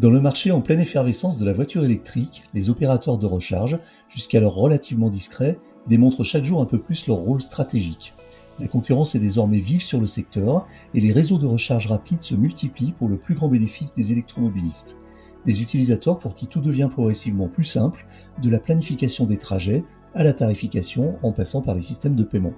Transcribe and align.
Dans 0.00 0.10
le 0.10 0.20
marché 0.20 0.52
en 0.52 0.60
pleine 0.60 0.78
effervescence 0.78 1.38
de 1.38 1.44
la 1.44 1.52
voiture 1.52 1.84
électrique, 1.84 2.44
les 2.54 2.70
opérateurs 2.70 3.18
de 3.18 3.26
recharge, 3.26 3.80
jusqu'alors 4.08 4.54
relativement 4.54 5.10
discrets, 5.10 5.58
démontrent 5.88 6.22
chaque 6.22 6.44
jour 6.44 6.60
un 6.60 6.66
peu 6.66 6.78
plus 6.78 7.08
leur 7.08 7.16
rôle 7.16 7.42
stratégique. 7.42 8.14
La 8.60 8.68
concurrence 8.68 9.16
est 9.16 9.20
désormais 9.20 9.58
vive 9.58 9.82
sur 9.82 10.00
le 10.00 10.06
secteur 10.06 10.66
et 10.94 11.00
les 11.00 11.10
réseaux 11.10 11.38
de 11.38 11.46
recharge 11.46 11.88
rapide 11.88 12.22
se 12.22 12.36
multiplient 12.36 12.92
pour 12.92 13.08
le 13.08 13.16
plus 13.16 13.34
grand 13.34 13.48
bénéfice 13.48 13.92
des 13.92 14.12
électromobilistes. 14.12 14.98
Des 15.44 15.62
utilisateurs 15.62 16.20
pour 16.20 16.36
qui 16.36 16.46
tout 16.46 16.60
devient 16.60 16.90
progressivement 16.92 17.48
plus 17.48 17.64
simple, 17.64 18.06
de 18.40 18.50
la 18.50 18.60
planification 18.60 19.24
des 19.24 19.36
trajets 19.36 19.82
à 20.14 20.22
la 20.22 20.32
tarification 20.32 21.16
en 21.24 21.32
passant 21.32 21.60
par 21.60 21.74
les 21.74 21.80
systèmes 21.80 22.14
de 22.14 22.24
paiement. 22.24 22.54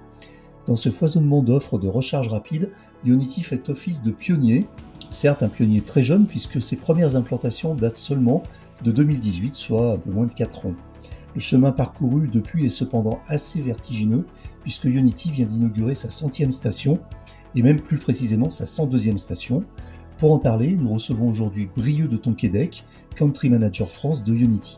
Dans 0.67 0.75
ce 0.75 0.91
foisonnement 0.91 1.41
d'offres 1.41 1.79
de 1.79 1.87
recharge 1.87 2.27
rapide, 2.27 2.69
Unity 3.03 3.41
fait 3.41 3.67
office 3.69 4.03
de 4.03 4.11
pionnier 4.11 4.67
Certes, 5.11 5.43
un 5.43 5.49
pionnier 5.49 5.81
très 5.81 6.03
jeune 6.03 6.25
puisque 6.25 6.61
ses 6.61 6.77
premières 6.77 7.17
implantations 7.17 7.75
datent 7.75 7.97
seulement 7.97 8.43
de 8.81 8.91
2018, 8.91 9.55
soit 9.55 9.91
un 9.93 9.97
peu 9.97 10.09
moins 10.09 10.25
de 10.25 10.33
4 10.33 10.67
ans. 10.67 10.73
Le 11.35 11.41
chemin 11.41 11.73
parcouru 11.73 12.29
depuis 12.29 12.65
est 12.65 12.69
cependant 12.69 13.19
assez 13.27 13.61
vertigineux 13.61 14.25
puisque 14.63 14.85
Unity 14.85 15.29
vient 15.29 15.45
d'inaugurer 15.45 15.95
sa 15.95 16.09
centième 16.09 16.51
station 16.51 16.97
et 17.55 17.61
même 17.61 17.81
plus 17.81 17.97
précisément 17.97 18.49
sa 18.49 18.63
102e 18.63 19.17
station. 19.17 19.65
Pour 20.17 20.31
en 20.31 20.39
parler, 20.39 20.75
nous 20.75 20.93
recevons 20.93 21.29
aujourd'hui 21.29 21.67
Brieux 21.75 22.07
de 22.07 22.15
Tonquédec, 22.15 22.85
Country 23.15 23.49
Manager 23.49 23.89
France 23.89 24.23
de 24.23 24.33
Unity. 24.33 24.77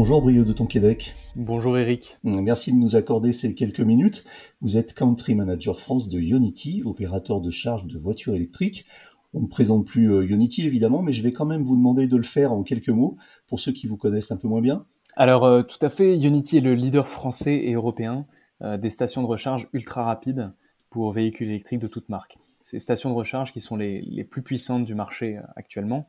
Bonjour 0.00 0.22
Brio 0.22 0.44
de 0.44 0.52
Tonquédec. 0.52 1.16
Bonjour 1.34 1.76
Eric. 1.76 2.18
Merci 2.22 2.72
de 2.72 2.78
nous 2.78 2.94
accorder 2.94 3.32
ces 3.32 3.52
quelques 3.52 3.80
minutes. 3.80 4.24
Vous 4.60 4.76
êtes 4.76 4.94
Country 4.94 5.34
Manager 5.34 5.80
France 5.80 6.08
de 6.08 6.20
Unity, 6.20 6.84
opérateur 6.84 7.40
de 7.40 7.50
charge 7.50 7.84
de 7.88 7.98
voitures 7.98 8.36
électriques. 8.36 8.86
On 9.34 9.40
ne 9.40 9.48
présente 9.48 9.88
plus 9.88 10.12
euh, 10.12 10.24
Unity 10.24 10.64
évidemment, 10.64 11.02
mais 11.02 11.12
je 11.12 11.20
vais 11.20 11.32
quand 11.32 11.46
même 11.46 11.64
vous 11.64 11.74
demander 11.74 12.06
de 12.06 12.16
le 12.16 12.22
faire 12.22 12.52
en 12.52 12.62
quelques 12.62 12.90
mots 12.90 13.16
pour 13.48 13.58
ceux 13.58 13.72
qui 13.72 13.88
vous 13.88 13.96
connaissent 13.96 14.30
un 14.30 14.36
peu 14.36 14.46
moins 14.46 14.60
bien. 14.60 14.86
Alors 15.16 15.44
euh, 15.44 15.64
tout 15.64 15.84
à 15.84 15.90
fait, 15.90 16.16
Unity 16.16 16.58
est 16.58 16.60
le 16.60 16.76
leader 16.76 17.08
français 17.08 17.56
et 17.56 17.72
européen 17.72 18.24
euh, 18.62 18.76
des 18.76 18.90
stations 18.90 19.22
de 19.22 19.26
recharge 19.26 19.66
ultra 19.72 20.04
rapides 20.04 20.52
pour 20.90 21.10
véhicules 21.10 21.48
électriques 21.48 21.80
de 21.80 21.88
toute 21.88 22.08
marque. 22.08 22.38
Ces 22.60 22.78
stations 22.78 23.10
de 23.10 23.16
recharge 23.16 23.50
qui 23.50 23.60
sont 23.60 23.74
les, 23.74 24.02
les 24.02 24.22
plus 24.22 24.42
puissantes 24.42 24.84
du 24.84 24.94
marché 24.94 25.40
actuellement 25.56 26.06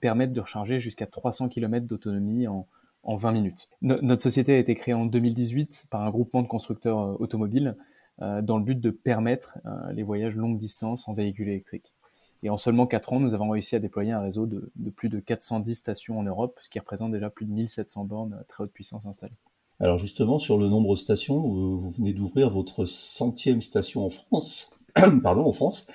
permettent 0.00 0.32
de 0.32 0.40
recharger 0.40 0.80
jusqu'à 0.80 1.04
300 1.04 1.50
km 1.50 1.86
d'autonomie 1.86 2.46
en, 2.46 2.66
en 3.02 3.16
20 3.16 3.32
minutes. 3.32 3.68
notre 3.82 4.22
société 4.22 4.54
a 4.54 4.58
été 4.58 4.74
créée 4.74 4.94
en 4.94 5.06
2018 5.06 5.86
par 5.90 6.02
un 6.02 6.10
groupement 6.10 6.42
de 6.42 6.48
constructeurs 6.48 7.00
euh, 7.00 7.16
automobiles 7.18 7.76
euh, 8.22 8.42
dans 8.42 8.58
le 8.58 8.64
but 8.64 8.78
de 8.78 8.90
permettre 8.90 9.58
euh, 9.66 9.92
les 9.92 10.02
voyages 10.02 10.36
longue 10.36 10.58
distance 10.58 11.08
en 11.08 11.14
véhicule 11.14 11.48
électrique. 11.48 11.94
Et 12.42 12.50
en 12.50 12.56
seulement 12.56 12.86
4 12.86 13.14
ans, 13.14 13.20
nous 13.20 13.34
avons 13.34 13.50
réussi 13.50 13.76
à 13.76 13.78
déployer 13.78 14.12
un 14.12 14.20
réseau 14.20 14.46
de, 14.46 14.70
plus 14.96 15.08
de 15.08 15.20
410 15.20 15.74
stations 15.74 16.18
en 16.18 16.22
Europe, 16.22 16.58
ce 16.62 16.70
qui 16.70 16.78
représente 16.78 17.12
déjà 17.12 17.28
plus 17.28 17.44
de 17.44 17.52
1700 17.52 18.04
bornes 18.04 18.38
à 18.40 18.44
très 18.44 18.64
haute 18.64 18.72
puissance 18.72 19.04
installées. 19.04 19.36
Alors 19.78 19.98
justement, 19.98 20.38
sur 20.38 20.58
le 20.58 20.68
nombre 20.68 20.94
de 20.94 20.98
stations, 20.98 21.38
vous 21.38 21.90
venez 21.90 22.12
d'ouvrir 22.12 22.48
votre 22.48 22.86
centième 22.86 23.60
station 23.60 24.04
en 24.04 24.10
France. 24.10 24.70
Pardon, 25.22 25.44
en 25.44 25.52
France. 25.52 25.86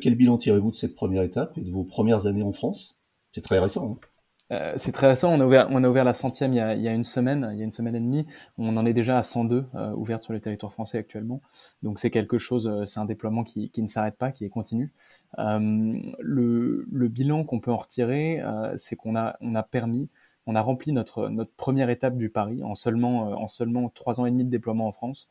quel 0.00 0.14
bilan 0.14 0.38
tirez-vous 0.38 0.70
de 0.70 0.74
cette 0.74 0.94
première 0.94 1.22
étape 1.22 1.56
et 1.58 1.62
de 1.62 1.70
vos 1.70 1.84
premières 1.84 2.26
années 2.26 2.42
en 2.42 2.52
France? 2.52 2.98
C'est 3.32 3.42
très 3.42 3.58
récent. 3.58 3.92
Hein? 3.92 4.11
Euh, 4.52 4.74
c'est 4.76 4.92
très 4.92 5.06
récent. 5.06 5.32
On 5.32 5.40
a 5.40 5.88
ouvert, 5.88 6.04
la 6.04 6.14
centième 6.14 6.52
il 6.52 6.56
y, 6.56 6.60
a, 6.60 6.92
une 6.92 7.04
semaine, 7.04 7.48
il 7.52 7.58
y 7.58 7.62
a 7.62 7.64
une 7.64 7.70
semaine 7.70 7.96
et 7.96 8.00
demie. 8.00 8.26
On 8.58 8.76
en 8.76 8.84
est 8.84 8.92
déjà 8.92 9.18
à 9.18 9.22
102 9.22 9.64
euh, 9.74 9.92
ouvertes 9.92 10.22
sur 10.22 10.32
le 10.32 10.40
territoire 10.40 10.72
français 10.72 10.98
actuellement. 10.98 11.40
Donc 11.82 11.98
c'est 11.98 12.10
quelque 12.10 12.38
chose, 12.38 12.68
euh, 12.68 12.84
c'est 12.84 13.00
un 13.00 13.06
déploiement 13.06 13.44
qui, 13.44 13.70
ne 13.78 13.86
s'arrête 13.86 14.16
pas, 14.16 14.30
qui 14.30 14.44
est 14.44 14.50
continu. 14.50 14.92
Le, 15.38 17.08
bilan 17.08 17.44
qu'on 17.44 17.60
peut 17.60 17.72
en 17.72 17.78
retirer, 17.78 18.42
c'est 18.76 18.96
qu'on 18.96 19.16
a, 19.16 19.62
permis, 19.70 20.08
on 20.46 20.54
a 20.54 20.60
rempli 20.60 20.92
notre, 20.92 21.30
première 21.56 21.88
étape 21.88 22.16
du 22.16 22.28
pari 22.28 22.62
en 22.62 22.74
seulement, 22.74 23.30
en 23.32 23.48
seulement 23.48 23.88
trois 23.88 24.20
ans 24.20 24.26
et 24.26 24.30
demi 24.30 24.44
de 24.44 24.50
déploiement 24.50 24.86
en 24.88 24.92
France, 24.92 25.28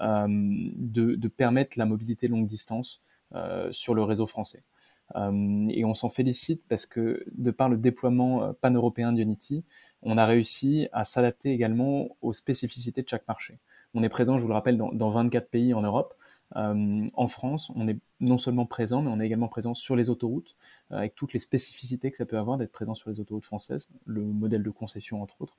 de 0.00 1.28
permettre 1.28 1.78
la 1.78 1.84
mobilité 1.84 2.28
longue 2.28 2.46
distance 2.46 3.02
sur 3.70 3.94
le 3.94 4.02
réseau 4.02 4.26
français. 4.26 4.62
Euh, 5.16 5.66
et 5.70 5.84
on 5.84 5.94
s'en 5.94 6.10
félicite 6.10 6.62
parce 6.68 6.86
que 6.86 7.24
de 7.32 7.50
par 7.50 7.68
le 7.68 7.76
déploiement 7.76 8.44
euh, 8.44 8.52
pan-européen 8.52 9.12
d'Unity, 9.12 9.64
on 10.02 10.18
a 10.18 10.26
réussi 10.26 10.88
à 10.92 11.04
s'adapter 11.04 11.52
également 11.52 12.16
aux 12.22 12.32
spécificités 12.32 13.02
de 13.02 13.08
chaque 13.08 13.26
marché. 13.28 13.58
On 13.94 14.02
est 14.02 14.08
présent, 14.08 14.38
je 14.38 14.42
vous 14.42 14.48
le 14.48 14.54
rappelle, 14.54 14.78
dans, 14.78 14.90
dans 14.92 15.10
24 15.10 15.48
pays 15.48 15.74
en 15.74 15.82
Europe. 15.82 16.14
Euh, 16.56 17.08
en 17.14 17.28
France, 17.28 17.70
on 17.76 17.88
est 17.88 17.98
non 18.20 18.36
seulement 18.38 18.66
présent, 18.66 19.02
mais 19.02 19.10
on 19.10 19.20
est 19.20 19.26
également 19.26 19.48
présent 19.48 19.74
sur 19.74 19.96
les 19.96 20.10
autoroutes, 20.10 20.54
avec 20.90 21.14
toutes 21.14 21.32
les 21.32 21.38
spécificités 21.38 22.10
que 22.10 22.16
ça 22.16 22.26
peut 22.26 22.38
avoir 22.38 22.58
d'être 22.58 22.72
présent 22.72 22.94
sur 22.94 23.10
les 23.10 23.20
autoroutes 23.20 23.44
françaises, 23.44 23.88
le 24.04 24.22
modèle 24.22 24.62
de 24.62 24.70
concession 24.70 25.22
entre 25.22 25.40
autres, 25.40 25.56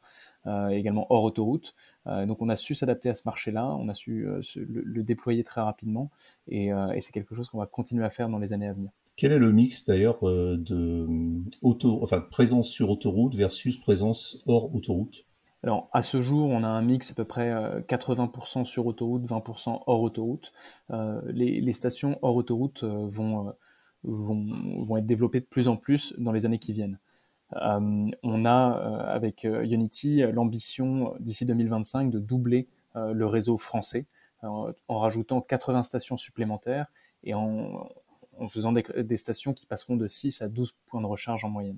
également 0.71 1.07
hors 1.09 1.23
autoroute. 1.23 1.75
donc 2.05 2.41
on 2.43 2.49
a 2.49 2.55
su 2.55 2.75
s'adapter 2.75 3.09
à 3.09 3.15
ce 3.15 3.23
marché-là, 3.25 3.75
on 3.75 3.89
a 3.89 3.95
su 3.95 4.27
le, 4.55 5.03
déployer 5.03 5.43
très 5.43 5.61
rapidement, 5.61 6.11
et 6.47 6.69
c'est 7.01 7.11
quelque 7.11 7.33
chose 7.33 7.49
qu'on 7.49 7.57
va 7.57 7.65
continuer 7.65 8.05
à 8.05 8.11
faire 8.11 8.29
dans 8.29 8.39
les 8.39 8.53
années 8.53 8.67
à 8.67 8.73
venir. 8.73 8.91
Quel 9.15 9.31
est 9.31 9.39
le 9.39 9.51
mix 9.51 9.85
d'ailleurs 9.85 10.21
de 10.23 11.07
auto, 11.61 11.99
enfin 12.01 12.19
présence 12.19 12.67
sur 12.67 12.89
autoroute 12.89 13.35
versus 13.35 13.77
présence 13.77 14.41
hors 14.47 14.73
autoroute? 14.73 15.25
Alors, 15.63 15.87
à 15.93 16.01
ce 16.01 16.21
jour, 16.21 16.49
on 16.49 16.61
a 16.63 16.67
un 16.67 16.81
mix 16.81 17.11
à 17.11 17.13
peu 17.15 17.23
près 17.23 17.49
80% 17.87 18.61
euh, 18.61 18.63
sur 18.65 18.85
autoroute, 18.85 19.23
20% 19.23 19.83
hors 19.87 20.01
autoroute. 20.01 20.51
Euh, 20.91 21.21
les, 21.27 21.71
stations 21.71 22.19
hors 22.21 22.35
autoroute 22.35 22.83
euh, 22.83 23.05
vont, 23.07 23.53
vont, 24.03 24.97
être 24.97 25.05
développées 25.05 25.39
de 25.39 25.45
plus 25.45 25.69
en 25.69 25.77
plus 25.77 26.13
dans 26.17 26.33
les 26.33 26.45
années 26.45 26.59
qui 26.59 26.73
viennent. 26.73 26.99
on 27.53 28.45
a, 28.45 29.05
avec 29.07 29.45
Unity, 29.45 30.23
l'ambition 30.33 31.13
d'ici 31.21 31.45
2025 31.45 32.09
de 32.09 32.19
doubler 32.19 32.67
le 32.95 33.25
réseau 33.25 33.57
français 33.57 34.05
en 34.41 34.99
rajoutant 34.99 35.39
80 35.39 35.83
stations 35.83 36.17
supplémentaires 36.17 36.87
et 37.23 37.33
en, 37.33 37.87
faisant 38.47 38.71
des, 38.71 39.17
stations 39.17 39.53
qui 39.53 39.65
passeront 39.65 39.95
de 39.95 40.07
6 40.07 40.41
à 40.41 40.47
12 40.47 40.75
points 40.87 41.01
de 41.01 41.05
recharge 41.05 41.45
en 41.45 41.49
moyenne. 41.49 41.77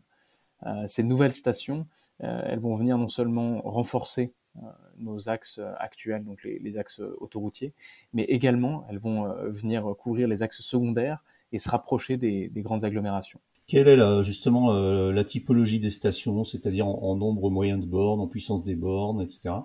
ces 0.88 1.03
nouvelles 1.03 1.33
stations 1.33 1.88
euh, 2.23 2.41
elles 2.45 2.59
vont 2.59 2.75
venir 2.75 2.97
non 2.97 3.07
seulement 3.07 3.61
renforcer 3.61 4.33
euh, 4.57 4.61
nos 4.99 5.29
axes 5.29 5.59
actuels, 5.79 6.23
donc 6.23 6.44
les, 6.44 6.77
axes 6.77 7.01
autoroutiers, 7.17 7.73
mais 8.13 8.23
également 8.23 8.85
elles 8.89 8.99
vont 8.99 9.25
euh, 9.25 9.49
venir 9.49 9.94
couvrir 9.97 10.27
les 10.27 10.44
axes 10.44 10.61
secondaires 10.61 11.23
et 11.51 11.59
se 11.59 11.69
rapprocher 11.69 12.17
des, 12.17 12.49
grandes 12.55 12.83
agglomérations. 12.83 13.39
Quelle 13.67 13.88
est 13.88 14.23
justement 14.23 14.71
la 14.73 15.23
typologie 15.23 15.79
des 15.79 15.89
stations, 15.89 16.44
c'est-à-dire 16.44 16.88
en, 16.88 17.15
nombre 17.15 17.49
moyen 17.49 17.79
de 17.79 17.85
bornes, 17.85 18.19
en 18.19 18.27
puissance 18.27 18.63
des 18.63 18.75
bornes, 18.75 19.21
etc. 19.21 19.55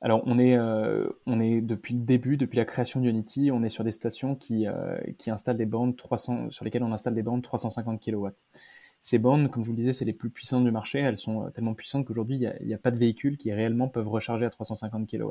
Alors 0.00 0.22
on 0.26 0.38
est, 0.38 0.56
on 1.26 1.40
est 1.40 1.60
depuis 1.60 1.94
le 1.94 2.00
début, 2.00 2.36
depuis 2.36 2.56
la 2.56 2.64
création 2.64 3.00
d'Unity, 3.00 3.50
on 3.52 3.64
est 3.64 3.68
sur 3.68 3.82
des 3.82 3.90
stations 3.90 4.36
qui, 4.36 4.66
qui 5.18 5.30
installent 5.30 5.56
des 5.56 5.66
bornes 5.66 5.96
300, 5.96 6.50
sur 6.50 6.64
lesquelles 6.64 6.84
on 6.84 6.92
installe 6.92 7.14
des 7.14 7.24
bornes 7.24 7.42
350 7.42 8.00
kW. 8.00 8.28
Ces 9.00 9.18
bornes, 9.18 9.48
comme 9.48 9.62
je 9.64 9.68
vous 9.70 9.76
le 9.76 9.80
disais, 9.80 9.92
c'est 9.92 10.04
les 10.04 10.12
plus 10.12 10.30
puissantes 10.30 10.64
du 10.64 10.70
marché. 10.72 10.98
Elles 10.98 11.18
sont 11.18 11.46
euh, 11.46 11.50
tellement 11.50 11.74
puissantes 11.74 12.04
qu'aujourd'hui, 12.04 12.36
il 12.60 12.66
n'y 12.66 12.74
a, 12.74 12.78
pas 12.78 12.90
de 12.90 12.96
véhicules 12.96 13.36
qui 13.36 13.52
réellement 13.52 13.88
peuvent 13.88 14.08
recharger 14.08 14.44
à 14.44 14.50
350 14.50 15.08
kW. 15.08 15.30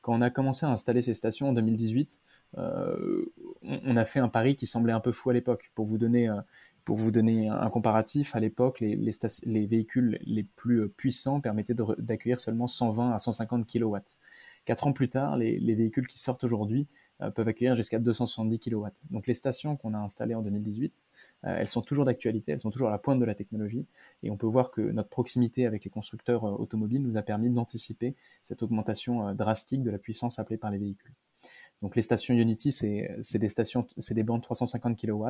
Quand 0.00 0.14
on 0.14 0.22
a 0.22 0.30
commencé 0.30 0.64
à 0.64 0.70
installer 0.70 1.02
ces 1.02 1.14
stations 1.14 1.48
en 1.48 1.52
2018, 1.52 2.20
euh, 2.58 3.32
on, 3.62 3.96
a 3.96 4.04
fait 4.04 4.20
un 4.20 4.28
pari 4.28 4.56
qui 4.56 4.66
semblait 4.66 4.92
un 4.92 5.00
peu 5.00 5.12
fou 5.12 5.30
à 5.30 5.32
l'époque. 5.34 5.70
Pour 5.74 5.84
vous 5.84 5.98
donner, 5.98 6.28
euh, 6.28 6.40
pour 6.86 6.96
vous 6.96 7.10
donner 7.10 7.48
un 7.48 7.68
comparatif, 7.68 8.36
à 8.36 8.40
l'époque, 8.40 8.78
les, 8.78 8.94
les, 8.94 9.66
véhicules 9.66 10.20
les 10.24 10.44
plus 10.44 10.88
puissants 10.88 11.40
permettaient 11.40 11.74
d'accueillir 11.98 12.40
seulement 12.40 12.68
120 12.68 13.12
à 13.12 13.18
150 13.18 13.66
kW. 13.66 13.96
Quatre 14.64 14.86
ans 14.86 14.92
plus 14.92 15.08
tard, 15.08 15.36
les, 15.36 15.58
les 15.58 15.74
véhicules 15.74 16.06
qui 16.06 16.20
sortent 16.20 16.44
aujourd'hui 16.44 16.86
euh, 17.22 17.30
peuvent 17.32 17.48
accueillir 17.48 17.74
jusqu'à 17.74 17.98
270 17.98 18.60
kW. 18.60 18.86
Donc 19.10 19.26
les 19.26 19.34
stations 19.34 19.74
qu'on 19.76 19.94
a 19.94 19.98
installées 19.98 20.36
en 20.36 20.42
2018, 20.42 21.04
euh, 21.46 21.56
elles 21.58 21.66
sont 21.66 21.82
toujours 21.82 22.04
d'actualité, 22.04 22.52
elles 22.52 22.60
sont 22.60 22.70
toujours 22.70 22.88
à 22.88 22.92
la 22.92 22.98
pointe 22.98 23.18
de 23.18 23.24
la 23.24 23.34
technologie, 23.34 23.84
et 24.22 24.30
on 24.30 24.36
peut 24.36 24.46
voir 24.46 24.70
que 24.70 24.80
notre 24.80 25.08
proximité 25.08 25.66
avec 25.66 25.82
les 25.82 25.90
constructeurs 25.90 26.44
euh, 26.44 26.52
automobiles 26.52 27.02
nous 27.02 27.16
a 27.16 27.22
permis 27.22 27.50
d'anticiper 27.50 28.14
cette 28.44 28.62
augmentation 28.62 29.34
drastique 29.34 29.82
de 29.82 29.90
la 29.90 29.98
puissance 29.98 30.38
appelée 30.38 30.56
par 30.56 30.70
les 30.70 30.78
véhicules. 30.78 31.14
Donc 31.82 31.94
les 31.94 32.02
stations 32.02 32.34
Unity, 32.34 32.72
c'est 32.72 33.38
des 33.38 33.48
stations, 33.48 33.86
c'est 33.98 34.14
des 34.14 34.22
bandes 34.22 34.42
350 34.42 34.96
kW. 34.98 35.24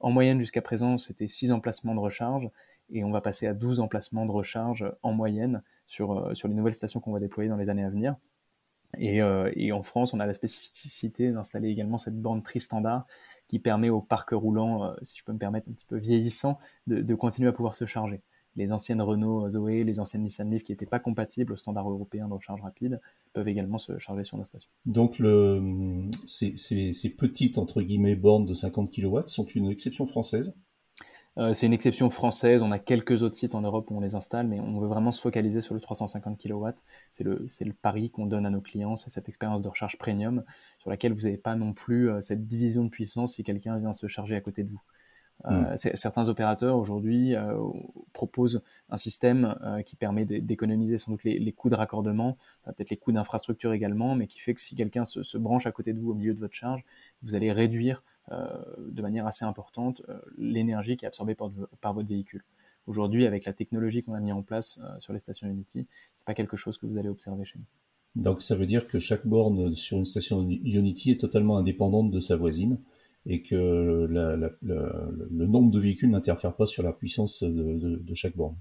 En 0.00 0.10
moyenne 0.10 0.40
jusqu'à 0.40 0.62
présent, 0.62 0.98
c'était 0.98 1.28
6 1.28 1.52
emplacements 1.52 1.94
de 1.94 2.00
recharge 2.00 2.50
et 2.90 3.02
on 3.02 3.10
va 3.10 3.20
passer 3.20 3.46
à 3.46 3.54
12 3.54 3.80
emplacements 3.80 4.26
de 4.26 4.30
recharge 4.30 4.90
en 5.02 5.12
moyenne 5.12 5.62
sur, 5.86 6.12
euh, 6.12 6.34
sur 6.34 6.48
les 6.48 6.54
nouvelles 6.54 6.74
stations 6.74 7.00
qu'on 7.00 7.12
va 7.12 7.20
déployer 7.20 7.48
dans 7.48 7.56
les 7.56 7.70
années 7.70 7.84
à 7.84 7.90
venir. 7.90 8.16
Et, 8.98 9.22
euh, 9.22 9.50
en 9.72 9.82
France, 9.82 10.14
on 10.14 10.20
a 10.20 10.26
la 10.26 10.34
spécificité 10.34 11.32
d'installer 11.32 11.68
également 11.68 11.98
cette 11.98 12.20
bande 12.20 12.44
tri-standard 12.44 13.06
qui 13.48 13.58
permet 13.58 13.90
au 13.90 14.00
parc 14.00 14.30
roulant, 14.30 14.84
euh, 14.84 14.94
si 15.02 15.18
je 15.18 15.24
peux 15.24 15.32
me 15.32 15.38
permettre 15.38 15.68
un 15.68 15.72
petit 15.72 15.84
peu 15.84 15.96
vieillissant, 15.96 16.58
de, 16.86 17.00
de 17.02 17.14
continuer 17.14 17.48
à 17.48 17.52
pouvoir 17.52 17.74
se 17.74 17.84
charger 17.84 18.22
les 18.56 18.72
anciennes 18.72 19.02
Renault 19.02 19.48
Zoé, 19.50 19.84
les 19.84 20.00
anciennes 20.00 20.22
Nissan 20.22 20.50
Leaf 20.50 20.64
qui 20.64 20.72
n'étaient 20.72 20.86
pas 20.86 20.98
compatibles 20.98 21.52
au 21.52 21.56
standard 21.56 21.88
européen 21.90 22.26
de 22.28 22.32
recharge 22.32 22.62
rapide 22.62 23.00
peuvent 23.36 23.48
également 23.48 23.76
se 23.76 23.98
charger 23.98 24.24
sur 24.24 24.38
nos 24.38 24.46
stations. 24.46 24.70
Donc 24.86 25.18
le, 25.18 26.08
ces, 26.24 26.56
ces, 26.56 27.10
petites 27.10 27.58
entre 27.58 27.82
guillemets 27.82 28.16
bornes 28.16 28.46
de 28.46 28.54
50 28.54 28.90
kW 28.90 29.26
sont 29.26 29.44
une 29.44 29.68
exception 29.68 30.06
française? 30.06 30.54
Euh, 31.36 31.52
c'est 31.52 31.66
une 31.66 31.74
exception 31.74 32.08
française. 32.08 32.62
On 32.62 32.72
a 32.72 32.78
quelques 32.78 33.22
autres 33.22 33.36
sites 33.36 33.54
en 33.54 33.60
Europe 33.60 33.90
où 33.90 33.96
on 33.98 34.00
les 34.00 34.14
installe, 34.14 34.46
mais 34.46 34.58
on 34.58 34.80
veut 34.80 34.88
vraiment 34.88 35.12
se 35.12 35.20
focaliser 35.20 35.60
sur 35.60 35.74
le 35.74 35.80
350 35.80 36.40
kW. 36.40 36.68
C'est 37.10 37.24
le, 37.24 37.46
le 37.60 37.72
pari 37.74 38.10
qu'on 38.10 38.24
donne 38.24 38.46
à 38.46 38.50
nos 38.50 38.62
clients, 38.62 38.96
c'est 38.96 39.10
cette 39.10 39.28
expérience 39.28 39.60
de 39.60 39.68
recharge 39.68 39.98
premium 39.98 40.42
sur 40.78 40.88
laquelle 40.88 41.12
vous 41.12 41.24
n'avez 41.24 41.36
pas 41.36 41.56
non 41.56 41.74
plus 41.74 42.10
euh, 42.10 42.22
cette 42.22 42.48
division 42.48 42.84
de 42.84 42.88
puissance 42.88 43.34
si 43.34 43.44
quelqu'un 43.44 43.76
vient 43.76 43.92
se 43.92 44.06
charger 44.06 44.34
à 44.34 44.40
côté 44.40 44.64
de 44.64 44.70
vous. 44.70 44.80
Euh, 45.44 45.74
mm. 45.74 45.76
Certains 45.76 46.28
opérateurs 46.28 46.76
aujourd'hui 46.76 47.34
euh, 47.34 47.56
proposent 48.12 48.62
un 48.88 48.96
système 48.96 49.56
euh, 49.62 49.82
qui 49.82 49.96
permet 49.96 50.24
d'économiser 50.24 50.98
sans 50.98 51.12
doute 51.12 51.24
les, 51.24 51.52
coûts 51.52 51.70
de 51.70 51.74
raccordement, 51.74 52.36
peut-être 52.64 52.90
les 52.90 52.96
coûts 52.96 53.12
d'infrastructure 53.12 53.72
également, 53.72 54.14
mais 54.14 54.26
qui 54.26 54.40
fait 54.40 54.54
que 54.54 54.60
si 54.60 54.74
quelqu'un 54.74 55.04
se, 55.04 55.36
branche 55.36 55.66
à 55.66 55.72
côté 55.72 55.92
de 55.92 56.00
vous 56.00 56.10
au 56.10 56.14
milieu 56.14 56.34
de 56.34 56.40
votre 56.40 56.54
charge, 56.54 56.84
vous 57.22 57.34
allez 57.34 57.52
réduire 57.52 58.02
de 58.28 59.02
manière 59.02 59.24
assez 59.24 59.44
importante 59.44 60.02
l'énergie 60.36 60.96
qui 60.96 61.04
est 61.04 61.08
absorbée 61.08 61.36
par, 61.36 61.48
par 61.80 61.94
votre 61.94 62.08
véhicule. 62.08 62.42
Aujourd'hui, 62.88 63.24
avec 63.24 63.44
la 63.44 63.52
technologie 63.52 64.02
qu'on 64.02 64.14
a 64.14 64.20
mis 64.20 64.32
en 64.32 64.42
place 64.42 64.80
sur 64.98 65.12
les 65.12 65.20
stations 65.20 65.48
Unity, 65.48 65.86
c'est 66.16 66.24
pas 66.24 66.34
quelque 66.34 66.56
chose 66.56 66.76
que 66.76 66.86
vous 66.86 66.98
allez 66.98 67.08
observer 67.08 67.44
chez 67.44 67.60
nous. 67.60 68.20
Donc 68.20 68.42
ça 68.42 68.56
veut 68.56 68.66
dire 68.66 68.88
que 68.88 68.98
chaque 68.98 69.26
borne 69.26 69.76
sur 69.76 69.98
une 69.98 70.06
station 70.06 70.40
Unity 70.40 71.12
est 71.12 71.20
totalement 71.20 71.56
indépendante 71.56 72.10
de 72.10 72.18
sa 72.18 72.34
voisine 72.34 72.80
et 73.26 73.42
que 73.42 74.06
le 74.08 75.46
nombre 75.46 75.70
de 75.70 75.80
véhicules 75.80 76.10
n'interfère 76.10 76.54
pas 76.54 76.66
sur 76.66 76.82
la 76.82 76.92
puissance 76.92 77.42
de, 77.42 78.14
chaque 78.14 78.36
borne. 78.36 78.56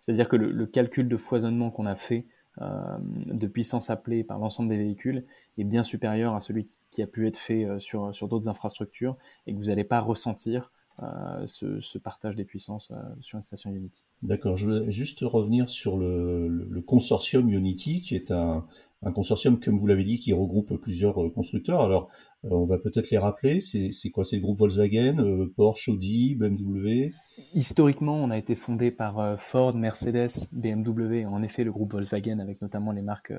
C'est-à-dire 0.00 0.28
que 0.28 0.36
le, 0.36 0.66
calcul 0.66 1.08
de 1.08 1.16
foisonnement 1.16 1.70
qu'on 1.70 1.86
a 1.86 1.96
fait 1.96 2.26
euh, 2.60 2.98
de 3.00 3.46
puissance 3.46 3.90
appelée 3.90 4.24
par 4.24 4.38
l'ensemble 4.38 4.68
des 4.68 4.76
véhicules 4.76 5.24
est 5.56 5.64
bien 5.64 5.82
supérieur 5.82 6.34
à 6.34 6.40
celui 6.40 6.66
qui, 6.90 7.02
a 7.02 7.06
pu 7.06 7.26
être 7.26 7.38
fait 7.38 7.64
euh, 7.64 7.78
sur, 7.78 8.14
sur 8.14 8.28
d'autres 8.28 8.48
infrastructures 8.48 9.16
et 9.46 9.54
que 9.54 9.58
vous 9.58 9.66
n'allez 9.66 9.84
pas 9.84 10.00
ressentir 10.00 10.72
euh, 11.02 11.46
ce, 11.46 11.98
partage 11.98 12.36
des 12.36 12.44
puissances 12.44 12.92
sur 13.20 13.36
une 13.36 13.42
station 13.42 13.74
Unity. 13.74 14.02
D'accord, 14.22 14.56
je 14.56 14.68
veux 14.68 14.90
juste 14.90 15.20
revenir 15.22 15.68
sur 15.68 15.96
le, 15.96 16.82
consortium 16.86 17.48
Unity, 17.48 18.00
qui 18.00 18.14
est 18.14 18.30
un, 18.30 18.66
un 19.02 19.12
consortium, 19.12 19.58
comme 19.58 19.76
vous 19.76 19.86
l'avez 19.86 20.04
dit, 20.04 20.18
qui 20.18 20.32
regroupe 20.32 20.76
plusieurs 20.76 21.14
constructeurs. 21.32 21.80
Alors, 21.80 22.10
euh, 22.44 22.50
on 22.50 22.66
va 22.66 22.78
peut-être 22.78 23.10
les 23.10 23.18
rappeler. 23.18 23.60
C'est 23.60 24.10
quoi? 24.10 24.24
C'est 24.24 24.36
le 24.36 24.42
groupe 24.42 24.58
Volkswagen, 24.58 25.18
euh, 25.18 25.52
Porsche, 25.56 25.88
Audi, 25.88 26.34
BMW 26.34 27.12
Historiquement, 27.54 28.16
on 28.16 28.30
a 28.30 28.36
été 28.36 28.54
fondé 28.54 28.90
par 28.90 29.18
euh, 29.18 29.36
Ford, 29.36 29.74
Mercedes, 29.74 30.48
BMW, 30.52 31.24
en 31.26 31.42
effet 31.42 31.64
le 31.64 31.72
groupe 31.72 31.92
Volkswagen 31.92 32.38
avec 32.40 32.60
notamment 32.60 32.92
les 32.92 33.02
marques 33.02 33.32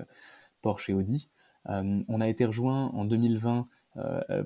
Porsche 0.62 0.90
et 0.90 0.94
Audi. 0.94 1.30
on 1.66 2.22
a 2.22 2.28
été 2.28 2.46
rejoint 2.46 2.90
en 2.94 3.06
2020 3.06 3.68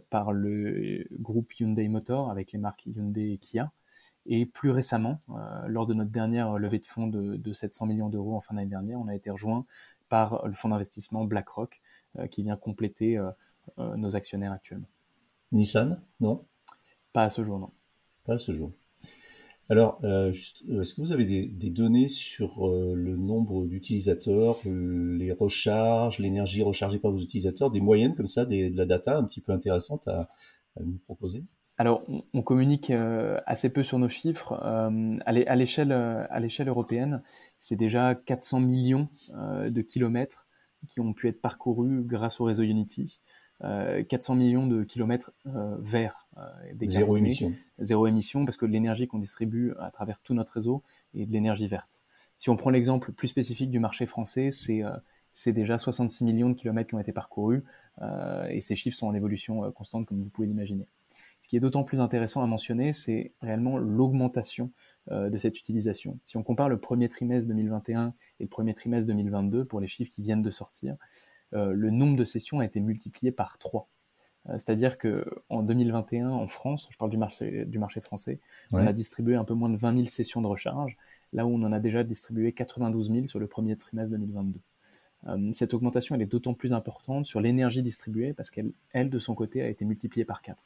par 0.09 0.31
le 0.31 1.06
groupe 1.19 1.53
Hyundai 1.59 1.88
Motor 1.88 2.31
avec 2.31 2.51
les 2.51 2.59
marques 2.59 2.86
Hyundai 2.86 3.33
et 3.33 3.38
Kia. 3.38 3.71
Et 4.25 4.47
plus 4.47 4.71
récemment, 4.71 5.21
lors 5.68 5.86
de 5.86 5.94
notre 5.94 6.09
dernière 6.09 6.57
levée 6.57 6.80
de 6.80 6.86
fonds 6.86 7.06
de, 7.06 7.36
de 7.36 7.53
700 7.53 7.86
millions 7.86 8.09
d'euros 8.09 8.36
en 8.36 8.42
fin 8.42 8.56
d'année 8.56 8.69
dernière, 8.69 9.00
on 9.00 9.07
a 9.07 9.13
été 9.13 9.30
rejoint 9.30 9.65
par 10.09 10.47
le 10.47 10.53
fonds 10.53 10.69
d'investissement 10.69 11.25
BlackRock 11.25 11.80
qui 12.31 12.42
vient 12.42 12.57
compléter 12.57 13.19
euh, 13.80 13.95
nos 13.97 14.15
actionnaires 14.15 14.51
actuellement. 14.51 14.88
Nissan, 15.51 16.01
non? 16.19 16.45
Pas 17.13 17.24
à 17.24 17.30
ce 17.30 17.44
jour, 17.44 17.59
non. 17.59 17.71
Pas 18.24 18.33
à 18.33 18.38
ce 18.38 18.51
jour. 18.51 18.71
Alors, 19.69 20.00
euh, 20.03 20.31
euh, 20.69 20.81
est-ce 20.81 20.94
que 20.94 21.01
vous 21.01 21.12
avez 21.12 21.25
des, 21.25 21.69
données 21.69 22.09
sur 22.09 22.67
le 22.67 23.15
nombre 23.15 23.65
d'utilisateurs, 23.65 24.59
les 24.65 25.31
recharges, 25.31 26.19
l'énergie 26.19 26.62
rechargée 26.63 27.00
par 27.00 27.12
vos 27.12 27.19
utilisateurs, 27.19 27.71
des 27.71 27.81
moyennes 27.81 28.15
comme 28.15 28.27
ça, 28.27 28.45
de 28.45 28.75
la 28.77 28.85
data 28.85 29.17
un 29.17 29.23
petit 29.23 29.41
peu 29.41 29.51
intéressante 29.51 30.07
à, 30.07 30.29
nous 30.83 31.00
proposer? 31.06 31.44
Alors, 31.77 32.03
on, 32.33 32.41
communique 32.41 32.91
assez 33.45 33.69
peu 33.69 33.83
sur 33.83 33.97
nos 33.97 34.07
chiffres. 34.07 34.53
à 34.53 35.56
l'échelle 35.56 36.67
européenne, 36.67 37.23
c'est 37.57 37.75
déjà 37.75 38.13
400 38.13 38.59
millions 38.59 39.09
de 39.33 39.81
kilomètres 39.81 40.47
qui 40.88 41.00
ont 41.00 41.13
pu 41.13 41.27
être 41.27 41.41
parcourus 41.41 42.03
grâce 42.03 42.39
au 42.39 42.44
réseau 42.44 42.63
Unity. 42.63 43.19
400 43.62 44.33
euh, 44.33 44.38
millions 44.38 44.67
de 44.67 44.83
kilomètres 44.83 45.31
euh, 45.47 45.75
verts. 45.79 46.25
Euh, 46.37 46.41
zéro 46.83 47.17
émission. 47.17 47.53
Zéro 47.79 48.07
émission 48.07 48.45
parce 48.45 48.57
que 48.57 48.65
l'énergie 48.65 49.07
qu'on 49.07 49.19
distribue 49.19 49.73
à 49.79 49.91
travers 49.91 50.19
tout 50.21 50.33
notre 50.33 50.53
réseau 50.53 50.83
est 51.13 51.25
de 51.25 51.31
l'énergie 51.31 51.67
verte. 51.67 52.03
Si 52.37 52.49
on 52.49 52.57
prend 52.57 52.69
l'exemple 52.69 53.13
plus 53.13 53.29
spécifique 53.29 53.69
du 53.69 53.79
marché 53.79 54.05
français, 54.05 54.51
c'est 54.51 54.81
c'est 55.31 55.53
déjà 55.53 55.77
66 55.77 56.23
millions 56.25 56.49
de 56.49 56.55
kilomètres 56.55 56.89
qui 56.89 56.95
ont 56.95 56.99
été 56.99 57.13
parcourus 57.13 57.63
et 58.49 58.59
ces 58.59 58.75
chiffres 58.75 58.97
sont 58.97 59.07
en 59.07 59.13
évolution 59.13 59.71
constante 59.71 60.05
comme 60.05 60.21
vous 60.21 60.29
pouvez 60.29 60.47
l'imaginer. 60.47 60.85
Ce 61.39 61.47
qui 61.47 61.55
est 61.55 61.61
d'autant 61.61 61.85
plus 61.85 62.01
intéressant 62.01 62.43
à 62.43 62.47
mentionner, 62.47 62.91
c'est 62.91 63.31
réellement 63.41 63.77
l'augmentation 63.77 64.71
de 65.09 65.38
cette 65.38 65.57
utilisation. 65.57 66.19
Si 66.25 66.35
on 66.35 66.43
compare 66.43 66.67
le 66.67 66.77
premier 66.77 67.07
trimestre 67.07 67.47
2021 67.47 68.13
et 68.41 68.43
le 68.43 68.49
premier 68.49 68.73
trimestre 68.73 69.07
2022 69.07 69.63
pour 69.63 69.79
les 69.79 69.88
chiffres 69.88 70.11
qui 70.11 70.21
viennent 70.21 70.41
de 70.41 70.51
sortir, 70.51 70.97
euh, 71.53 71.71
le 71.73 71.89
nombre 71.89 72.17
de 72.17 72.25
sessions 72.25 72.59
a 72.59 72.65
été 72.65 72.79
multiplié 72.79 73.31
par 73.31 73.57
3. 73.57 73.88
Euh, 74.50 74.53
c'est-à-dire 74.53 74.97
que 74.97 75.25
en 75.50 75.63
2021, 75.63 76.30
en 76.30 76.47
France, 76.47 76.88
je 76.92 76.97
parle 76.97 77.12
du 77.12 77.18
marché, 77.18 77.65
du 77.65 77.80
marché 77.80 78.01
français, 78.01 78.39
on 78.71 78.86
a 78.86 78.94
distribué 78.94 79.36
un 79.36 79.44
peu 79.44 79.53
moins 79.53 79.69
de 79.69 79.77
20 79.77 79.95
000 79.95 80.06
sessions 80.07 80.42
de 80.42 80.47
recharge, 80.47 80.97
là 81.33 81.45
où 81.45 81.50
on 81.50 81.63
en 81.63 81.71
a 81.71 81.80
déjà 81.80 82.03
distribué 82.03 82.51
92 82.51 83.12
000 83.12 83.27
sur 83.27 83.39
le 83.39 83.47
premier 83.47 83.75
trimestre 83.75 84.12
2022. 84.12 84.59
Euh, 85.27 85.51
cette 85.51 85.74
augmentation 85.74 86.13
elle 86.13 86.21
est 86.21 86.27
d'autant 86.27 86.53
plus 86.53 86.74
importante 86.74 87.25
sur 87.25 87.42
l'énergie 87.42 87.81
distribuée 87.81 88.33
parce 88.33 88.51
qu'elle, 88.51 88.71
elle, 88.92 89.09
de 89.09 89.19
son 89.19 89.33
côté, 89.33 89.62
a 89.62 89.68
été 89.68 89.86
multipliée 89.86 90.25
par 90.25 90.41
4. 90.41 90.58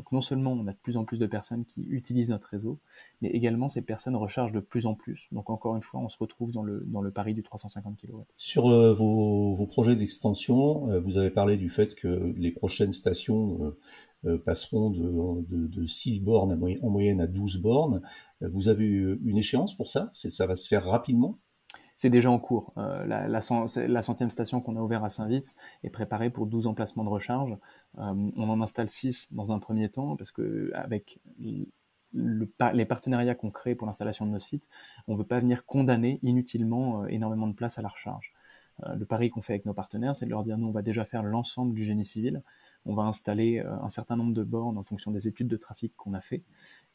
Donc 0.00 0.12
non 0.12 0.22
seulement 0.22 0.52
on 0.52 0.66
a 0.66 0.72
de 0.72 0.78
plus 0.78 0.96
en 0.96 1.04
plus 1.04 1.18
de 1.18 1.26
personnes 1.26 1.66
qui 1.66 1.82
utilisent 1.82 2.30
notre 2.30 2.48
réseau, 2.48 2.80
mais 3.20 3.28
également 3.28 3.68
ces 3.68 3.82
personnes 3.82 4.16
rechargent 4.16 4.50
de 4.50 4.60
plus 4.60 4.86
en 4.86 4.94
plus. 4.94 5.28
Donc 5.30 5.50
encore 5.50 5.76
une 5.76 5.82
fois, 5.82 6.00
on 6.00 6.08
se 6.08 6.16
retrouve 6.16 6.52
dans 6.52 6.62
le, 6.62 6.82
dans 6.86 7.02
le 7.02 7.10
pari 7.10 7.34
du 7.34 7.42
350 7.42 7.98
kW. 7.98 8.20
Sur 8.38 8.68
euh, 8.68 8.94
vos, 8.94 9.66
projets 9.66 9.96
d'extension, 9.96 10.88
euh, 10.88 11.00
vous 11.00 11.18
avez 11.18 11.28
parlé 11.28 11.58
du 11.58 11.68
fait 11.68 11.94
que 11.94 12.32
les 12.34 12.50
prochaines 12.50 12.94
stations 12.94 13.74
euh, 14.24 14.38
passeront 14.38 14.88
de, 14.88 15.84
6 15.84 16.20
bornes 16.20 16.58
en 16.82 16.88
moyenne 16.88 17.20
à 17.20 17.26
12 17.26 17.58
bornes. 17.58 18.00
Vous 18.40 18.68
avez 18.68 18.86
une 18.86 19.36
échéance 19.36 19.76
pour 19.76 19.90
ça? 19.90 20.08
Ça 20.14 20.46
va 20.46 20.56
se 20.56 20.66
faire 20.66 20.82
rapidement? 20.82 21.38
C'est 22.00 22.08
déjà 22.08 22.30
en 22.30 22.38
cours. 22.38 22.72
Euh, 22.78 23.04
la, 23.04 23.42
centième 23.42 24.30
station 24.30 24.62
qu'on 24.62 24.74
a 24.76 24.80
ouverte 24.80 25.04
à 25.04 25.10
Saint-Vite 25.10 25.54
est 25.84 25.90
préparée 25.90 26.30
pour 26.30 26.46
12 26.46 26.66
emplacements 26.66 27.04
de 27.04 27.10
recharge. 27.10 27.58
Euh, 27.98 28.30
on 28.36 28.48
en 28.48 28.62
installe 28.62 28.88
6 28.88 29.34
dans 29.34 29.52
un 29.52 29.58
premier 29.58 29.90
temps 29.90 30.16
parce 30.16 30.32
que 30.32 30.70
avec 30.72 31.20
les 32.14 32.84
partenariats 32.86 33.34
qu'on 33.34 33.50
crée 33.50 33.74
pour 33.74 33.86
l'installation 33.86 34.24
de 34.24 34.30
nos 34.30 34.38
sites, 34.38 34.66
on 35.08 35.12
ne 35.12 35.18
veut 35.18 35.26
pas 35.26 35.40
venir 35.40 35.66
condamner 35.66 36.18
inutilement 36.22 37.02
euh, 37.02 37.06
énormément 37.08 37.48
de 37.48 37.52
place 37.52 37.78
à 37.78 37.82
la 37.82 37.88
recharge. 37.88 38.32
le 38.96 39.04
pari 39.04 39.28
qu'on 39.28 39.42
fait 39.42 39.52
avec 39.52 39.66
nos 39.66 39.74
partenaires, 39.74 40.16
c'est 40.16 40.24
de 40.24 40.30
leur 40.30 40.42
dire 40.42 40.56
nous, 40.56 40.68
on 40.68 40.72
va 40.72 40.80
déjà 40.80 41.04
faire 41.04 41.22
l'ensemble 41.22 41.74
du 41.74 41.84
génie 41.84 42.06
civil. 42.06 42.42
On 42.86 42.94
va 42.94 43.02
installer 43.02 43.60
un 43.60 43.90
certain 43.90 44.16
nombre 44.16 44.32
de 44.32 44.42
bornes 44.42 44.78
en 44.78 44.82
fonction 44.82 45.10
des 45.10 45.28
études 45.28 45.48
de 45.48 45.58
trafic 45.58 45.94
qu'on 45.98 46.14
a 46.14 46.22
fait. 46.22 46.44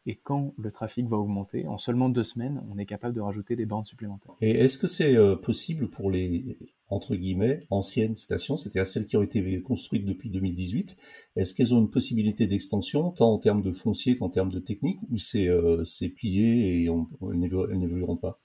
Et 0.07 0.15
quand 0.15 0.53
le 0.57 0.71
trafic 0.71 1.07
va 1.07 1.17
augmenter, 1.17 1.67
en 1.67 1.77
seulement 1.77 2.09
deux 2.09 2.23
semaines, 2.23 2.63
on 2.71 2.77
est 2.77 2.85
capable 2.85 3.15
de 3.15 3.21
rajouter 3.21 3.55
des 3.55 3.65
bornes 3.65 3.85
supplémentaires. 3.85 4.35
Et 4.41 4.51
est-ce 4.51 4.77
que 4.77 4.87
c'est 4.87 5.15
euh, 5.15 5.35
possible 5.35 5.89
pour 5.89 6.11
les, 6.11 6.57
entre 6.89 7.15
guillemets, 7.15 7.61
anciennes 7.71 8.15
stations, 8.15 8.55
c'est-à-dire 8.55 8.85
celles 8.85 9.07
qui 9.07 9.17
ont 9.17 9.23
été 9.23 9.61
construites 9.61 10.05
depuis 10.05 10.29
2018, 10.29 10.95
est-ce 11.35 11.53
qu'elles 11.53 11.73
ont 11.73 11.79
une 11.79 11.89
possibilité 11.89 12.45
d'extension, 12.45 13.09
tant 13.11 13.33
en 13.33 13.39
termes 13.39 13.63
de 13.63 13.71
foncier 13.71 14.17
qu'en 14.17 14.29
termes 14.29 14.51
de 14.51 14.59
technique, 14.59 14.99
ou 15.09 15.17
c'est 15.17 15.47
euh, 15.47 15.83
plié 16.15 16.83
et 16.83 16.85
elles 16.85 17.77
n'évolueront 17.77 18.17
pas? 18.17 18.39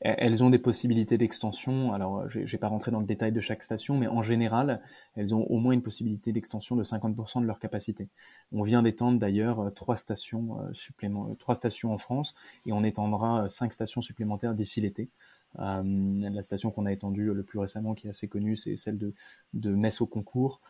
Elles 0.00 0.42
ont 0.42 0.48
des 0.48 0.58
possibilités 0.58 1.18
d'extension. 1.18 1.92
Alors, 1.92 2.28
je 2.30 2.40
vais 2.40 2.58
pas 2.58 2.68
rentrer 2.68 2.90
dans 2.90 3.00
le 3.00 3.06
détail 3.06 3.32
de 3.32 3.40
chaque 3.40 3.62
station, 3.62 3.98
mais 3.98 4.06
en 4.06 4.22
général, 4.22 4.80
elles 5.14 5.34
ont 5.34 5.44
au 5.44 5.58
moins 5.58 5.72
une 5.72 5.82
possibilité 5.82 6.32
d'extension 6.32 6.74
de 6.74 6.82
50% 6.82 7.42
de 7.42 7.46
leur 7.46 7.58
capacité. 7.58 8.08
On 8.52 8.62
vient 8.62 8.82
d'étendre 8.82 9.18
d'ailleurs 9.18 9.60
euh, 9.60 9.70
trois 9.70 9.96
stations 9.96 10.58
euh, 10.60 10.72
supplémentaires, 10.72 11.36
trois 11.38 11.54
stations 11.54 11.92
en 11.92 11.98
France, 11.98 12.34
et 12.64 12.72
on 12.72 12.82
étendra 12.82 13.44
euh, 13.44 13.48
cinq 13.50 13.74
stations 13.74 14.00
supplémentaires 14.00 14.54
d'ici 14.54 14.80
l'été. 14.80 15.10
Euh, 15.58 15.82
la 15.84 16.42
station 16.42 16.70
qu'on 16.70 16.86
a 16.86 16.92
étendue 16.92 17.34
le 17.34 17.42
plus 17.42 17.58
récemment, 17.58 17.94
qui 17.94 18.06
est 18.06 18.10
assez 18.10 18.28
connue, 18.28 18.56
c'est 18.56 18.78
celle 18.78 18.96
de, 18.96 19.12
de 19.52 19.70
Metz 19.70 20.00
au 20.00 20.06
concours, 20.06 20.60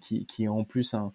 qui, 0.00 0.26
qui, 0.26 0.44
est 0.44 0.48
en 0.48 0.64
plus 0.64 0.92
un, 0.92 1.14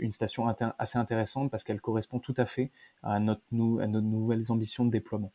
une 0.00 0.10
station 0.10 0.48
assez 0.78 0.98
intéressante 0.98 1.48
parce 1.48 1.62
qu'elle 1.62 1.80
correspond 1.80 2.18
tout 2.18 2.34
à 2.36 2.44
fait 2.44 2.72
à, 3.04 3.20
notre, 3.20 3.42
à 3.80 3.86
nos 3.86 4.00
nouvelles 4.00 4.50
ambitions 4.50 4.84
de 4.84 4.90
déploiement. 4.90 5.30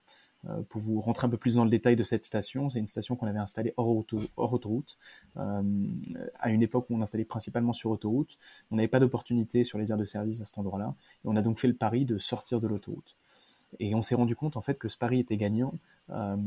Euh, 0.50 0.62
pour 0.70 0.82
vous 0.82 1.02
rentrer 1.02 1.28
un 1.28 1.30
peu 1.30 1.38
plus 1.38 1.56
dans 1.56 1.64
le 1.64 1.70
détail 1.70 1.96
de 1.96 2.04
cette 2.04 2.24
station, 2.24 2.70
c'est 2.70 2.80
une 2.80 2.88
station 2.88 3.16
qu'on 3.16 3.28
avait 3.28 3.40
installée 3.40 3.74
hors, 3.78 4.04
autoroute, 4.38 4.98
euh, 5.38 5.64
à 6.40 6.52
une 6.52 6.62
époque 6.62 6.88
où 6.90 6.96
on 6.96 7.02
installait 7.02 7.26
principalement 7.26 7.74
sur 7.74 7.92
autoroute. 7.92 8.38
On 8.72 8.76
n'avait 8.76 8.88
pas 8.88 9.00
d'opportunité 9.00 9.64
sur 9.64 9.78
les 9.78 9.92
aires 9.92 9.98
de 9.98 10.06
service 10.06 10.42
à 10.42 10.46
cet 10.46 10.58
endroit-là, 10.58 10.96
et 11.24 11.28
on 11.28 11.36
a 11.36 11.42
donc 11.42 11.60
fait 11.60 11.68
le 11.68 11.76
pari 11.76 12.06
de 12.06 12.18
sortir 12.18 12.62
de 12.62 12.68
l'autoroute. 12.68 13.16
Et 13.80 13.96
on 13.96 14.02
s'est 14.02 14.16
rendu 14.16 14.36
compte 14.36 14.56
en 14.56 14.62
fait 14.62 14.78
que 14.78 14.88
ce 14.88 14.98
pari 14.98 15.20
était 15.20 15.38
gagnant 15.38 15.74
euh, 16.10 16.38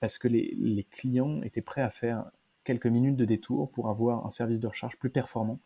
parce 0.00 0.16
que 0.16 0.28
les, 0.28 0.86
clients 0.90 1.42
étaient 1.42 1.60
prêts 1.60 1.82
à 1.82 1.90
faire 1.90 2.24
quelques 2.64 2.86
minutes 2.86 3.16
de 3.16 3.24
détour 3.24 3.70
pour 3.70 3.88
avoir 3.88 4.24
un 4.24 4.30
service 4.30 4.60
de 4.60 4.66
recharge 4.66 4.96
plus 4.98 5.10
performant, 5.10 5.58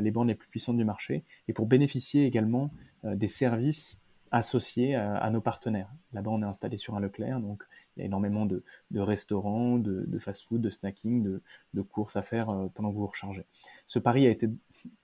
les 0.00 0.10
bornes 0.10 0.28
les 0.28 0.34
plus 0.34 0.48
puissantes 0.48 0.76
du 0.76 0.84
marché, 0.84 1.24
et 1.48 1.52
pour 1.52 1.66
bénéficier 1.66 2.26
également 2.26 2.70
des 3.04 3.28
services 3.28 4.02
associés 4.30 4.94
à, 4.94 5.28
nos 5.30 5.40
partenaires. 5.40 5.90
Là-bas, 6.12 6.30
on 6.30 6.42
est 6.42 6.46
installé 6.46 6.76
sur 6.76 6.94
un 6.94 7.00
Leclerc, 7.00 7.40
donc 7.40 7.64
il 7.96 8.00
y 8.00 8.02
a 8.02 8.06
énormément 8.06 8.46
de, 8.46 8.62
restaurants, 8.94 9.78
de, 9.78 10.18
fast-food, 10.18 10.60
de 10.60 10.70
snacking, 10.70 11.40
de, 11.74 11.82
courses 11.82 12.16
à 12.16 12.22
faire 12.22 12.50
euh, 12.50 12.68
pendant 12.72 12.90
que 12.90 12.94
vous 12.94 13.00
vous 13.00 13.06
rechargez. 13.08 13.44
Ce 13.86 13.98
pari 13.98 14.26
a 14.26 14.30
été 14.30 14.48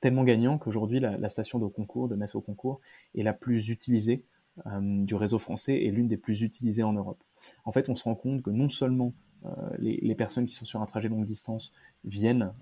tellement 0.01 0.23
gagnant 0.23 0.59
qu'aujourd'hui, 0.59 1.01
la, 1.01 1.29
station 1.29 1.59
de 1.59 1.67
concours, 1.67 2.09
de 2.09 2.15
Metz 2.15 2.35
au 2.35 2.41
concours, 2.41 2.81
est 3.17 3.23
la 3.23 3.33
plus 3.33 3.69
utilisée 3.69 4.25
euh, 4.67 5.05
du 5.05 5.15
réseau 5.17 5.39
français 5.39 5.75
et 5.75 5.91
l'une 5.91 6.09
des 6.09 6.17
plus 6.17 6.43
utilisées 6.43 6.85
en 6.85 6.93
Europe. 6.93 7.23
En 7.65 7.73
fait, 7.73 7.89
on 7.89 7.97
se 7.97 8.05
rend 8.05 8.15
compte 8.15 8.43
que 8.43 8.51
non 8.51 8.69
seulement 8.69 9.13
euh, 9.45 9.51
les, 9.79 10.15
personnes 10.15 10.47
qui 10.47 10.55
sont 10.55 10.65
sur 10.65 10.81
un 10.81 10.87
trajet 10.87 11.09
longue 11.09 11.27
distance 11.27 11.73
viennent 12.05 12.53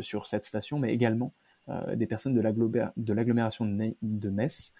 sur 0.00 0.26
cette 0.26 0.44
station, 0.44 0.78
mais 0.78 0.94
également 0.94 1.32
des 1.94 2.06
personnes 2.06 2.32
de 2.32 2.40
l'agglomération 3.12 3.66
de 3.66 4.30
Metz 4.30 4.72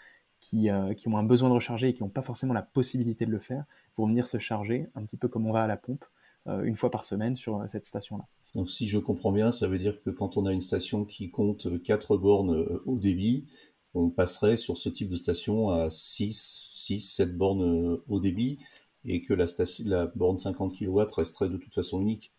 euh, 0.54 0.94
qui, 0.94 1.08
ont 1.08 1.18
un 1.18 1.24
besoin 1.24 1.48
de 1.48 1.54
recharger 1.54 1.88
et 1.88 1.94
qui 1.94 2.02
n'ont 2.02 2.08
pas 2.08 2.22
forcément 2.22 2.54
la 2.54 2.62
possibilité 2.62 3.26
de 3.26 3.30
le 3.30 3.38
faire, 3.38 3.64
vont 3.96 4.06
venir 4.06 4.28
se 4.28 4.38
charger, 4.38 4.88
un 4.94 5.02
petit 5.02 5.16
peu 5.16 5.28
comme 5.28 5.46
on 5.46 5.52
va 5.52 5.64
à 5.64 5.66
la 5.66 5.76
pompe, 5.76 6.04
euh, 6.46 6.62
une 6.62 6.76
fois 6.76 6.90
par 6.90 7.04
semaine 7.04 7.34
sur 7.34 7.60
euh, 7.60 7.66
cette 7.66 7.84
station-là. 7.84 8.24
Donc 8.54 8.70
si 8.70 8.88
je 8.88 8.98
comprends 8.98 9.32
bien, 9.32 9.50
ça 9.50 9.66
veut 9.66 9.78
dire 9.78 10.00
que 10.00 10.10
quand 10.10 10.36
on 10.36 10.46
a 10.46 10.52
une 10.52 10.60
station 10.60 11.04
qui 11.04 11.30
compte 11.30 11.82
4 11.82 12.16
bornes 12.16 12.80
au 12.86 12.98
débit, 12.98 13.46
on 13.94 14.10
passerait 14.10 14.56
sur 14.56 14.76
ce 14.76 14.88
type 14.88 15.08
de 15.08 15.16
station 15.16 15.70
à 15.70 15.90
6, 15.90 16.60
6 16.72 17.00
7 17.00 17.36
bornes 17.36 18.00
au 18.08 18.20
débit 18.20 18.58
et 19.04 19.22
que 19.22 19.34
la, 19.34 19.46
la 19.84 20.06
borne 20.06 20.38
50 20.38 20.78
kW 20.78 21.02
resterait 21.14 21.50
de 21.50 21.58
toute 21.58 21.74
façon 21.74 22.00
unique 22.00 22.32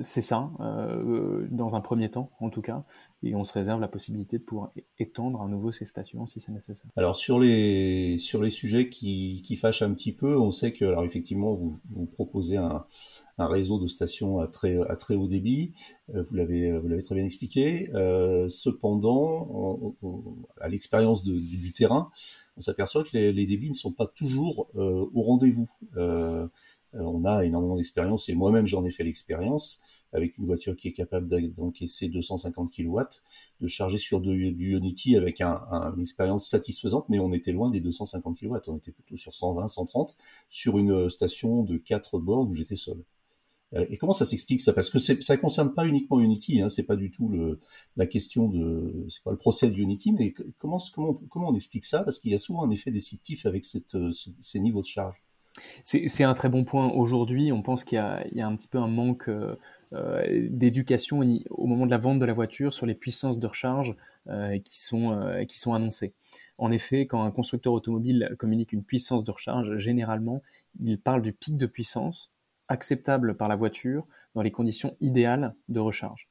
c'est 0.00 0.20
ça, 0.20 0.50
euh, 0.60 1.46
dans 1.50 1.76
un 1.76 1.80
premier 1.80 2.10
temps 2.10 2.30
en 2.40 2.50
tout 2.50 2.62
cas, 2.62 2.84
et 3.22 3.34
on 3.34 3.44
se 3.44 3.52
réserve 3.52 3.80
la 3.80 3.88
possibilité 3.88 4.38
de 4.38 4.42
pouvoir 4.42 4.72
étendre 4.98 5.40
à 5.42 5.48
nouveau 5.48 5.72
ces 5.72 5.86
stations 5.86 6.26
si 6.26 6.40
c'est 6.40 6.52
nécessaire. 6.52 6.90
Alors 6.96 7.16
sur 7.16 7.38
les 7.38 8.18
sur 8.18 8.42
les 8.42 8.50
sujets 8.50 8.88
qui, 8.88 9.42
qui 9.42 9.56
fâchent 9.56 9.82
un 9.82 9.92
petit 9.92 10.12
peu, 10.12 10.38
on 10.38 10.50
sait 10.50 10.72
que 10.72 10.84
alors 10.84 11.04
effectivement 11.04 11.54
vous, 11.54 11.78
vous 11.86 12.06
proposez 12.06 12.56
un, 12.56 12.84
un 13.38 13.46
réseau 13.46 13.78
de 13.78 13.86
stations 13.86 14.38
à 14.38 14.48
très 14.48 14.78
à 14.88 14.96
très 14.96 15.14
haut 15.14 15.26
débit, 15.26 15.72
euh, 16.14 16.22
vous 16.22 16.34
l'avez 16.34 16.78
vous 16.78 16.88
l'avez 16.88 17.02
très 17.02 17.14
bien 17.14 17.24
expliqué. 17.24 17.90
Euh, 17.94 18.48
cependant, 18.48 19.96
à 20.60 20.68
l'expérience 20.68 21.24
du, 21.24 21.72
terrain, 21.72 22.10
on 22.56 22.60
s'aperçoit 22.60 23.02
que 23.02 23.10
les, 23.12 23.46
débits 23.46 23.70
ne 23.70 23.74
sont 23.74 23.92
pas 23.92 24.06
toujours 24.06 24.68
au 24.74 25.22
rendez-vous. 25.22 25.70
Euh, 26.96 27.02
on 27.02 27.24
a 27.24 27.44
énormément 27.44 27.76
d'expérience 27.76 28.28
et 28.28 28.34
moi-même 28.34 28.66
j'en 28.66 28.84
ai 28.84 28.90
fait 28.90 29.04
l'expérience 29.04 29.80
avec 30.12 30.38
une 30.38 30.46
voiture 30.46 30.76
qui 30.76 30.88
est 30.88 30.92
capable 30.92 31.28
d'encaisser 31.54 32.08
250 32.08 32.72
kW, 32.72 33.00
de 33.60 33.66
charger 33.66 33.98
sur 33.98 34.20
du, 34.20 34.54
Unity 34.76 35.16
avec 35.16 35.40
une 35.42 36.00
expérience 36.00 36.48
satisfaisante, 36.48 37.06
mais 37.08 37.18
on 37.18 37.32
était 37.32 37.52
loin 37.52 37.70
des 37.70 37.80
250 37.80 38.38
kW, 38.38 38.56
on 38.68 38.76
était 38.78 38.92
plutôt 38.92 39.16
sur 39.16 39.34
120, 39.34 39.68
130 39.68 40.16
sur 40.48 40.78
une 40.78 41.10
station 41.10 41.64
de 41.64 41.76
4 41.76 42.18
bornes 42.18 42.48
où 42.48 42.54
j'étais 42.54 42.76
seul. 42.76 43.02
Euh, 43.74 43.84
et 43.90 43.98
comment 43.98 44.12
ça 44.12 44.24
s'explique 44.24 44.60
ça? 44.60 44.72
Parce 44.72 44.90
que 44.90 44.98
ça 44.98 45.36
concerne 45.36 45.74
pas 45.74 45.86
uniquement 45.86 46.20
Unity, 46.20 46.60
hein, 46.60 46.68
c'est 46.68 46.84
pas 46.84 46.96
du 46.96 47.10
tout 47.10 47.32
la 47.96 48.06
question 48.06 48.48
de, 48.48 49.06
c'est 49.08 49.22
pas 49.22 49.32
le 49.32 49.36
procès 49.36 49.70
de 49.70 49.76
Unity, 49.76 50.12
mais 50.12 50.32
comment, 50.58 50.78
on 51.34 51.54
explique 51.54 51.84
ça? 51.84 52.02
Parce 52.02 52.18
qu'il 52.18 52.30
y 52.30 52.34
a 52.34 52.38
souvent 52.38 52.64
un 52.64 52.70
effet 52.70 52.90
déceptif 52.90 53.46
avec 53.46 53.64
euh, 53.94 54.10
ces 54.40 54.60
niveaux 54.60 54.82
de 54.82 54.86
charge. 54.86 55.25
C'est 55.84 56.24
un 56.24 56.34
très 56.34 56.48
bon 56.48 56.64
point. 56.64 56.88
Aujourd'hui, 56.88 57.52
on 57.52 57.62
pense 57.62 57.84
qu'il 57.84 57.96
y, 57.96 58.40
a 58.40 58.46
un 58.46 58.56
petit 58.56 58.68
peu 58.68 58.78
un 58.78 58.88
manque 58.88 59.28
euh, 59.28 59.56
euh, 59.92 60.48
d'éducation 60.50 61.20
au 61.50 61.66
moment 61.66 61.86
de 61.86 61.90
la 61.90 61.98
vente 61.98 62.18
de 62.18 62.24
la 62.24 62.32
voiture 62.32 62.74
sur 62.74 62.86
les 62.86 62.94
puissances 62.94 63.40
de 63.40 63.46
recharge 63.46 63.94
euh, 64.28 64.58
qui, 64.58 64.82
sont, 64.82 65.44
qui 65.48 65.58
sont 65.58 65.74
annoncées. 65.74 66.14
En 66.58 66.70
effet, 66.70 67.06
quand 67.06 67.22
un 67.22 67.30
constructeur 67.30 67.72
automobile 67.72 68.34
communique 68.38 68.72
une 68.72 68.84
puissance 68.84 69.24
de 69.24 69.30
recharge, 69.30 69.76
généralement, 69.78 70.42
il 70.80 71.00
parle 71.00 71.22
du 71.22 71.32
pic 71.32 71.56
de 71.56 71.66
puissance 71.66 72.32
acceptable 72.68 73.36
par 73.36 73.48
la 73.48 73.56
voiture 73.56 74.06
dans 74.34 74.42
les 74.42 74.50
conditions 74.50 74.96
idéales 75.00 75.54
de 75.68 75.80
recharge. 75.80 76.28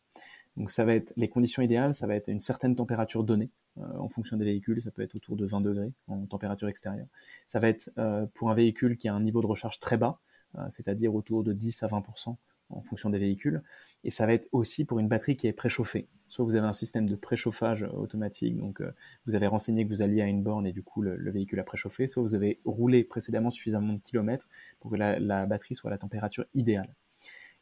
Donc 0.58 0.72
ça 0.72 0.86
va 0.86 0.96
être 0.96 1.14
les 1.18 1.28
conditions 1.28 1.62
idéales, 1.62 1.94
ça 1.94 2.08
va 2.08 2.16
être 2.16 2.30
une 2.30 2.40
certaine 2.40 2.76
température 2.76 3.24
donnée 3.24 3.50
euh, 3.78 3.84
en 3.98 4.08
fonction 4.08 4.38
des 4.38 4.46
véhicules, 4.46 4.82
ça 4.82 4.92
peut 4.92 5.02
être 5.02 5.16
autour 5.16 5.36
de 5.36 5.46
20 5.46 5.62
degrés 5.62 5.92
en 6.08 6.26
température 6.26 6.70
extérieure. 6.70 7.08
Ça 7.48 7.60
va 7.60 7.68
être 7.68 7.92
euh, 7.98 8.26
pour 8.34 8.50
un 8.50 8.54
véhicule 8.54 8.98
qui 8.98 9.08
a 9.08 9.14
un 9.14 9.20
niveau 9.20 9.42
de 9.42 9.48
recharge 9.48 9.80
très 9.80 9.98
bas, 9.98 10.20
euh, 10.58 10.62
c'est-à-dire 10.70 11.14
autour 11.14 11.44
de 11.44 11.52
10 11.52 11.84
à 11.84 11.88
20% 11.88 12.38
en 12.70 12.82
fonction 12.82 13.10
des 13.10 13.20
véhicules. 13.20 13.62
Et 14.04 14.10
ça 14.10 14.26
va 14.26 14.34
être 14.34 14.48
aussi 14.52 14.86
pour 14.86 15.00
une 15.00 15.08
batterie 15.08 15.36
qui 15.36 15.46
est 15.46 15.54
préchauffée. 15.54 16.08
Soit 16.28 16.46
vous 16.46 16.56
avez 16.56 16.66
un 16.66 16.74
système 16.74 17.08
de 17.08 17.16
préchauffage 17.16 17.84
automatique, 17.84 18.58
donc 18.58 18.82
vous 19.28 19.36
avez 19.36 19.46
renseigné 19.46 19.86
que 19.86 19.90
vous 19.90 20.02
alliez 20.02 20.22
à 20.22 20.26
une 20.26 20.42
borne 20.42 20.66
et 20.66 20.72
du 20.72 20.82
coup 20.82 21.04
le, 21.04 21.32
véhicule 21.32 21.60
a 21.60 21.64
préchauffé, 21.64 22.08
soit 22.08 22.24
vous 22.24 22.34
avez 22.34 22.60
roulé 22.66 23.04
précédemment 23.04 23.52
suffisamment 23.52 23.94
de 23.94 24.00
kilomètres 24.00 24.48
pour 24.80 24.90
que 24.90 24.96
la 24.96 25.46
batterie 25.46 25.76
soit 25.76 25.92
à 25.92 25.94
la 25.94 26.00
température 26.00 26.46
idéale. 26.56 26.96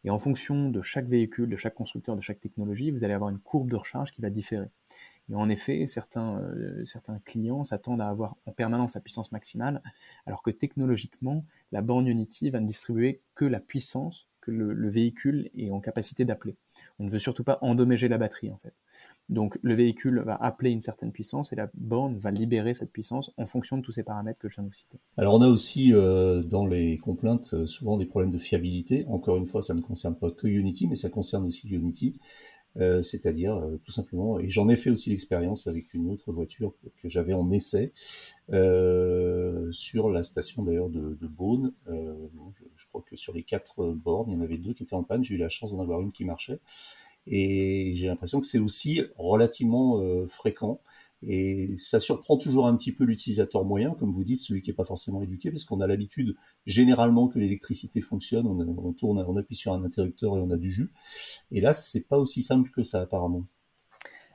Et 0.03 0.10
en 0.10 0.17
fonction 0.17 0.69
de 0.69 0.81
chaque 0.81 1.07
véhicule, 1.07 1.50
de 1.50 1.55
chaque 1.55 1.75
constructeur, 1.75 2.15
de 2.15 2.22
chaque 2.22 2.39
technologie, 2.39 2.91
vous 2.91 3.03
allez 3.03 3.13
avoir 3.13 3.29
une 3.29 3.39
courbe 3.39 3.69
de 3.69 3.75
recharge 3.75 4.12
qui 4.12 4.22
va 4.22 4.29
différer. 4.29 4.67
Et 5.29 5.36
en 5.36 5.48
effet, 5.50 5.88
certains, 5.88 6.39
euh, 6.41 6.83
certains 6.83 7.19
clients 7.19 7.63
s'attendent 7.63 8.01
à 8.01 8.10
avoir 8.10 8.36
en 8.45 8.51
permanence 8.51 8.95
la 8.95 9.01
puissance 9.01 9.31
maximale, 9.31 9.81
alors 10.25 10.43
que 10.43 10.51
technologiquement, 10.51 11.45
la 11.72 11.81
borne 11.81 12.07
Unity 12.07 12.50
va 12.50 12.60
ne 12.60 12.67
distribuer 12.67 13.22
que 13.36 13.45
la 13.45 13.62
puissance 13.62 14.27
que 14.41 14.51
le, 14.51 14.74
le 14.74 14.89
véhicule 14.89 15.50
est 15.55 15.72
en 15.72 15.79
capacité 15.79 16.25
d'appeler. 16.25 16.57
On 17.00 17.05
ne 17.05 17.10
veut 17.10 17.19
surtout 17.19 17.45
pas 17.45 17.60
endommager 17.62 18.10
la 18.10 18.17
batterie, 18.17 18.51
en 18.51 18.57
fait. 18.57 18.74
Donc 19.30 19.58
le 19.62 19.74
véhicule 19.74 20.20
va 20.20 20.36
appeler 20.36 20.72
une 20.72 20.82
certaine 20.82 21.12
puissance 21.12 21.53
et 21.53 21.56
la 21.56 21.70
borne 21.75 22.18
va 22.18 22.30
libérer 22.30 22.74
cette 22.74 22.92
puissance 22.92 23.32
en 23.38 23.48
fonction 23.48 23.77
de 23.77 23.82
tous 23.82 23.94
ces 23.94 24.03
paramètres 24.03 24.39
que 24.39 24.50
je 24.50 24.56
viens 24.56 24.65
de 24.65 24.74
citer. 24.74 25.00
Alors 25.18 25.34
on 25.34 25.42
a 25.42 25.48
aussi 25.48 25.94
euh, 25.94 26.44
dans 26.44 26.65
les 26.65 26.98
complaintes 26.98 27.53
euh, 27.53 27.65
souvent 27.65 27.98
des 27.98 28.06
problèmes 28.06 28.32
de 28.32 28.38
fiabilité. 28.38 29.06
Encore 29.08 29.38
une 29.38 29.46
fois, 29.46 29.62
ça 29.62 29.74
ne 29.74 29.82
concerne 29.82 30.15
pas 30.15 30.30
que 30.30 30.48
Unity, 30.48 30.88
mais 30.88 30.96
ça 30.96 31.10
concerne 31.10 31.46
aussi 31.46 31.68
Unity. 31.70 32.20
Euh, 32.75 33.03
c'est-à-dire 33.03 33.62
tout 33.86 33.92
simplement, 33.92 34.39
et 34.39 34.50
j'en 34.50 34.68
ai 34.68 34.75
fait 34.75 34.89
aussi 34.89 35.12
l'expérience 35.12 35.68
avec 35.68 35.94
une 35.94 36.10
autre 36.10 36.32
voiture 36.32 36.74
que, 37.03 37.08
j'avais 37.08 37.36
en 37.36 37.51
essai 37.51 37.92
sur 39.72 40.10
la 40.10 40.24
station 40.24 40.63
d'ailleurs 40.63 40.89
de, 40.89 41.27
Beaune. 41.27 41.72
Je, 41.88 42.86
crois 42.88 43.03
que 43.08 43.15
sur 43.15 43.34
les 43.34 43.44
quatre 43.44 43.94
bornes, 43.94 44.32
il 44.32 44.34
y 44.34 44.38
en 44.38 44.42
avait 44.42 44.58
deux 44.58 44.74
qui 44.74 44.84
étaient 44.84 44.96
en 44.96 45.03
panne. 45.03 45.24
J'ai 45.24 45.36
eu 45.36 45.38
la 45.38 45.50
chance 45.50 45.72
d'en 45.72 45.82
avoir 45.82 46.01
une 46.01 46.12
qui 46.12 46.25
marchait. 46.25 46.60
Et 47.27 47.94
j'ai 47.96 48.08
l'impression 48.08 48.39
que 48.39 48.46
c'est 48.46 48.60
aussi 48.60 49.01
relativement 49.18 50.00
euh, 50.01 50.27
fréquent. 50.27 50.82
Et 51.25 51.75
ça 51.77 52.01
surprend 52.01 52.36
toujours 52.38 52.68
un 52.68 52.75
petit 52.75 52.92
peu 52.92 53.06
l'utilisateur 53.06 53.63
moyen, 53.63 53.92
comme 53.92 54.12
vous 54.12 54.25
dites, 54.25 54.42
celui 54.42 54.62
qui 54.62 54.70
n'est 54.70 54.75
pas 54.75 54.84
forcément 54.84 55.22
éduqué, 55.22 55.51
parce 55.51 55.63
qu'on 55.63 55.80
a 55.80 55.88
l'habitude 55.88 56.36
généralement 56.65 57.30
que 57.30 57.39
l'électricité 57.39 58.01
fonctionne, 58.01 58.46
on, 58.46 58.92
tourne, 58.92 59.24
on 59.25 59.38
appuie 59.38 59.56
sur 59.56 59.72
un 59.74 59.86
interrupteur 59.86 60.38
et 60.38 60.42
on 60.42 60.51
a 60.51 60.58
du 60.58 60.70
jus. 60.70 60.92
Et 61.51 61.62
là, 61.62 61.72
c'est 61.72 62.08
pas 62.08 62.18
aussi 62.18 62.42
simple 62.42 62.70
que 62.72 62.84
ça 62.84 63.01
apparemment. 63.01 63.46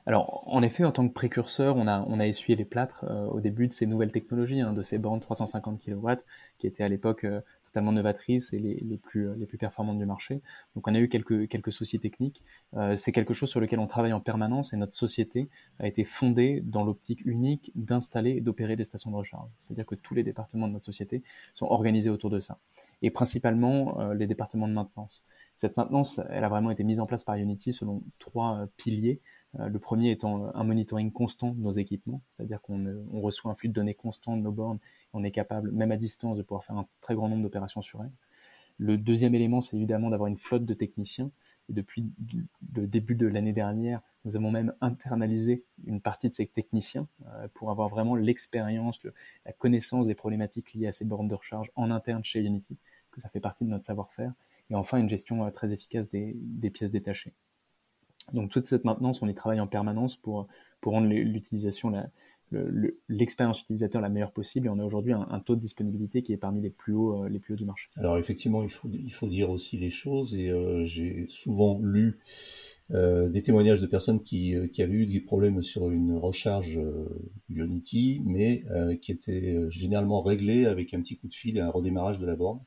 Alors, 0.07 0.43
en 0.47 0.63
effet, 0.63 0.83
en 0.83 0.91
tant 0.91 1.07
que 1.07 1.13
précurseur, 1.13 1.77
on 1.77 1.85
a, 1.85 2.03
on 2.07 2.19
a 2.19 2.25
essuyé 2.25 2.55
les 2.55 2.65
plâtres 2.65 3.05
euh, 3.07 3.27
au 3.27 3.41
début 3.41 3.67
de 3.67 3.73
ces 3.73 3.85
nouvelles 3.85 4.11
technologies, 4.11 4.59
hein, 4.59 4.73
de 4.73 4.81
ces 4.81 4.97
bornes 4.97 5.19
350 5.19 5.85
kW, 5.85 6.09
qui 6.57 6.65
étaient 6.65 6.83
à 6.83 6.89
l'époque 6.89 7.25
euh, 7.25 7.41
totalement 7.69 7.91
novatrices 7.91 8.53
et 8.53 8.59
les, 8.59 8.75
les, 8.75 8.97
plus, 8.97 9.33
les 9.35 9.45
plus 9.45 9.57
performantes 9.57 9.99
du 9.99 10.05
marché. 10.05 10.41
Donc 10.75 10.87
on 10.87 10.95
a 10.95 10.99
eu 10.99 11.07
quelques, 11.07 11.47
quelques 11.47 11.71
soucis 11.71 11.99
techniques. 11.99 12.43
Euh, 12.75 12.95
c'est 12.95 13.11
quelque 13.11 13.33
chose 13.33 13.49
sur 13.49 13.59
lequel 13.59 13.79
on 13.79 13.87
travaille 13.87 14.13
en 14.13 14.19
permanence 14.19 14.73
et 14.73 14.77
notre 14.77 14.93
société 14.93 15.49
a 15.79 15.87
été 15.87 16.03
fondée 16.03 16.61
dans 16.61 16.83
l'optique 16.83 17.25
unique 17.25 17.71
d'installer 17.75 18.31
et 18.31 18.41
d'opérer 18.41 18.75
des 18.75 18.83
stations 18.83 19.11
de 19.11 19.15
recharge. 19.15 19.49
C'est-à-dire 19.59 19.85
que 19.85 19.95
tous 19.95 20.13
les 20.13 20.23
départements 20.23 20.67
de 20.67 20.73
notre 20.73 20.85
société 20.85 21.23
sont 21.53 21.67
organisés 21.67 22.09
autour 22.09 22.29
de 22.29 22.39
ça. 22.39 22.59
Et 23.01 23.11
principalement 23.11 23.99
euh, 23.99 24.13
les 24.13 24.27
départements 24.27 24.67
de 24.67 24.73
maintenance. 24.73 25.23
Cette 25.55 25.75
maintenance, 25.77 26.21
elle 26.29 26.43
a 26.43 26.49
vraiment 26.49 26.71
été 26.71 26.83
mise 26.83 26.99
en 26.99 27.05
place 27.05 27.23
par 27.23 27.35
Unity 27.35 27.73
selon 27.73 28.01
trois 28.17 28.59
euh, 28.59 28.65
piliers. 28.77 29.19
Euh, 29.59 29.67
le 29.67 29.79
premier 29.79 30.11
étant 30.11 30.53
un 30.55 30.63
monitoring 30.63 31.11
constant 31.11 31.51
de 31.51 31.59
nos 31.59 31.71
équipements, 31.71 32.21
c'est-à-dire 32.29 32.61
qu'on 32.61 32.85
on 33.11 33.21
reçoit 33.21 33.51
un 33.51 33.55
flux 33.55 33.69
de 33.69 33.73
données 33.73 33.95
constant 33.95 34.37
de 34.37 34.41
nos 34.41 34.51
bornes, 34.51 34.79
on 35.13 35.23
est 35.23 35.31
capable, 35.31 35.71
même 35.71 35.91
à 35.91 35.97
distance, 35.97 36.37
de 36.37 36.43
pouvoir 36.43 36.63
faire 36.63 36.77
un 36.77 36.87
très 37.01 37.15
grand 37.15 37.29
nombre 37.29 37.43
d'opérations 37.43 37.81
sur 37.81 38.03
elles. 38.03 38.11
Le 38.77 38.97
deuxième 38.97 39.35
élément, 39.35 39.59
c'est 39.59 39.75
évidemment 39.75 40.09
d'avoir 40.09 40.27
une 40.27 40.37
flotte 40.37 40.63
de 40.63 40.73
techniciens 40.73 41.31
Et 41.69 41.73
depuis 41.73 42.05
le 42.73 42.87
début 42.87 43.15
de 43.15 43.27
l'année 43.27 43.51
dernière, 43.51 44.01
nous 44.23 44.37
avons 44.37 44.51
même 44.51 44.73
internalisé 44.79 45.65
une 45.85 45.99
partie 45.99 46.29
de 46.29 46.33
ces 46.33 46.45
techniciens 46.45 47.05
pour 47.55 47.71
avoir 47.71 47.89
vraiment 47.89 48.15
l'expérience, 48.15 49.01
la 49.45 49.51
connaissance 49.51 50.07
des 50.07 50.15
problématiques 50.15 50.73
liées 50.73 50.87
à 50.87 50.93
ces 50.93 51.03
bornes 51.03 51.27
de 51.27 51.35
recharge 51.35 51.71
en 51.75 51.91
interne 51.91 52.23
chez 52.23 52.39
Unity, 52.39 52.77
que 53.11 53.19
ça 53.19 53.27
fait 53.27 53.41
partie 53.41 53.65
de 53.65 53.69
notre 53.69 53.85
savoir-faire. 53.85 54.31
Et 54.69 54.75
enfin, 54.75 54.97
une 54.97 55.09
gestion 55.09 55.49
très 55.51 55.73
efficace 55.73 56.09
des 56.09 56.69
pièces 56.69 56.91
détachées. 56.91 57.33
Donc 58.33 58.51
toute 58.51 58.65
cette 58.65 58.85
maintenance, 58.85 59.21
on 59.21 59.27
y 59.27 59.33
travaille 59.33 59.59
en 59.59 59.67
permanence 59.67 60.15
pour, 60.15 60.47
rendre 60.83 61.07
l'utilisation, 61.07 61.91
l'expérience 63.07 63.61
utilisateur 63.61 64.01
la 64.01 64.09
meilleure 64.09 64.31
possible. 64.31 64.67
Et 64.67 64.69
on 64.69 64.79
a 64.79 64.83
aujourd'hui 64.83 65.13
un, 65.13 65.39
taux 65.39 65.55
de 65.55 65.61
disponibilité 65.61 66.23
qui 66.23 66.33
est 66.33 66.37
parmi 66.37 66.61
les 66.61 66.69
plus 66.69 66.93
hauts, 66.93 67.23
euh, 67.23 67.29
les 67.29 67.39
plus 67.39 67.53
hauts 67.53 67.57
du 67.57 67.65
marché. 67.65 67.89
Alors 67.97 68.17
effectivement, 68.17 68.63
il 68.63 68.69
faut, 68.69 69.27
dire 69.27 69.49
aussi 69.49 69.77
les 69.77 69.89
choses. 69.89 70.35
Et 70.35 70.49
euh, 70.49 70.83
j'ai 70.83 71.25
souvent 71.27 71.79
lu 71.81 72.19
euh, 72.91 73.29
des 73.29 73.41
témoignages 73.41 73.81
de 73.81 73.87
personnes 73.87 74.21
qui, 74.23 74.55
avaient 74.55 74.93
eu 74.93 75.05
des 75.05 75.19
problèmes 75.19 75.61
sur 75.61 75.89
une 75.91 76.15
recharge 76.15 76.79
Unity, 77.49 78.21
mais 78.25 78.63
qui 79.01 79.11
étaient 79.11 79.69
généralement 79.69 80.21
réglés 80.21 80.65
avec 80.65 80.93
un 80.93 81.01
petit 81.01 81.17
coup 81.17 81.27
de 81.27 81.33
fil 81.33 81.57
et 81.57 81.61
un 81.61 81.69
redémarrage 81.69 82.19
de 82.19 82.25
la 82.25 82.35
borne. 82.35 82.59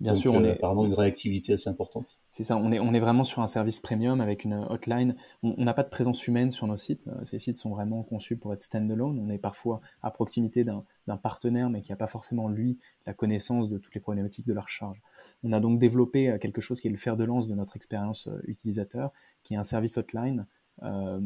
Bien 0.00 0.14
sûr, 0.14 0.32
on 0.32 0.42
est 0.44 0.52
apparemment 0.52 0.86
une 0.86 0.94
réactivité 0.94 1.52
assez 1.52 1.68
importante. 1.68 2.18
C'est 2.30 2.44
ça, 2.44 2.56
on 2.56 2.72
est, 2.72 2.80
on 2.80 2.94
est 2.94 3.00
vraiment 3.00 3.24
sur 3.24 3.42
un 3.42 3.46
service 3.46 3.80
premium 3.80 4.20
avec 4.20 4.44
une 4.44 4.66
hotline. 4.70 5.14
On 5.42 5.62
n'a 5.62 5.74
pas 5.74 5.82
de 5.82 5.90
présence 5.90 6.26
humaine 6.26 6.50
sur 6.50 6.66
nos 6.66 6.78
sites. 6.78 7.08
Euh, 7.08 7.24
ces 7.24 7.38
sites 7.38 7.56
sont 7.56 7.70
vraiment 7.70 8.02
conçus 8.02 8.36
pour 8.36 8.54
être 8.54 8.62
standalone. 8.62 9.18
On 9.18 9.28
est 9.28 9.38
parfois 9.38 9.80
à 10.02 10.10
proximité 10.10 10.64
d'un 10.64 11.16
partenaire, 11.18 11.68
mais 11.68 11.82
qui 11.82 11.92
n'a 11.92 11.96
pas 11.96 12.06
forcément, 12.06 12.48
lui, 12.48 12.78
la 13.06 13.12
connaissance 13.12 13.68
de 13.68 13.76
toutes 13.76 13.94
les 13.94 14.00
problématiques 14.00 14.46
de 14.46 14.54
la 14.54 14.62
recharge. 14.62 15.02
On 15.42 15.52
a 15.52 15.60
donc 15.60 15.78
développé 15.78 16.30
euh, 16.30 16.38
quelque 16.38 16.60
chose 16.60 16.80
qui 16.80 16.88
est 16.88 16.90
le 16.90 16.96
fer 16.96 17.16
de 17.16 17.24
lance 17.24 17.48
de 17.48 17.54
notre 17.54 17.76
expérience 17.76 18.28
euh, 18.28 18.40
utilisateur, 18.44 19.12
qui 19.42 19.54
est 19.54 19.56
un 19.56 19.64
service 19.64 19.96
hotline 19.96 20.46
euh, 20.82 21.20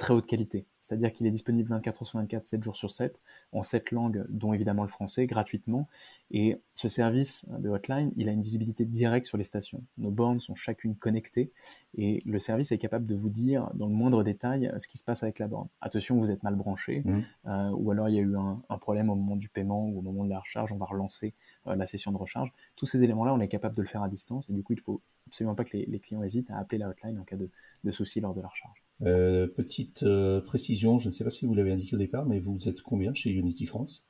très 0.00 0.14
haute 0.14 0.26
qualité. 0.26 0.66
C'est-à-dire 0.80 1.12
qu'il 1.12 1.26
est 1.26 1.30
disponible 1.30 1.68
24 1.68 2.02
heures 2.02 2.08
sur 2.08 2.18
24, 2.18 2.46
7 2.46 2.64
jours 2.64 2.74
sur 2.74 2.90
7, 2.90 3.22
en 3.52 3.62
7 3.62 3.90
langues, 3.90 4.24
dont 4.30 4.54
évidemment 4.54 4.82
le 4.82 4.88
français, 4.88 5.26
gratuitement. 5.26 5.88
Et 6.30 6.58
ce 6.72 6.88
service 6.88 7.46
de 7.58 7.68
hotline, 7.68 8.10
il 8.16 8.30
a 8.30 8.32
une 8.32 8.40
visibilité 8.40 8.86
directe 8.86 9.26
sur 9.26 9.36
les 9.36 9.44
stations. 9.44 9.84
Nos 9.98 10.10
bornes 10.10 10.38
sont 10.38 10.54
chacune 10.54 10.96
connectées 10.96 11.52
et 11.98 12.22
le 12.24 12.38
service 12.38 12.72
est 12.72 12.78
capable 12.78 13.06
de 13.06 13.14
vous 13.14 13.28
dire 13.28 13.70
dans 13.74 13.86
le 13.86 13.92
moindre 13.92 14.24
détail 14.24 14.72
ce 14.78 14.88
qui 14.88 14.96
se 14.96 15.04
passe 15.04 15.22
avec 15.22 15.38
la 15.38 15.48
borne. 15.48 15.68
Attention, 15.82 16.16
vous 16.16 16.30
êtes 16.30 16.42
mal 16.42 16.56
branché, 16.56 17.02
mmh. 17.04 17.20
euh, 17.46 17.70
ou 17.72 17.90
alors 17.90 18.08
il 18.08 18.14
y 18.14 18.18
a 18.18 18.22
eu 18.22 18.36
un, 18.36 18.78
problème 18.78 19.10
au 19.10 19.14
moment 19.14 19.36
du 19.36 19.50
paiement 19.50 19.86
ou 19.86 19.98
au 19.98 20.02
moment 20.02 20.24
de 20.24 20.30
la 20.30 20.40
recharge, 20.40 20.72
on 20.72 20.78
va 20.78 20.86
relancer 20.86 21.34
euh, 21.66 21.76
la 21.76 21.86
session 21.86 22.10
de 22.10 22.16
recharge. 22.16 22.50
Tous 22.74 22.86
ces 22.86 23.02
éléments-là, 23.02 23.34
on 23.34 23.40
est 23.40 23.48
capable 23.48 23.76
de 23.76 23.82
le 23.82 23.88
faire 23.88 24.02
à 24.02 24.08
distance 24.08 24.48
et 24.48 24.54
du 24.54 24.62
coup, 24.62 24.72
il 24.72 24.80
faut 24.80 25.02
absolument 25.26 25.54
pas 25.54 25.64
que 25.64 25.76
les, 25.76 26.00
clients 26.00 26.22
hésitent 26.22 26.50
à 26.50 26.56
appeler 26.56 26.78
la 26.78 26.88
hotline 26.88 27.18
en 27.18 27.24
cas 27.24 27.36
de, 27.36 27.50
de 27.84 27.90
souci 27.90 28.20
lors 28.20 28.34
de 28.34 28.40
la 28.40 28.48
recharge. 28.48 28.82
Euh, 29.02 29.46
petite 29.46 30.02
euh, 30.02 30.40
précision, 30.40 30.98
je 30.98 31.06
ne 31.06 31.10
sais 31.10 31.24
pas 31.24 31.30
si 31.30 31.46
vous 31.46 31.54
l'avez 31.54 31.72
indiqué 31.72 31.96
au 31.96 31.98
départ, 31.98 32.26
mais 32.26 32.38
vous 32.38 32.68
êtes 32.68 32.82
combien 32.82 33.14
chez 33.14 33.30
Unity 33.30 33.66
France? 33.66 34.02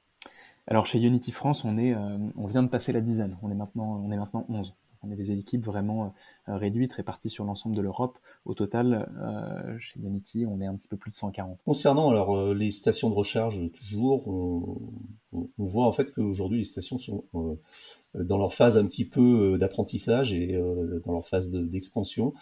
Alors 0.67 0.87
chez 0.87 1.01
Unity 1.01 1.31
France, 1.31 1.65
on, 1.65 1.79
est, 1.79 1.95
euh, 1.95 2.19
on 2.37 2.47
vient 2.47 2.63
de 2.63 2.69
passer 2.69 2.93
la 2.93 3.01
dizaine, 3.01 3.37
on 3.43 3.51
est 3.51 3.55
maintenant, 3.55 4.03
on 4.05 4.11
est 4.11 4.17
maintenant 4.17 4.47
11. 4.49 4.75
On 5.03 5.11
est 5.11 5.17
des 5.17 5.33
équipes 5.33 5.65
vraiment 5.65 6.15
réduites, 6.47 6.93
réparties 6.93 7.31
sur 7.31 7.45
l'ensemble 7.45 7.75
de 7.75 7.81
l'Europe. 7.81 8.19
Au 8.45 8.55
total, 8.55 9.09
chez 9.79 10.01
Unity, 10.01 10.45
on 10.47 10.61
est 10.61 10.67
un 10.67 10.75
petit 10.75 10.89
peu 10.89 10.97
plus 10.97 11.11
de 11.11 11.15
140. 11.15 11.59
Concernant 11.65 12.11
alors 12.11 12.53
les 12.53 12.71
stations 12.71 13.09
de 13.11 13.15
recharge, 13.15 13.71
toujours, 13.73 14.29
on, 14.29 14.79
on 15.33 15.65
voit 15.65 15.87
en 15.87 15.93
fait 15.93 16.13
qu'aujourd'hui 16.13 16.59
les 16.59 16.65
stations 16.65 16.99
sont 16.99 17.25
dans 18.15 18.39
leur 18.39 18.53
phase 18.53 18.77
un 18.77 18.85
petit 18.85 19.05
peu 19.05 19.57
d'apprentissage 19.59 20.33
et 20.33 20.61
dans 21.05 21.13
leur 21.13 21.27
phase 21.27 21.51
d'expansion 21.51 22.35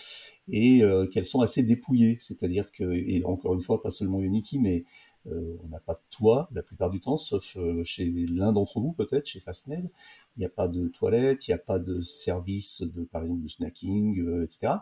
et 0.48 0.82
qu'elles 1.12 1.26
sont 1.26 1.40
assez 1.40 1.62
dépouillées. 1.62 2.16
C'est-à-dire 2.20 2.72
que, 2.72 2.92
et 2.94 3.22
encore 3.24 3.54
une 3.54 3.60
fois, 3.60 3.82
pas 3.82 3.90
seulement 3.90 4.20
Unity, 4.20 4.58
mais 4.58 4.84
on 5.30 5.68
n'a 5.68 5.80
pas 5.80 5.94
de 5.94 6.00
toit 6.10 6.48
la 6.52 6.62
plupart 6.62 6.90
du 6.90 7.00
temps, 7.00 7.16
sauf 7.16 7.56
chez 7.84 8.10
l'un 8.28 8.52
d'entre 8.52 8.80
vous 8.80 8.92
peut-être, 8.92 9.26
chez 9.26 9.40
Fastned. 9.40 9.90
Il 10.36 10.40
n'y 10.40 10.46
a 10.46 10.50
pas 10.50 10.68
de 10.68 10.88
toilette, 10.88 11.46
il 11.46 11.50
n'y 11.50 11.54
a 11.54 11.58
pas 11.58 11.78
de 11.78 12.00
service 12.00 12.82
de, 12.82 13.04
par 13.04 13.22
exemple, 13.22 13.42
de 13.42 13.48
snacking, 13.48 14.42
etc. 14.42 14.74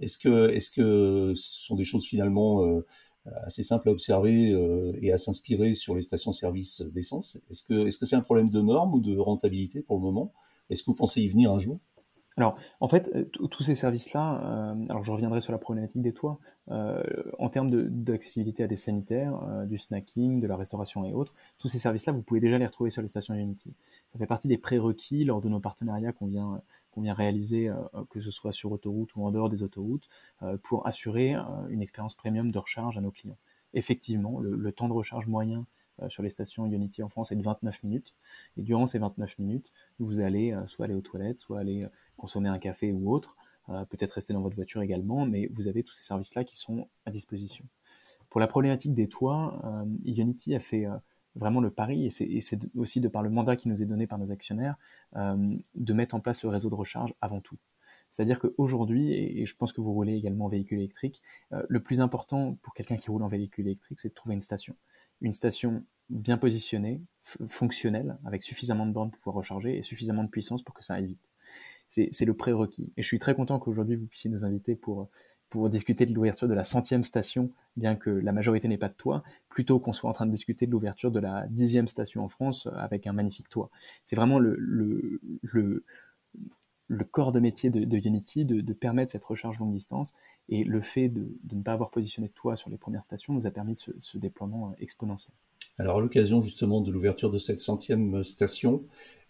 Est-ce 0.00 0.18
que, 0.18 1.34
ce 1.34 1.64
sont 1.64 1.76
des 1.76 1.84
choses 1.84 2.06
finalement 2.06 2.82
assez 3.44 3.62
simple 3.62 3.88
à 3.88 3.92
observer 3.92 4.52
euh, 4.52 4.92
et 5.00 5.12
à 5.12 5.18
s'inspirer 5.18 5.74
sur 5.74 5.94
les 5.94 6.02
stations-service 6.02 6.82
d'essence? 6.82 7.38
Est-ce 7.50 7.62
que 7.62 7.86
est-ce 7.86 7.98
que 7.98 8.06
c'est 8.06 8.16
un 8.16 8.20
problème 8.20 8.50
de 8.50 8.60
norme 8.60 8.94
ou 8.94 9.00
de 9.00 9.16
rentabilité 9.16 9.82
pour 9.82 9.96
le 9.96 10.02
moment? 10.02 10.32
Est-ce 10.70 10.82
que 10.82 10.86
vous 10.86 10.94
pensez 10.94 11.20
y 11.20 11.28
venir 11.28 11.52
un 11.52 11.58
jour? 11.58 11.78
Alors, 12.40 12.56
en 12.80 12.88
fait, 12.88 13.10
euh, 13.14 13.24
tous 13.24 13.62
ces 13.62 13.74
services-là, 13.74 14.40
euh, 14.42 14.86
alors 14.88 15.02
je 15.02 15.12
reviendrai 15.12 15.40
sur 15.40 15.52
la 15.52 15.58
problématique 15.58 16.02
des 16.02 16.12
toits, 16.12 16.38
en 17.38 17.48
termes 17.48 17.68
d'accessibilité 17.68 18.62
à 18.62 18.68
des 18.68 18.76
sanitaires, 18.76 19.66
du 19.66 19.76
snacking, 19.76 20.38
de 20.38 20.46
la 20.46 20.54
restauration 20.56 21.04
et 21.04 21.12
autres, 21.12 21.34
tous 21.58 21.66
ces 21.66 21.80
services-là, 21.80 22.12
vous 22.12 22.22
pouvez 22.22 22.38
déjà 22.38 22.58
les 22.58 22.66
retrouver 22.66 22.90
sur 22.90 23.02
les 23.02 23.08
stations 23.08 23.34
Unity. 23.34 23.74
Ça 24.12 24.20
fait 24.20 24.26
partie 24.26 24.46
des 24.46 24.56
prérequis 24.56 25.24
lors 25.24 25.40
de 25.40 25.48
nos 25.48 25.58
partenariats 25.58 26.12
qu'on 26.12 26.26
vient 26.26 26.62
réaliser, 27.14 27.68
euh, 27.68 27.76
que 28.10 28.20
ce 28.20 28.30
soit 28.30 28.52
sur 28.52 28.72
autoroute 28.72 29.14
ou 29.16 29.24
en 29.24 29.30
dehors 29.30 29.48
des 29.48 29.62
autoroutes, 29.62 30.08
euh, 30.42 30.56
pour 30.62 30.86
assurer 30.86 31.34
euh, 31.34 31.42
une 31.68 31.82
expérience 31.82 32.14
premium 32.14 32.50
de 32.50 32.58
recharge 32.58 32.98
à 32.98 33.00
nos 33.00 33.10
clients. 33.10 33.38
Effectivement, 33.72 34.40
le, 34.40 34.72
temps 34.72 34.88
de 34.88 34.92
recharge 34.92 35.26
moyen 35.26 35.64
sur 36.08 36.22
les 36.22 36.28
stations 36.28 36.66
Unity 36.66 37.02
en 37.02 37.08
France 37.08 37.32
est 37.32 37.36
de 37.36 37.42
29 37.42 37.82
minutes. 37.82 38.14
Et 38.56 38.62
durant 38.62 38.86
ces 38.86 38.98
29 38.98 39.38
minutes, 39.38 39.72
vous 39.98 40.20
allez 40.20 40.56
soit 40.66 40.86
aller 40.86 40.94
aux 40.94 41.00
toilettes, 41.00 41.38
soit 41.38 41.60
aller 41.60 41.86
consommer 42.16 42.48
un 42.48 42.58
café 42.58 42.92
ou 42.92 43.12
autre, 43.12 43.36
peut-être 43.66 44.12
rester 44.12 44.32
dans 44.32 44.40
votre 44.40 44.56
voiture 44.56 44.82
également, 44.82 45.26
mais 45.26 45.48
vous 45.52 45.68
avez 45.68 45.82
tous 45.82 45.92
ces 45.92 46.04
services-là 46.04 46.44
qui 46.44 46.56
sont 46.56 46.88
à 47.06 47.10
disposition. 47.10 47.64
Pour 48.28 48.40
la 48.40 48.46
problématique 48.46 48.94
des 48.94 49.08
toits, 49.08 49.60
Unity 50.04 50.54
a 50.54 50.60
fait 50.60 50.86
vraiment 51.34 51.60
le 51.60 51.70
pari, 51.70 52.06
et 52.06 52.10
c'est 52.40 52.58
aussi 52.76 53.00
de 53.00 53.08
par 53.08 53.22
le 53.22 53.30
mandat 53.30 53.56
qui 53.56 53.68
nous 53.68 53.82
est 53.82 53.86
donné 53.86 54.06
par 54.06 54.18
nos 54.18 54.32
actionnaires, 54.32 54.76
euh, 55.16 55.56
de 55.74 55.92
mettre 55.92 56.14
en 56.14 56.20
place 56.20 56.42
le 56.42 56.48
réseau 56.48 56.70
de 56.70 56.74
recharge 56.74 57.14
avant 57.20 57.40
tout. 57.40 57.56
C'est-à-dire 58.10 58.40
qu'aujourd'hui, 58.40 59.12
et 59.12 59.46
je 59.46 59.56
pense 59.56 59.72
que 59.72 59.80
vous 59.80 59.92
roulez 59.92 60.14
également 60.14 60.46
en 60.46 60.48
véhicule 60.48 60.78
électrique, 60.78 61.22
euh, 61.52 61.62
le 61.68 61.80
plus 61.80 62.00
important 62.00 62.56
pour 62.62 62.74
quelqu'un 62.74 62.96
qui 62.96 63.10
roule 63.10 63.22
en 63.22 63.28
véhicule 63.28 63.66
électrique, 63.66 64.00
c'est 64.00 64.08
de 64.08 64.14
trouver 64.14 64.34
une 64.34 64.40
station. 64.40 64.74
Une 65.20 65.32
station 65.32 65.84
bien 66.08 66.38
positionnée, 66.38 67.00
fonctionnelle, 67.48 68.18
avec 68.24 68.42
suffisamment 68.42 68.86
de 68.86 68.92
bornes 68.92 69.10
pour 69.10 69.20
pouvoir 69.20 69.36
recharger 69.36 69.76
et 69.76 69.82
suffisamment 69.82 70.24
de 70.24 70.30
puissance 70.30 70.62
pour 70.62 70.74
que 70.74 70.82
ça 70.82 70.94
aille 70.94 71.06
vite. 71.06 71.30
C'est 71.86 72.24
le 72.24 72.34
prérequis. 72.34 72.92
Et 72.96 73.02
je 73.02 73.06
suis 73.06 73.18
très 73.18 73.34
content 73.34 73.58
qu'aujourd'hui 73.58 73.96
vous 73.96 74.06
puissiez 74.06 74.30
nous 74.30 74.44
inviter 74.44 74.76
pour 74.76 75.08
pour 75.50 75.68
discuter 75.68 76.06
de 76.06 76.14
l'ouverture 76.14 76.46
de 76.48 76.54
la 76.54 76.64
centième 76.64 77.02
station, 77.02 77.50
bien 77.76 77.96
que 77.96 78.08
la 78.08 78.32
majorité 78.32 78.68
n'ait 78.68 78.78
pas 78.78 78.88
de 78.88 78.94
toit, 78.94 79.24
plutôt 79.48 79.80
qu'on 79.80 79.92
soit 79.92 80.08
en 80.08 80.12
train 80.12 80.26
de 80.26 80.30
discuter 80.30 80.64
de 80.66 80.70
l'ouverture 80.70 81.10
de 81.10 81.18
la 81.18 81.46
dixième 81.48 81.88
station 81.88 82.24
en 82.24 82.28
France 82.28 82.66
euh, 82.66 82.76
avec 82.76 83.08
un 83.08 83.12
magnifique 83.12 83.48
toit. 83.48 83.68
C'est 84.04 84.14
vraiment 84.14 84.38
le, 84.38 84.54
le, 84.56 85.20
le, 85.42 85.84
le, 86.90 87.04
corps 87.04 87.32
de 87.32 87.40
métier 87.40 87.70
de, 87.70 87.96
Unity 87.96 88.44
de, 88.44 88.72
permettre 88.72 89.12
cette 89.12 89.24
recharge 89.24 89.58
longue 89.58 89.72
distance, 89.72 90.12
et 90.48 90.64
le 90.64 90.80
fait 90.80 91.08
de, 91.08 91.28
ne 91.52 91.62
pas 91.62 91.72
avoir 91.72 91.90
positionné 91.90 92.28
de 92.28 92.32
toit 92.32 92.56
sur 92.56 92.70
les 92.70 92.76
premières 92.76 93.04
stations 93.04 93.32
nous 93.32 93.46
a 93.46 93.50
permis 93.50 93.76
ce, 93.76 93.90
ce 94.00 94.18
déploiement 94.18 94.70
euh, 94.70 94.74
exponentiel. 94.80 95.34
Alors 95.78 95.98
à 95.98 96.00
l'occasion 96.00 96.42
justement 96.42 96.82
de 96.82 96.90
l'ouverture 96.90 97.30
de 97.30 97.38
cette 97.38 97.60
centième 97.60 98.22
station, 98.22 98.84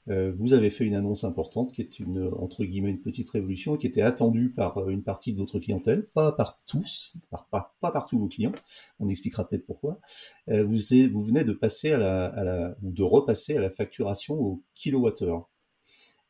euh, 0.09 0.33
vous 0.39 0.55
avez 0.55 0.71
fait 0.71 0.85
une 0.85 0.95
annonce 0.95 1.25
importante 1.25 1.73
qui 1.73 1.83
est 1.83 2.01
une 2.01 2.31
entre 2.39 2.65
guillemets 2.65 2.91
une 2.91 3.01
petite 3.01 3.29
révolution 3.29 3.77
qui 3.77 3.87
était 3.87 4.03
attendue 4.03 4.51
par 4.51 4.79
euh, 4.79 4.89
une 4.89 5.03
partie 5.03 5.33
de 5.33 5.39
votre 5.39 5.59
clientèle, 5.59 6.07
pas 6.15 6.33
par 6.33 6.61
tous, 6.67 7.17
pas, 7.51 7.73
par 7.81 8.07
tous 8.07 8.19
vos 8.19 8.29
clients. 8.29 8.53
On 8.99 9.09
expliquera 9.09 9.47
peut-être 9.47 9.67
pourquoi. 9.67 10.01
Euh, 10.49 10.65
vous, 10.65 11.23
venez 11.23 11.45
de 11.45 11.53
passer 11.53 11.93
à 11.93 11.99
la, 11.99 12.27
à 12.27 12.45
la, 12.45 12.77
ou 12.83 12.93
de 12.93 13.03
repasser 13.03 13.57
à 13.57 13.61
la 13.61 13.71
facturation 13.71 14.35
au 14.35 14.63
kilowattheure. 14.75 15.49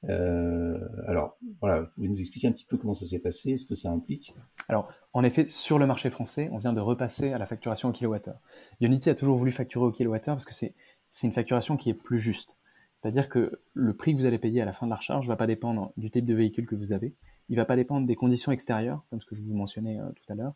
Alors 0.09 1.37
voilà, 1.61 1.81
vous 1.83 1.87
pouvez 1.95 2.09
nous 2.09 2.21
expliquer 2.21 2.49
un 2.49 2.53
petit 2.53 2.65
peu 2.65 2.77
comment 2.77 2.95
ça 2.95 3.05
s'est 3.05 3.21
passé, 3.21 3.57
ce 3.57 3.67
que 3.67 3.75
ça 3.75 3.91
implique? 3.91 4.35
Alors 4.69 4.89
en 5.13 5.25
effet, 5.25 5.47
sur 5.47 5.79
le 5.79 5.87
marché 5.87 6.11
français, 6.11 6.49
on 6.53 6.59
vient 6.59 6.73
de 6.73 6.81
repasser 6.81 7.33
à 7.33 7.39
la 7.39 7.47
facturation 7.47 7.89
au 7.89 7.93
kilowattheure. 7.93 8.39
Unity 8.81 9.11
a 9.11 9.15
toujours 9.15 9.37
voulu 9.37 9.53
facturer 9.53 9.85
au 9.85 9.93
kilowattheure 9.93 10.37
parce 10.37 10.47
que 10.47 10.55
c'est 10.55 10.75
une 11.23 11.33
facturation 11.33 11.77
qui 11.77 11.91
est 11.91 11.95
plus 11.95 12.19
juste. 12.19 12.57
C'est-à-dire 12.95 13.29
que 13.29 13.61
le 13.73 13.95
prix 13.95 14.13
que 14.13 14.19
vous 14.19 14.27
allez 14.27 14.39
payer 14.39 14.61
à 14.61 14.67
la 14.67 14.73
fin 14.73 14.87
de 14.87 14.91
la 14.91 14.97
recharge 14.97 15.25
ne 15.25 15.29
va 15.29 15.37
pas 15.37 15.47
dépendre 15.47 15.93
du 15.97 16.11
type 16.11 16.27
de 16.27 16.35
véhicule 16.35 16.67
que 16.67 16.75
vous 16.75 16.93
avez, 16.93 17.15
il 17.49 17.55
ne 17.55 17.57
va 17.57 17.65
pas 17.65 17.77
dépendre 17.77 18.07
des 18.07 18.15
conditions 18.15 18.53
extérieures, 18.53 19.03
comme 19.11 19.21
ce 19.21 19.27
que 19.27 19.35
je 19.35 19.43
vous 19.43 19.55
mentionnais 19.55 19.99
euh, 19.99 20.11
tout 20.11 20.33
à 20.33 20.35
l'heure, 20.35 20.55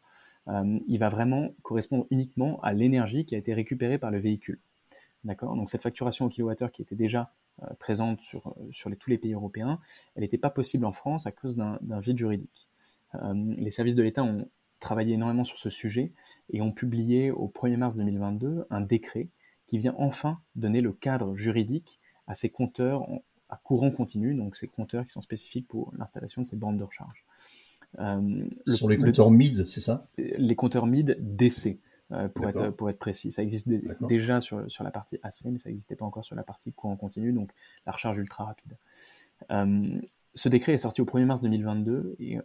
euh, 0.49 0.79
il 0.87 0.99
va 0.99 1.09
vraiment 1.09 1.55
correspondre 1.63 2.07
uniquement 2.11 2.61
à 2.63 2.73
l'énergie 2.73 3.25
qui 3.25 3.35
a 3.35 3.39
été 3.39 3.55
récupérée 3.55 3.99
par 3.99 4.11
le 4.11 4.19
véhicule. 4.19 4.61
D'accord? 5.25 5.57
Donc 5.57 5.71
cette 5.71 5.83
facturation 5.83 6.27
au 6.27 6.29
kilowattheure 6.29 6.71
qui 6.71 6.83
était 6.83 6.95
déjà 6.95 7.21
euh, 7.23 7.25
présente 7.79 8.21
sur, 8.21 8.55
sur 8.73 8.91
les, 8.91 8.97
tous 8.97 9.11
les 9.11 9.19
pays 9.19 9.35
européens, 9.35 9.81
elle 10.15 10.23
n'était 10.23 10.39
pas 10.39 10.51
possible 10.51 10.85
en 10.85 10.93
France 10.93 11.27
à 11.27 11.33
cause 11.33 11.57
d'un 11.57 12.01
vide 12.01 12.19
juridique. 12.19 12.69
les 13.33 13.71
services 13.71 13.95
de 13.95 14.03
l'État 14.03 14.25
ont 14.25 14.49
travaillé 14.81 15.15
énormément 15.15 15.45
sur 15.45 15.59
ce 15.59 15.71
sujet 15.71 16.13
et 16.51 16.61
ont 16.61 16.73
publié 16.73 17.31
au 17.31 17.49
1er 17.49 17.77
mars 17.77 17.97
2022 17.97 18.67
un 18.69 18.81
décret 18.81 19.29
qui 19.67 19.79
vient 19.79 19.95
enfin 19.99 20.41
donner 20.57 20.81
le 20.81 20.93
cadre 20.93 21.35
juridique 21.35 22.01
à 22.27 22.35
ces 22.35 22.51
compteurs 22.51 23.07
à 23.49 23.57
courant 23.57 23.91
continu, 23.91 24.35
donc 24.35 24.57
ces 24.57 24.69
compteurs 24.69 25.05
qui 25.05 25.13
sont 25.13 25.21
spécifiques 25.21 25.69
pour 25.69 25.93
l'installation 25.97 26.43
de 26.43 26.47
ces 26.47 26.57
bandes 26.57 26.79
de 26.79 26.85
recharge. 26.85 27.25
Sur 28.67 28.89
les 28.89 28.97
compteurs 28.97 29.31
MID, 29.31 29.67
c'est 29.67 29.81
ça? 29.81 30.09
Les 30.19 30.57
compteurs 30.57 30.87
MID 30.87 31.17
DC. 31.21 31.79
Pour, 32.35 32.49
être, 32.49 32.71
pour 32.71 32.91
être 32.91 32.99
précis. 32.99 33.33
Ça 33.33 33.43
existe 33.43 33.69
déjà 34.03 34.41
sur, 34.41 34.71
sur 34.71 34.85
la 34.85 34.91
partie 34.91 35.19
AC, 35.23 35.47
mais 35.47 35.59
ça 35.59 35.69
n'existait 35.69 35.97
pas 35.97 36.05
encore 36.05 36.25
sur 36.25 36.37
la 36.37 36.43
partie 36.43 36.73
courant 36.73 36.97
continu, 36.97 37.33
donc 37.33 37.51
la 37.87 37.93
recharge 37.93 38.19
ultra 38.19 38.45
rapide. 38.45 38.77
ce 40.35 40.49
décret 40.49 40.75
est 40.75 40.79
sorti 40.79 41.01
au 41.01 41.07
1er 41.07 41.25
mars 41.25 41.43
2022 41.43 42.17
et 42.21 42.39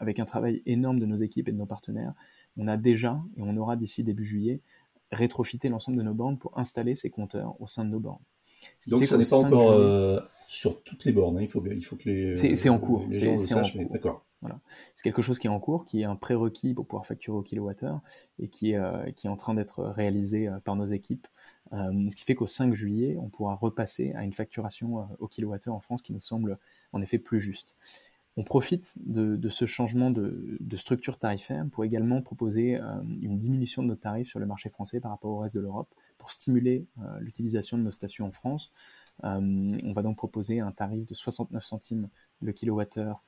avec 0.00 0.18
un 0.18 0.24
travail 0.24 0.62
énorme 0.66 0.98
de 0.98 1.06
nos 1.06 1.16
équipes 1.16 1.48
et 1.48 1.52
de 1.52 1.58
nos 1.58 1.66
partenaires, 1.66 2.14
on 2.56 2.66
a 2.66 2.76
déjà, 2.76 3.22
et 3.36 3.42
on 3.42 3.56
aura 3.56 3.76
d'ici 3.76 4.02
début 4.02 4.24
juillet, 4.24 4.60
rétrofité 5.12 5.68
l'ensemble 5.68 5.98
de 5.98 6.02
nos 6.02 6.14
bornes 6.14 6.38
pour 6.38 6.58
installer 6.58 6.96
ces 6.96 7.10
compteurs 7.10 7.60
au 7.60 7.66
sein 7.66 7.84
de 7.84 7.90
nos 7.90 8.00
bornes. 8.00 8.22
Donc 8.88 9.04
ça 9.04 9.16
n'est 9.16 9.24
pas 9.24 9.38
encore 9.38 9.72
euh, 9.72 10.18
sur 10.46 10.82
toutes 10.82 11.04
les 11.04 11.12
bornes, 11.12 11.38
hein. 11.38 11.42
il, 11.42 11.48
faut, 11.48 11.64
il 11.66 11.84
faut 11.84 11.96
que 11.96 12.08
les, 12.08 12.34
c'est, 12.34 12.68
en 12.68 12.78
cours. 12.78 13.06
Le 13.08 13.36
sachent, 13.36 13.74
mais 13.74 13.84
d'accord. 13.86 14.24
C'est 14.94 15.02
quelque 15.02 15.22
chose 15.22 15.38
qui 15.38 15.46
est 15.46 15.50
en 15.50 15.60
cours, 15.60 15.84
qui 15.84 16.00
est 16.00 16.04
un 16.04 16.16
prérequis 16.16 16.74
pour 16.74 16.86
pouvoir 16.86 17.06
facturer 17.06 17.36
au 17.36 17.42
kilowattheure 17.42 18.00
et 18.38 18.48
qui, 18.48 18.74
euh, 18.74 19.04
est 19.06 19.28
en 19.28 19.36
train 19.36 19.54
d'être 19.54 19.84
réalisé 19.84 20.48
euh, 20.48 20.58
par 20.60 20.76
nos 20.76 20.86
équipes. 20.86 21.26
ce 21.72 22.16
qui 22.16 22.24
fait 22.24 22.34
qu'au 22.34 22.46
5 22.46 22.72
juillet, 22.74 23.16
on 23.18 23.28
pourra 23.28 23.54
repasser 23.54 24.12
à 24.14 24.24
une 24.24 24.32
facturation 24.32 25.06
au 25.18 25.28
kilowattheure 25.28 25.74
en 25.74 25.80
France 25.80 26.02
qui 26.02 26.12
nous 26.12 26.20
semble 26.20 26.58
en 26.92 27.02
effet 27.02 27.18
plus 27.18 27.40
juste. 27.40 27.76
On 28.36 28.44
profite 28.44 28.94
de, 28.96 29.48
ce 29.48 29.66
changement 29.66 30.10
de, 30.10 30.76
structure 30.76 31.18
tarifaire 31.18 31.66
pour 31.72 31.84
également 31.84 32.22
proposer 32.22 32.76
euh, 32.76 32.82
une 33.20 33.36
diminution 33.36 33.82
de 33.82 33.88
nos 33.88 33.96
tarifs 33.96 34.28
sur 34.28 34.38
le 34.38 34.46
marché 34.46 34.70
français 34.70 35.00
par 35.00 35.10
rapport 35.10 35.32
au 35.32 35.38
reste 35.38 35.56
de 35.56 35.60
l'Europe 35.60 35.92
pour 36.16 36.30
stimuler 36.30 36.86
euh, 37.00 37.18
l'utilisation 37.20 37.76
de 37.76 37.82
nos 37.82 37.90
stations 37.90 38.26
en 38.26 38.30
France. 38.30 38.72
Euh, 39.24 39.78
on 39.82 39.92
va 39.92 40.02
donc 40.02 40.16
proposer 40.16 40.60
un 40.60 40.70
tarif 40.70 41.06
de 41.06 41.14
69 41.14 41.62
centimes 41.62 42.08
le 42.40 42.52
kilowattheure 42.52 43.22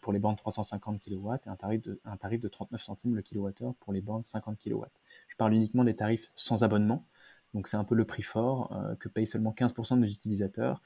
pour 0.00 0.12
les 0.12 0.18
bornes 0.18 0.36
350 0.36 1.00
kW 1.00 1.34
et 1.46 1.48
un 1.48 1.56
tarif, 1.56 1.82
de, 1.82 2.00
un 2.04 2.16
tarif 2.16 2.40
de 2.40 2.48
39 2.48 2.80
centimes 2.80 3.14
le 3.14 3.22
kilowattheure 3.22 3.74
pour 3.76 3.92
les 3.92 4.00
bornes 4.00 4.22
50 4.22 4.58
kW. 4.58 4.84
Je 5.28 5.36
parle 5.36 5.52
uniquement 5.54 5.84
des 5.84 5.96
tarifs 5.96 6.30
sans 6.36 6.62
abonnement, 6.64 7.06
donc 7.54 7.68
c'est 7.68 7.76
un 7.76 7.84
peu 7.84 7.94
le 7.94 8.04
prix 8.04 8.22
fort 8.22 8.76
que 9.00 9.08
payent 9.08 9.26
seulement 9.26 9.52
15% 9.52 9.96
de 9.96 10.00
nos 10.00 10.06
utilisateurs 10.06 10.80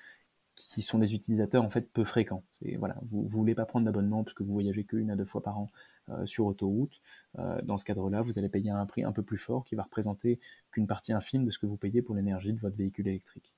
qui 0.59 0.83
sont 0.83 0.99
des 0.99 1.15
utilisateurs 1.15 1.63
en 1.63 1.71
fait 1.71 1.91
peu 1.93 2.05
fréquents. 2.05 2.43
Voilà, 2.79 2.97
vous 3.03 3.23
ne 3.23 3.29
voulez 3.29 3.55
pas 3.55 3.65
prendre 3.65 3.85
d'abonnement 3.85 4.25
parce 4.25 4.35
que 4.35 4.43
vous 4.43 4.53
voyagez 4.53 4.85
qu'une 4.85 5.11
à 5.11 5.17
deux 5.17 5.25
fois 5.25 5.41
par 5.41 5.59
an 5.59 5.71
euh, 6.09 6.27
sur 6.27 6.47
autoroute. 6.47 7.01
Euh, 7.39 7.61
dans 7.63 7.79
ce 7.79 7.85
cadre-là, 7.85 8.23
vous 8.23 8.39
allez 8.39 8.49
payer 8.49 8.71
un 8.71 8.85
prix 8.85 9.05
un 9.05 9.13
peu 9.13 9.23
plus 9.23 9.39
fort 9.39 9.65
qui 9.65 9.77
va 9.77 9.85
représenter 9.85 10.41
qu'une 10.73 10.89
partie 10.89 11.13
infime 11.13 11.45
de 11.45 11.51
ce 11.51 11.61
que 11.61 11.67
vous 11.67 11.77
payez 11.77 12.03
pour 12.03 12.17
l'énergie 12.17 12.53
de 12.53 12.59
votre 12.59 12.77
véhicule 12.77 13.07
électrique. 13.07 13.55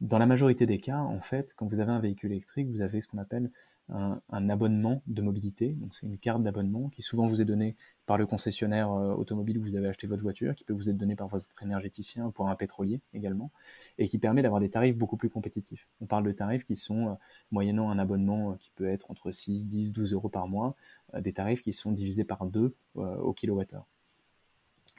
Dans 0.00 0.18
la 0.18 0.26
majorité 0.26 0.64
des 0.64 0.78
cas, 0.78 0.98
en 0.98 1.20
fait, 1.20 1.54
quand 1.56 1.66
vous 1.66 1.80
avez 1.80 1.90
un 1.90 1.98
véhicule 1.98 2.30
électrique, 2.30 2.68
vous 2.68 2.82
avez 2.82 3.00
ce 3.00 3.08
qu'on 3.08 3.18
appelle 3.18 3.50
un, 3.90 4.48
abonnement 4.50 5.02
de 5.06 5.22
mobilité. 5.22 5.72
Donc 5.72 5.94
c'est 5.94 6.06
une 6.06 6.18
carte 6.18 6.42
d'abonnement 6.42 6.88
qui 6.88 7.02
souvent 7.02 7.26
vous 7.26 7.40
est 7.40 7.44
donnée 7.44 7.76
par 8.06 8.18
le 8.18 8.26
concessionnaire 8.26 8.90
euh, 8.90 9.14
automobile 9.14 9.58
où 9.58 9.62
vous 9.62 9.76
avez 9.76 9.88
acheté 9.88 10.06
votre 10.06 10.22
voiture, 10.22 10.54
qui 10.54 10.64
peut 10.64 10.72
vous 10.72 10.90
être 10.90 10.96
donnée 10.96 11.16
par 11.16 11.28
votre 11.28 11.62
énergéticien 11.62 12.26
ou 12.26 12.30
pour 12.30 12.48
un 12.48 12.56
pétrolier 12.56 13.00
également, 13.14 13.50
et 13.98 14.08
qui 14.08 14.18
permet 14.18 14.42
d'avoir 14.42 14.60
des 14.60 14.70
tarifs 14.70 14.96
beaucoup 14.96 15.16
plus 15.16 15.30
compétitifs. 15.30 15.88
On 16.00 16.06
parle 16.06 16.24
de 16.24 16.32
tarifs 16.32 16.64
qui 16.64 16.76
sont, 16.76 17.08
euh, 17.08 17.14
moyennant 17.50 17.90
un 17.90 17.98
abonnement 17.98 18.52
euh, 18.52 18.54
qui 18.56 18.70
peut 18.70 18.88
être 18.88 19.10
entre 19.10 19.32
6, 19.32 19.68
10, 19.68 19.92
12 19.92 20.12
euros 20.12 20.28
par 20.28 20.48
mois, 20.48 20.74
des 21.18 21.32
tarifs 21.32 21.62
qui 21.62 21.72
sont 21.72 21.92
divisés 21.92 22.24
par 22.24 22.46
2 22.46 22.74
au 22.94 23.32
kilowattheure. 23.32 23.86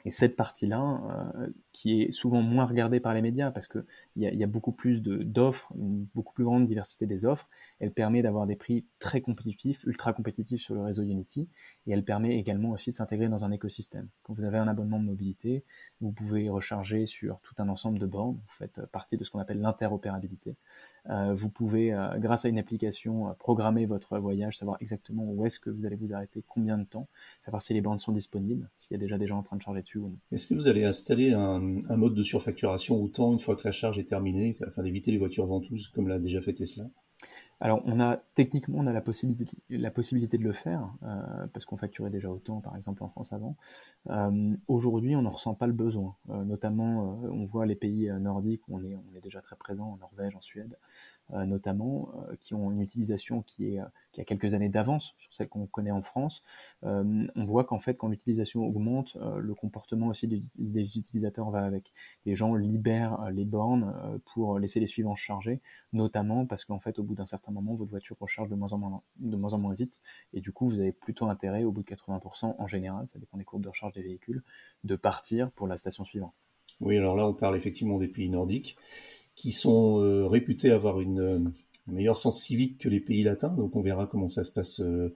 Et 0.04 0.10
cette 0.10 0.36
partie-là, 0.36 1.32
euh, 1.36 1.48
qui 1.72 2.02
est 2.02 2.10
souvent 2.10 2.42
moins 2.42 2.66
regardée 2.66 3.00
par 3.00 3.14
les 3.14 3.22
médias 3.22 3.50
parce 3.50 3.68
qu'il 3.68 3.84
y, 4.16 4.24
y, 4.24 4.44
a 4.44 4.46
beaucoup 4.46 4.72
plus 4.72 5.02
d'offres, 5.02 5.72
une 5.76 6.06
beaucoup 6.14 6.32
plus 6.32 6.44
grande 6.44 6.64
diversité 6.64 7.06
des 7.06 7.24
offres, 7.24 7.48
elle 7.78 7.92
permet 7.92 8.22
d'avoir 8.22 8.46
des 8.46 8.56
prix 8.56 8.86
très 8.98 9.20
compétitifs, 9.20 9.84
ultra 9.84 10.12
compétitifs 10.12 10.62
sur 10.62 10.74
le 10.74 10.82
réseau 10.82 11.02
Unity, 11.02 11.48
et 11.86 11.92
elle 11.92 12.04
permet 12.04 12.38
également 12.38 12.70
aussi 12.70 12.90
de 12.90 12.96
s'intégrer 12.96 13.28
dans 13.28 13.44
un 13.44 13.50
écosystème. 13.50 14.08
Quand 14.22 14.32
vous 14.32 14.44
avez 14.44 14.58
un 14.58 14.68
abonnement 14.68 14.98
de 14.98 15.04
mobilité, 15.04 15.64
vous 16.00 16.12
pouvez 16.12 16.48
recharger 16.48 17.06
sur 17.06 17.40
tout 17.40 17.54
un 17.58 17.68
ensemble 17.68 17.98
de 17.98 18.06
bornes, 18.06 18.36
vous 18.36 18.54
faites 18.54 18.84
partie 18.86 19.16
de 19.16 19.24
ce 19.24 19.30
qu'on 19.30 19.38
appelle 19.38 19.60
l'interopérabilité. 19.60 20.56
Euh, 21.08 21.34
vous 21.34 21.50
pouvez, 21.50 21.92
euh, 21.92 22.18
grâce 22.18 22.44
à 22.44 22.48
une 22.48 22.58
application, 22.58 23.34
programmer 23.38 23.86
votre 23.86 24.18
voyage, 24.18 24.58
savoir 24.58 24.76
exactement 24.80 25.24
où 25.24 25.46
est-ce 25.46 25.60
que 25.60 25.70
vous 25.70 25.86
allez 25.86 25.96
vous 25.96 26.12
arrêter, 26.12 26.44
combien 26.46 26.78
de 26.78 26.84
temps, 26.84 27.08
savoir 27.40 27.62
si 27.62 27.74
les 27.74 27.80
bornes 27.80 27.98
sont 27.98 28.12
disponibles, 28.12 28.68
s'il 28.76 28.94
y 28.94 28.96
a 28.96 29.00
déjà 29.00 29.18
des 29.18 29.26
gens 29.26 29.38
en 29.38 29.42
train 29.42 29.56
de 29.56 29.62
charger 29.62 29.80
dessus 29.80 29.89
est-ce 30.32 30.46
que 30.46 30.54
vous 30.54 30.68
allez 30.68 30.84
installer 30.84 31.32
un, 31.32 31.60
mode 31.60 32.14
de 32.14 32.22
surfacturation 32.22 33.00
autant 33.02 33.32
une 33.32 33.38
fois 33.38 33.56
que 33.56 33.62
la 33.64 33.72
charge 33.72 33.98
est 33.98 34.04
terminée, 34.04 34.56
afin 34.66 34.82
d'éviter 34.82 35.10
les 35.10 35.18
voitures 35.18 35.46
ventouses, 35.46 35.88
comme 35.88 36.08
l'a 36.08 36.18
déjà 36.18 36.40
fait 36.40 36.52
Tesla? 36.52 36.84
Alors, 37.62 37.82
on 37.84 38.00
a 38.00 38.16
techniquement, 38.34 38.78
on 38.78 38.86
a 38.86 38.92
la 38.92 39.02
possibilité, 39.02 39.54
la 39.68 39.90
possibilité 39.90 40.38
de 40.38 40.44
le 40.44 40.52
faire 40.52 40.94
euh, 41.02 41.46
parce 41.52 41.66
qu'on 41.66 41.76
facturait 41.76 42.08
déjà 42.08 42.30
autant, 42.30 42.60
par 42.62 42.74
exemple 42.74 43.02
en 43.04 43.08
France 43.08 43.34
avant. 43.34 43.56
Euh, 44.08 44.56
aujourd'hui, 44.66 45.14
on 45.14 45.22
n'en 45.22 45.30
ressent 45.30 45.54
pas 45.54 45.66
le 45.66 45.74
besoin. 45.74 46.16
Euh, 46.30 46.42
notamment, 46.44 47.20
on 47.22 47.44
voit 47.44 47.66
les 47.66 47.74
pays 47.76 48.10
nordiques 48.18 48.66
où 48.68 48.78
on 48.78 48.82
est, 48.82 48.96
on 48.96 49.14
est 49.14 49.20
déjà 49.20 49.42
très 49.42 49.56
présent, 49.56 49.92
en 49.92 49.96
Norvège, 49.98 50.34
en 50.34 50.40
Suède, 50.40 50.78
notamment, 51.32 52.12
qui 52.40 52.54
ont 52.54 52.70
une 52.70 52.80
utilisation 52.80 53.42
qui 53.42 53.76
est 53.76 53.80
qui 54.12 54.20
a 54.20 54.24
quelques 54.24 54.54
années 54.54 54.68
d'avance 54.68 55.14
sur 55.18 55.32
celle 55.32 55.48
qu'on 55.48 55.66
connaît 55.66 55.90
en 55.90 56.02
France. 56.02 56.42
on 56.82 57.44
voit 57.44 57.64
qu'en 57.64 57.78
fait, 57.78 57.94
quand 57.94 58.08
l'utilisation 58.08 58.64
augmente, 58.64 59.16
le 59.38 59.54
comportement 59.54 60.08
aussi 60.08 60.26
des, 60.26 60.98
utilisateurs 60.98 61.50
va 61.50 61.64
avec. 61.64 61.92
Les 62.26 62.34
gens 62.34 62.54
libèrent 62.54 63.30
les 63.30 63.44
bornes 63.44 64.20
pour 64.26 64.58
laisser 64.58 64.80
les 64.80 64.86
suivants 64.86 65.14
charger, 65.14 65.60
notamment 65.92 66.46
parce 66.46 66.64
qu'en 66.64 66.80
fait, 66.80 66.98
au 66.98 67.02
bout 67.02 67.14
d'un 67.14 67.26
certain 67.26 67.52
moment, 67.52 67.74
votre 67.74 67.90
voiture 67.90 68.16
recharge 68.18 68.48
de 68.48 68.54
moins, 68.54 68.72
en 68.72 68.78
moins, 68.78 69.02
de 69.16 69.36
moins 69.36 69.52
en 69.52 69.58
moins 69.58 69.74
vite. 69.74 70.00
Et 70.32 70.40
du 70.40 70.52
coup, 70.52 70.66
vous 70.66 70.80
avez 70.80 70.92
plutôt 70.92 71.26
intérêt, 71.26 71.64
au 71.64 71.72
bout 71.72 71.82
de 71.82 71.88
80% 71.88 72.56
en 72.58 72.66
général, 72.66 73.06
ça 73.08 73.18
dépend 73.18 73.38
des 73.38 73.44
courbes 73.44 73.62
de 73.62 73.68
recharge 73.68 73.92
des 73.92 74.02
véhicules, 74.02 74.42
de 74.84 74.96
partir 74.96 75.50
pour 75.52 75.66
la 75.66 75.76
station 75.76 76.04
suivante. 76.04 76.34
Oui, 76.80 76.96
alors 76.96 77.16
là, 77.16 77.26
on 77.26 77.34
parle 77.34 77.56
effectivement 77.56 77.98
des 77.98 78.08
pays 78.08 78.30
nordiques 78.30 78.76
qui 79.40 79.52
sont 79.52 80.00
euh, 80.00 80.26
réputés 80.26 80.70
avoir 80.70 81.00
une, 81.00 81.20
euh, 81.20 81.38
meilleur 81.86 82.18
sens 82.18 82.42
civique 82.42 82.76
que 82.76 82.90
les 82.90 83.00
pays 83.00 83.22
latins. 83.22 83.48
Donc, 83.48 83.74
on 83.74 83.80
verra 83.80 84.06
comment 84.06 84.28
ça 84.28 84.44
se 84.44 84.50
passe 84.50 84.80
euh, 84.80 85.14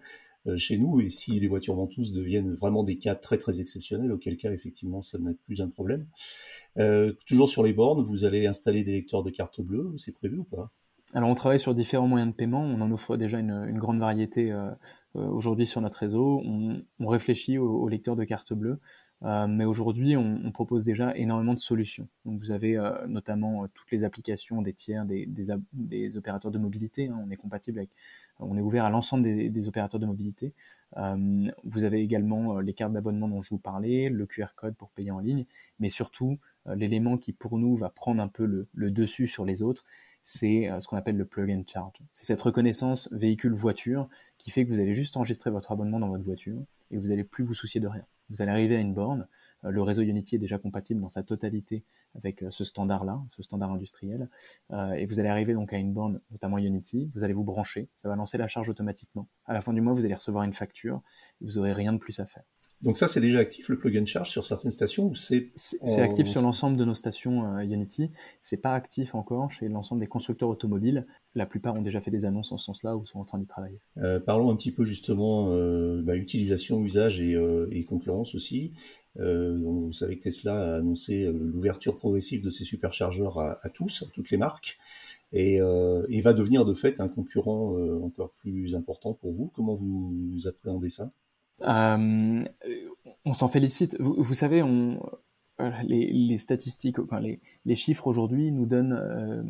chez 0.56 0.78
nous 0.78 1.00
et 1.00 1.10
si 1.10 1.38
les 1.40 1.46
voitures 1.46 1.74
ventouses 1.74 2.12
deviennent 2.12 2.52
vraiment 2.52 2.84
des 2.84 2.96
cas 2.96 3.14
très 3.14 3.38
très 3.38 3.60
exceptionnels, 3.60 4.12
auquel 4.12 4.36
cas 4.36 4.52
effectivement 4.52 5.00
ça 5.00 5.18
n'est 5.18 5.32
plus 5.32 5.62
un 5.62 5.68
problème. 5.68 6.06
toujours 7.26 7.48
sur 7.48 7.62
les 7.62 7.72
bornes, 7.72 8.02
vous 8.04 8.26
allez 8.26 8.46
installer 8.46 8.84
des 8.84 8.92
lecteurs 8.92 9.22
de 9.22 9.30
carte 9.30 9.62
bleue, 9.62 9.94
c'est 9.96 10.12
prévu 10.12 10.40
ou 10.40 10.44
pas? 10.44 10.70
Alors 11.14 11.30
on 11.30 11.34
travaille 11.34 11.60
sur 11.60 11.74
différents 11.74 12.08
moyens 12.08 12.30
de 12.30 12.36
paiement, 12.36 12.60
on 12.60 12.78
en 12.82 12.90
offre 12.92 13.16
déjà 13.16 13.38
une, 13.38 13.78
grande 13.78 14.00
variété 14.00 14.54
aujourd'hui 15.14 15.66
sur 15.66 15.80
notre 15.80 15.96
réseau, 15.96 16.42
on, 16.44 17.06
réfléchit 17.06 17.56
aux, 17.56 17.88
lecteurs 17.88 18.16
de 18.16 18.24
carte 18.24 18.52
bleue, 18.52 18.80
euh, 19.22 19.46
mais 19.46 19.64
aujourd'hui 19.64 20.16
on, 20.16 20.50
propose 20.52 20.84
déjà 20.84 21.16
énormément 21.16 21.54
de 21.54 21.58
solutions. 21.58 22.08
Donc 22.24 22.40
vous 22.40 22.50
avez 22.50 22.78
notamment 23.08 23.66
toutes 23.74 23.90
les 23.90 24.04
applications 24.04 24.62
des 24.62 24.72
tiers, 24.72 25.04
des, 25.04 26.16
opérateurs 26.16 26.50
de 26.50 26.58
mobilité, 26.58 27.08
hein. 27.08 27.20
on 27.26 27.30
est 27.30 27.36
compatible 27.36 27.78
avec, 27.78 27.90
on 28.38 28.56
est 28.56 28.60
ouvert 28.60 28.84
à 28.84 28.90
l'ensemble 28.90 29.24
des, 29.24 29.68
opérateurs 29.68 30.00
de 30.00 30.06
mobilité. 30.06 30.52
vous 31.64 31.84
avez 31.84 32.00
également 32.00 32.60
les 32.60 32.74
cartes 32.74 32.92
d'abonnement 32.92 33.28
dont 33.28 33.42
je 33.42 33.50
vous 33.50 33.58
parlais, 33.58 34.08
le 34.08 34.26
QR 34.26 34.54
code 34.56 34.74
pour 34.74 34.90
payer 34.90 35.10
en 35.10 35.20
ligne, 35.20 35.46
mais 35.80 35.88
surtout 35.88 36.38
l'élément 36.66 37.18
qui 37.18 37.32
pour 37.32 37.58
nous 37.58 37.76
va 37.76 37.90
prendre 37.90 38.22
un 38.22 38.28
peu 38.28 38.44
le, 38.44 38.68
le 38.74 38.90
dessus 38.90 39.26
sur 39.26 39.44
les 39.44 39.62
autres, 39.62 39.84
c'est 40.24 40.70
euh, 40.70 40.80
ce 40.80 40.88
qu'on 40.88 40.96
appelle 40.96 41.16
le 41.16 41.26
plug 41.26 41.50
and 41.52 41.64
charge. 41.70 41.92
C'est 42.12 42.24
cette 42.24 42.40
reconnaissance 42.40 43.08
véhicule-voiture 43.12 44.08
qui 44.38 44.50
fait 44.50 44.64
que 44.64 44.70
vous 44.70 44.80
allez 44.80 44.94
juste 44.94 45.16
enregistrer 45.16 45.50
votre 45.50 45.70
abonnement 45.70 46.00
dans 46.00 46.08
votre 46.08 46.24
voiture 46.24 46.60
et 46.90 46.96
vous 46.96 47.08
n'allez 47.08 47.24
plus 47.24 47.44
vous 47.44 47.54
soucier 47.54 47.80
de 47.80 47.86
rien. 47.86 48.04
Vous 48.30 48.42
allez 48.42 48.50
arriver 48.50 48.76
à 48.76 48.80
une 48.80 48.94
borne, 48.94 49.26
euh, 49.64 49.70
le 49.70 49.82
réseau 49.82 50.02
Unity 50.02 50.36
est 50.36 50.38
déjà 50.38 50.58
compatible 50.58 51.00
dans 51.00 51.08
sa 51.08 51.22
totalité 51.22 51.84
avec 52.14 52.42
euh, 52.42 52.50
ce 52.50 52.64
standard-là, 52.64 53.22
ce 53.30 53.42
standard 53.42 53.70
industriel, 53.72 54.28
et 54.96 55.06
vous 55.06 55.20
allez 55.20 55.28
arriver 55.28 55.54
donc 55.54 55.72
à 55.72 55.78
une 55.78 55.92
borne, 55.92 56.20
notamment 56.30 56.58
Unity, 56.58 57.10
vous 57.14 57.24
allez 57.24 57.34
vous 57.34 57.44
brancher, 57.44 57.88
ça 57.96 58.08
va 58.08 58.16
lancer 58.16 58.38
la 58.38 58.48
charge 58.48 58.68
automatiquement. 58.68 59.28
À 59.46 59.52
la 59.52 59.60
fin 59.60 59.72
du 59.72 59.80
mois, 59.80 59.92
vous 59.92 60.04
allez 60.04 60.14
recevoir 60.14 60.44
une 60.44 60.52
facture, 60.52 61.02
vous 61.40 61.52
n'aurez 61.52 61.72
rien 61.72 61.92
de 61.92 61.98
plus 61.98 62.18
à 62.20 62.26
faire. 62.26 62.44
Donc 62.84 62.98
ça, 62.98 63.08
c'est 63.08 63.22
déjà 63.22 63.38
actif 63.38 63.70
le 63.70 63.78
plug 63.78 63.96
and 63.96 64.04
charge 64.04 64.30
sur 64.30 64.44
certaines 64.44 64.70
stations 64.70 65.06
ou 65.06 65.14
c'est 65.14 65.50
C'est 65.54 66.02
actif 66.02 66.26
sur 66.26 66.42
l'ensemble 66.42 66.76
de 66.76 66.84
nos 66.84 66.92
stations 66.92 67.56
euh, 67.56 67.60
Unity. 67.60 68.10
C'est 68.42 68.58
pas 68.58 68.74
actif 68.74 69.14
encore 69.14 69.50
chez 69.50 69.68
l'ensemble 69.70 70.02
des 70.02 70.06
constructeurs 70.06 70.50
automobiles. 70.50 71.06
La 71.34 71.46
plupart 71.46 71.74
ont 71.74 71.80
déjà 71.80 72.02
fait 72.02 72.10
des 72.10 72.26
annonces 72.26 72.52
en 72.52 72.58
ce 72.58 72.66
sens-là 72.66 72.94
ou 72.94 73.06
sont 73.06 73.18
en 73.18 73.24
train 73.24 73.38
d'y 73.38 73.46
travailler. 73.46 73.80
Euh, 73.96 74.20
parlons 74.20 74.50
un 74.50 74.56
petit 74.56 74.70
peu 74.70 74.84
justement 74.84 75.48
euh, 75.48 76.02
bah, 76.02 76.14
utilisation, 76.14 76.82
usage 76.82 77.22
et, 77.22 77.32
et 77.70 77.84
concurrence 77.84 78.34
aussi. 78.34 78.74
vous 79.16 79.92
savez 79.92 80.18
que 80.18 80.24
Tesla 80.24 80.74
a 80.74 80.76
annoncé 80.76 81.24
l'ouverture 81.32 81.96
progressive 81.96 82.44
de 82.44 82.50
ses 82.50 82.64
superchargeurs 82.64 83.38
à, 83.38 83.58
à 83.62 83.70
tous, 83.70 84.04
à 84.06 84.10
toutes 84.12 84.30
les 84.30 84.36
marques 84.36 84.76
et 85.32 85.58
il 86.08 86.22
va 86.22 86.34
devenir 86.34 86.66
de 86.66 86.74
fait 86.74 87.00
un 87.00 87.08
concurrent 87.08 87.74
encore 88.02 88.32
plus 88.36 88.74
important 88.74 89.14
pour 89.14 89.32
vous. 89.32 89.50
Comment 89.54 89.74
vous 89.74 90.46
appréhendez 90.46 90.90
ça? 90.90 91.10
euh, 91.10 91.23
on 91.60 93.34
s'en 93.34 93.48
félicite. 93.48 93.96
Vous, 94.00 94.34
savez, 94.34 94.62
euh, 94.62 95.70
les, 95.84 96.36
statistiques, 96.36 96.96
les, 97.64 97.74
chiffres 97.74 98.06
aujourd'hui 98.06 98.52
nous 98.52 98.66
donnent 98.66 98.92
euh, 98.92 99.42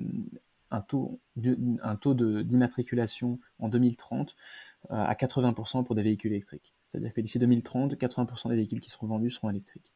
un 0.70 0.80
taux, 0.80 1.20
d'immatriculation 1.36 3.38
en 3.58 3.68
2030 3.68 4.36
à 4.90 5.14
80% 5.14 5.84
pour 5.84 5.94
des 5.94 6.02
véhicules 6.02 6.32
électriques. 6.32 6.74
C'est-à-dire 6.84 7.14
que 7.14 7.20
d'ici 7.20 7.38
2030, 7.38 7.94
80% 7.94 8.50
des 8.50 8.56
véhicules 8.56 8.80
qui 8.80 8.90
seront 8.90 9.06
vendus 9.06 9.30
seront 9.30 9.50
électriques. 9.50 9.92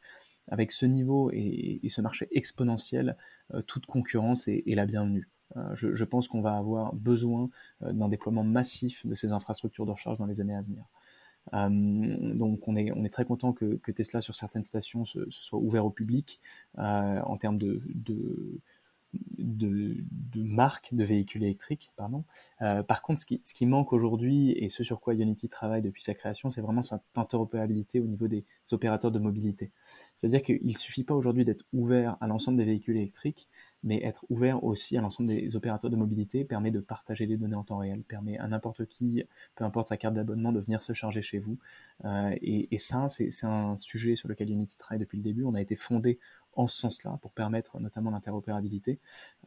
Avec 0.50 0.72
ce 0.72 0.86
niveau 0.86 1.30
et, 1.32 1.80
ce 1.88 2.00
marché 2.00 2.26
exponentiel, 2.30 3.16
toute 3.66 3.84
concurrence 3.84 4.48
est, 4.48 4.62
la 4.66 4.86
bienvenue. 4.86 5.28
Je, 5.74 6.04
pense 6.04 6.26
qu'on 6.26 6.40
va 6.40 6.56
avoir 6.56 6.94
besoin 6.94 7.50
d'un 7.82 8.08
déploiement 8.08 8.44
massif 8.44 9.04
de 9.04 9.14
ces 9.14 9.32
infrastructures 9.32 9.84
de 9.84 9.90
recharge 9.90 10.16
dans 10.16 10.26
les 10.26 10.40
années 10.40 10.56
à 10.56 10.62
venir. 10.62 10.84
Euh, 11.54 11.68
donc 12.34 12.66
on 12.68 12.76
est, 12.76 13.10
très 13.10 13.24
content 13.24 13.52
que, 13.52 13.90
Tesla 13.90 14.20
sur 14.20 14.36
certaines 14.36 14.62
stations 14.62 15.04
se, 15.04 15.28
soit 15.30 15.58
ouvert 15.58 15.86
au 15.86 15.90
public 15.90 16.40
euh, 16.78 17.20
en 17.22 17.36
termes 17.36 17.58
de, 17.58 17.82
de 17.94 18.60
de, 19.38 19.96
marques 20.42 20.88
de 20.92 21.04
véhicules 21.04 21.42
électriques. 21.42 21.90
Euh, 22.62 22.82
par 22.82 23.02
contre, 23.02 23.20
ce 23.20 23.54
qui 23.54 23.66
manque 23.66 23.92
aujourd'hui 23.92 24.52
et 24.52 24.68
ce 24.68 24.84
sur 24.84 25.00
quoi 25.00 25.14
Unity 25.14 25.48
travaille 25.48 25.82
depuis 25.82 26.02
sa 26.02 26.14
création, 26.14 26.50
c'est 26.50 26.60
vraiment 26.60 26.82
cette 26.82 27.00
interopérabilité 27.16 28.00
au 28.00 28.06
niveau 28.06 28.28
des 28.28 28.44
opérateurs 28.72 29.10
de 29.10 29.18
mobilité. 29.18 29.70
C'est-à-dire 30.14 30.42
qu'il 30.42 30.66
ne 30.66 30.76
suffit 30.76 31.04
pas 31.04 31.14
aujourd'hui 31.14 31.44
d'être 31.44 31.64
ouvert 31.72 32.16
à 32.20 32.26
l'ensemble 32.26 32.58
des 32.58 32.64
véhicules 32.64 32.96
électriques, 32.96 33.48
mais 33.82 34.02
être 34.02 34.24
ouvert 34.28 34.64
aussi 34.64 34.96
à 34.96 35.00
l'ensemble 35.00 35.28
des 35.28 35.56
opérateurs 35.56 35.90
de 35.90 35.96
mobilité 35.96 36.44
permet 36.44 36.70
de 36.70 36.80
partager 36.80 37.26
des 37.26 37.36
données 37.36 37.54
en 37.54 37.64
temps 37.64 37.78
réel, 37.78 38.02
permet 38.02 38.38
à 38.38 38.48
n'importe 38.48 38.86
qui, 38.86 39.24
peu 39.54 39.64
importe 39.64 39.88
sa 39.88 39.96
carte 39.96 40.14
d'abonnement, 40.14 40.52
de 40.52 40.60
venir 40.60 40.82
se 40.82 40.92
charger 40.92 41.22
chez 41.22 41.38
vous. 41.38 41.58
Euh, 42.04 42.34
et, 42.40 42.78
ça, 42.78 43.08
c'est 43.08 43.30
un 43.44 43.76
sujet 43.76 44.16
sur 44.16 44.28
lequel 44.28 44.50
Unity 44.50 44.76
travaille 44.76 45.00
depuis 45.00 45.18
le 45.18 45.22
début. 45.22 45.44
On 45.44 45.54
a 45.54 45.60
été 45.60 45.76
fondé 45.76 46.18
en 46.54 46.66
ce 46.66 46.76
sens-là 46.80 47.18
pour 47.22 47.32
permettre 47.32 47.78
notamment 47.78 48.10
l'interopérabilité. 48.10 48.98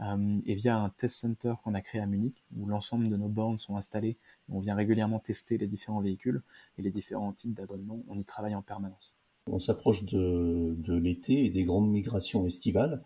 Euh, 0.01 0.39
et 0.45 0.55
via 0.55 0.77
un 0.77 0.89
test 0.89 1.17
center 1.17 1.53
qu'on 1.63 1.73
a 1.73 1.81
créé 1.81 2.01
à 2.01 2.05
Munich, 2.05 2.45
où 2.55 2.67
l'ensemble 2.67 3.09
de 3.09 3.17
nos 3.17 3.27
bornes 3.27 3.57
sont 3.57 3.75
installées, 3.75 4.17
on 4.49 4.59
vient 4.59 4.75
régulièrement 4.75 5.19
tester 5.19 5.57
les 5.57 5.67
différents 5.67 6.01
véhicules 6.01 6.41
et 6.77 6.81
les 6.81 6.91
différents 6.91 7.33
types 7.33 7.53
d'abonnements, 7.53 8.01
on 8.07 8.17
y 8.17 8.23
travaille 8.23 8.55
en 8.55 8.61
permanence. 8.61 9.13
On 9.47 9.58
s'approche 9.58 10.04
de, 10.06 10.93
l'été 10.93 11.45
et 11.45 11.49
des 11.49 11.63
grandes 11.63 11.89
migrations 11.89 12.45
estivales. 12.45 13.04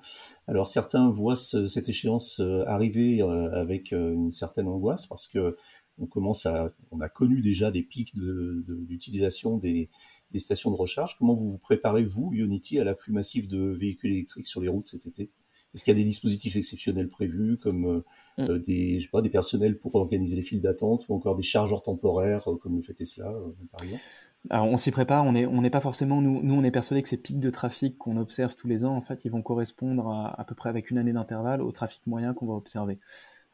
Alors 0.48 0.67
certains 0.67 1.10
voient 1.10 1.38
cette 1.38 1.88
échéance 1.88 2.41
euh, 2.41 2.63
arriver 2.67 3.21
euh, 3.21 3.52
avec 3.54 3.93
euh, 3.93 4.13
une 4.13 4.32
certaine 4.32 4.67
angoisse 4.67 5.08
parce 5.08 5.28
que 5.28 5.56
on 5.98 6.08
commence 6.08 6.45
à, 6.45 6.74
on 6.91 7.00
a 7.00 7.08
connu 7.08 7.39
déjà 7.39 7.71
des 7.71 7.82
pics 7.82 8.13
d'utilisation 8.15 9.58
des, 9.58 9.89
stations 10.36 10.71
de 10.71 10.76
recharge. 10.76 11.17
Comment 11.17 11.36
vous 11.36 11.52
vous 11.52 11.58
préparez 11.58 12.04
vous, 12.04 12.32
Unity, 12.34 12.80
à 12.80 12.84
l'afflux 12.84 13.13
massif 13.13 13.48
de 13.48 13.60
véhicules 13.60 14.12
électriques 14.12 14.48
sur 14.48 14.60
les 14.60 14.67
routes 14.67 14.88
cet 14.88 15.08
été? 15.08 15.32
Est-ce 15.74 15.86
qu'il 15.86 15.93
y 15.93 15.95
a 15.95 16.00
des 16.00 16.06
dispositifs 16.06 16.58
exceptionnels 16.58 17.08
prévus, 17.08 17.58
comme 17.58 18.04
mm. 18.38 18.58
des, 18.60 19.00
je 19.00 19.04
sais 19.04 19.10
pas, 19.10 19.21
des 19.21 19.30
personnels 19.30 19.80
pour 19.80 19.95
organiser 19.95 20.36
les 20.36 20.41
files 20.41 20.62
d'attente, 20.62 21.08
ou 21.08 21.13
encore 21.15 21.38
des 21.38 21.43
chargeurs 21.43 21.82
temporaires, 21.82 22.43
comme 22.62 22.76
le 22.76 22.82
fait 22.82 22.93
Tesla, 22.93 23.34
par 23.71 23.84
exemple? 23.84 24.04
Alors 24.49 24.67
on 24.67 24.77
s'y 24.77 24.91
prépare, 24.91 25.25
on 25.25 25.31
n'est 25.31 25.69
pas 25.69 25.81
forcément, 25.81 26.21
nous, 26.21 26.41
nous 26.43 26.55
on 26.55 26.63
est 26.63 26.71
persuadé 26.71 27.01
que 27.01 27.10
ces 27.10 27.17
pics 27.17 27.39
de 27.39 27.49
trafic 27.49 27.97
qu'on 27.97 28.17
observe 28.17 28.55
tous 28.55 28.67
les 28.67 28.86
ans, 28.86 28.95
en 28.95 29.01
fait, 29.01 29.25
ils 29.25 29.31
vont 29.31 29.41
correspondre 29.41 30.10
à, 30.10 30.39
à 30.39 30.43
peu 30.43 30.55
près 30.55 30.69
avec 30.69 30.91
une 30.91 30.97
année 30.97 31.13
d'intervalle 31.13 31.62
au 31.62 31.71
trafic 31.71 32.05
moyen 32.05 32.34
qu'on 32.34 32.45
va 32.45 32.53
observer. 32.53 32.99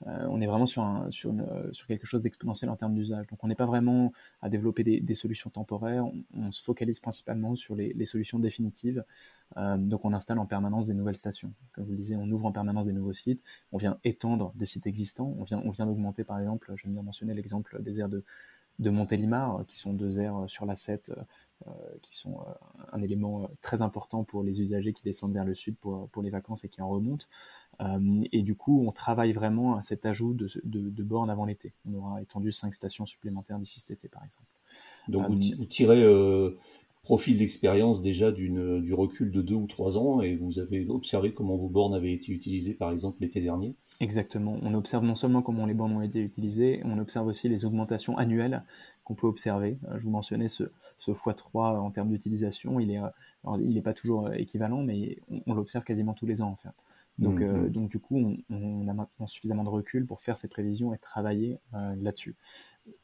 Euh, 0.07 0.25
on 0.29 0.41
est 0.41 0.47
vraiment 0.47 0.65
sur, 0.65 0.81
un, 0.81 1.09
une, 1.25 1.45
sur 1.71 1.87
quelque 1.87 2.05
chose 2.05 2.21
d'exponentiel 2.21 2.69
en 2.69 2.75
termes 2.75 2.93
d'usage. 2.93 3.27
Donc 3.27 3.43
on 3.43 3.47
n'est 3.47 3.55
pas 3.55 3.65
vraiment 3.65 4.11
à 4.41 4.49
développer 4.49 4.83
des, 4.83 4.99
des 4.99 5.15
solutions 5.15 5.49
temporaires, 5.49 6.05
on, 6.33 6.51
se 6.51 6.61
focalise 6.63 6.99
principalement 6.99 7.55
sur 7.55 7.75
les, 7.75 7.93
les 7.93 8.05
solutions 8.05 8.39
définitives. 8.39 9.03
Euh, 9.57 9.77
donc 9.77 10.05
on 10.05 10.13
installe 10.13 10.39
en 10.39 10.45
permanence 10.45 10.87
des 10.87 10.93
nouvelles 10.93 11.17
stations. 11.17 11.53
Comme 11.73 11.83
je 11.83 11.89
vous 11.89 11.95
le 11.95 12.01
disais, 12.01 12.15
on 12.15 12.29
ouvre 12.31 12.45
en 12.45 12.51
permanence 12.51 12.87
des 12.87 12.93
nouveaux 12.93 13.13
sites, 13.13 13.43
on 13.71 13.77
vient 13.77 13.97
étendre 14.03 14.53
des 14.55 14.65
sites 14.65 14.87
existants, 14.87 15.35
on 15.37 15.43
vient, 15.43 15.61
on 15.63 15.69
vient 15.69 15.85
d'augmenter 15.85 16.23
par 16.23 16.39
exemple, 16.39 16.73
j'aime 16.75 16.93
bien 16.93 17.03
mentionner 17.03 17.33
l'exemple 17.33 17.81
des 17.81 17.99
aires 17.99 18.09
de, 18.09 18.23
de 18.79 18.89
Montélimar, 18.89 19.63
qui 19.67 19.77
sont 19.77 19.93
deux 19.93 20.19
aires 20.19 20.43
sur 20.47 20.65
la 20.65 20.75
7, 20.75 21.11
euh, 21.67 21.71
qui 22.01 22.17
sont 22.17 22.39
euh, 22.39 22.51
un 22.91 23.03
élément 23.03 23.43
euh, 23.43 23.47
très 23.61 23.83
important 23.83 24.23
pour 24.23 24.41
les 24.41 24.61
usagers 24.61 24.93
qui 24.93 25.03
descendent 25.03 25.33
vers 25.33 25.45
le 25.45 25.53
sud 25.53 25.75
pour, 25.77 26.09
pour 26.09 26.23
les 26.23 26.31
vacances 26.31 26.63
et 26.63 26.69
qui 26.69 26.81
en 26.81 26.89
remontent. 26.89 27.27
et 28.31 28.41
du 28.41 28.55
coup, 28.55 28.83
on 28.87 28.91
travaille 28.91 29.33
vraiment 29.33 29.75
à 29.75 29.83
cet 29.83 30.05
ajout 30.05 30.33
de, 30.33 30.49
de, 30.63 31.03
bornes 31.03 31.29
avant 31.29 31.45
l'été. 31.45 31.73
On 31.85 31.93
aura 31.95 32.21
étendu 32.21 32.51
cinq 32.51 32.73
stations 32.73 33.05
supplémentaires 33.05 33.59
d'ici 33.59 33.79
cet 33.79 33.91
été, 33.91 34.07
par 34.07 34.23
exemple. 34.23 34.47
Donc 35.07 35.27
vous, 35.29 35.65
tirez 35.65 36.03
profil 37.03 37.37
d'expérience 37.37 38.01
déjà 38.01 38.31
du 38.31 38.93
recul 38.93 39.31
de 39.31 39.41
deux 39.41 39.55
ou 39.55 39.67
trois 39.67 39.97
ans 39.97 40.21
et 40.21 40.35
vous 40.35 40.59
avez 40.59 40.87
observé 40.87 41.33
comment 41.33 41.57
vos 41.57 41.69
bornes 41.69 41.93
avaient 41.93 42.13
été 42.13 42.31
utilisées 42.31 42.73
par 42.73 42.91
exemple 42.91 43.17
l'été 43.21 43.41
dernier 43.41 43.75
Exactement. 44.01 44.57
On 44.63 44.73
observe 44.73 45.03
non 45.03 45.13
seulement 45.13 45.43
comment 45.43 45.67
les 45.67 45.75
bornes 45.75 45.93
ont 45.93 46.01
été 46.01 46.21
utilisées, 46.21 46.81
on 46.85 46.97
observe 46.97 47.27
aussi 47.27 47.47
les 47.47 47.65
augmentations 47.65 48.17
annuelles 48.17 48.63
qu'on 49.03 49.13
peut 49.13 49.27
observer. 49.27 49.77
Euh, 49.89 49.99
je 49.99 50.05
vous 50.05 50.09
mentionnais 50.09 50.47
ce, 50.47 50.63
ce 50.97 51.11
x3 51.11 51.77
en 51.77 51.91
termes 51.91 52.09
d'utilisation. 52.09 52.79
Il 52.79 52.89
est, 52.89 52.97
euh, 52.97 53.57
n'est 53.57 53.81
pas 53.83 53.93
toujours 53.93 54.25
euh, 54.25 54.31
équivalent, 54.31 54.81
mais 54.81 55.19
on, 55.45 55.53
l'observe 55.53 55.83
quasiment 55.83 56.15
tous 56.15 56.25
les 56.25 56.41
ans 56.41 56.49
en 56.49 56.55
fait. 56.55 56.69
Donc, 57.19 57.41
mmh, 57.41 57.45
mmh. 57.45 57.69
donc 57.69 57.91
du 57.91 57.99
coup, 57.99 58.17
on, 58.17 58.37
on, 58.55 58.87
a 58.87 58.93
maintenant 58.93 59.27
suffisamment 59.27 59.63
de 59.63 59.69
recul 59.69 60.05
pour 60.05 60.21
faire 60.21 60.37
ces 60.37 60.47
prévisions 60.47 60.93
et 60.93 60.97
travailler 60.97 61.59
là-dessus. 61.73 62.35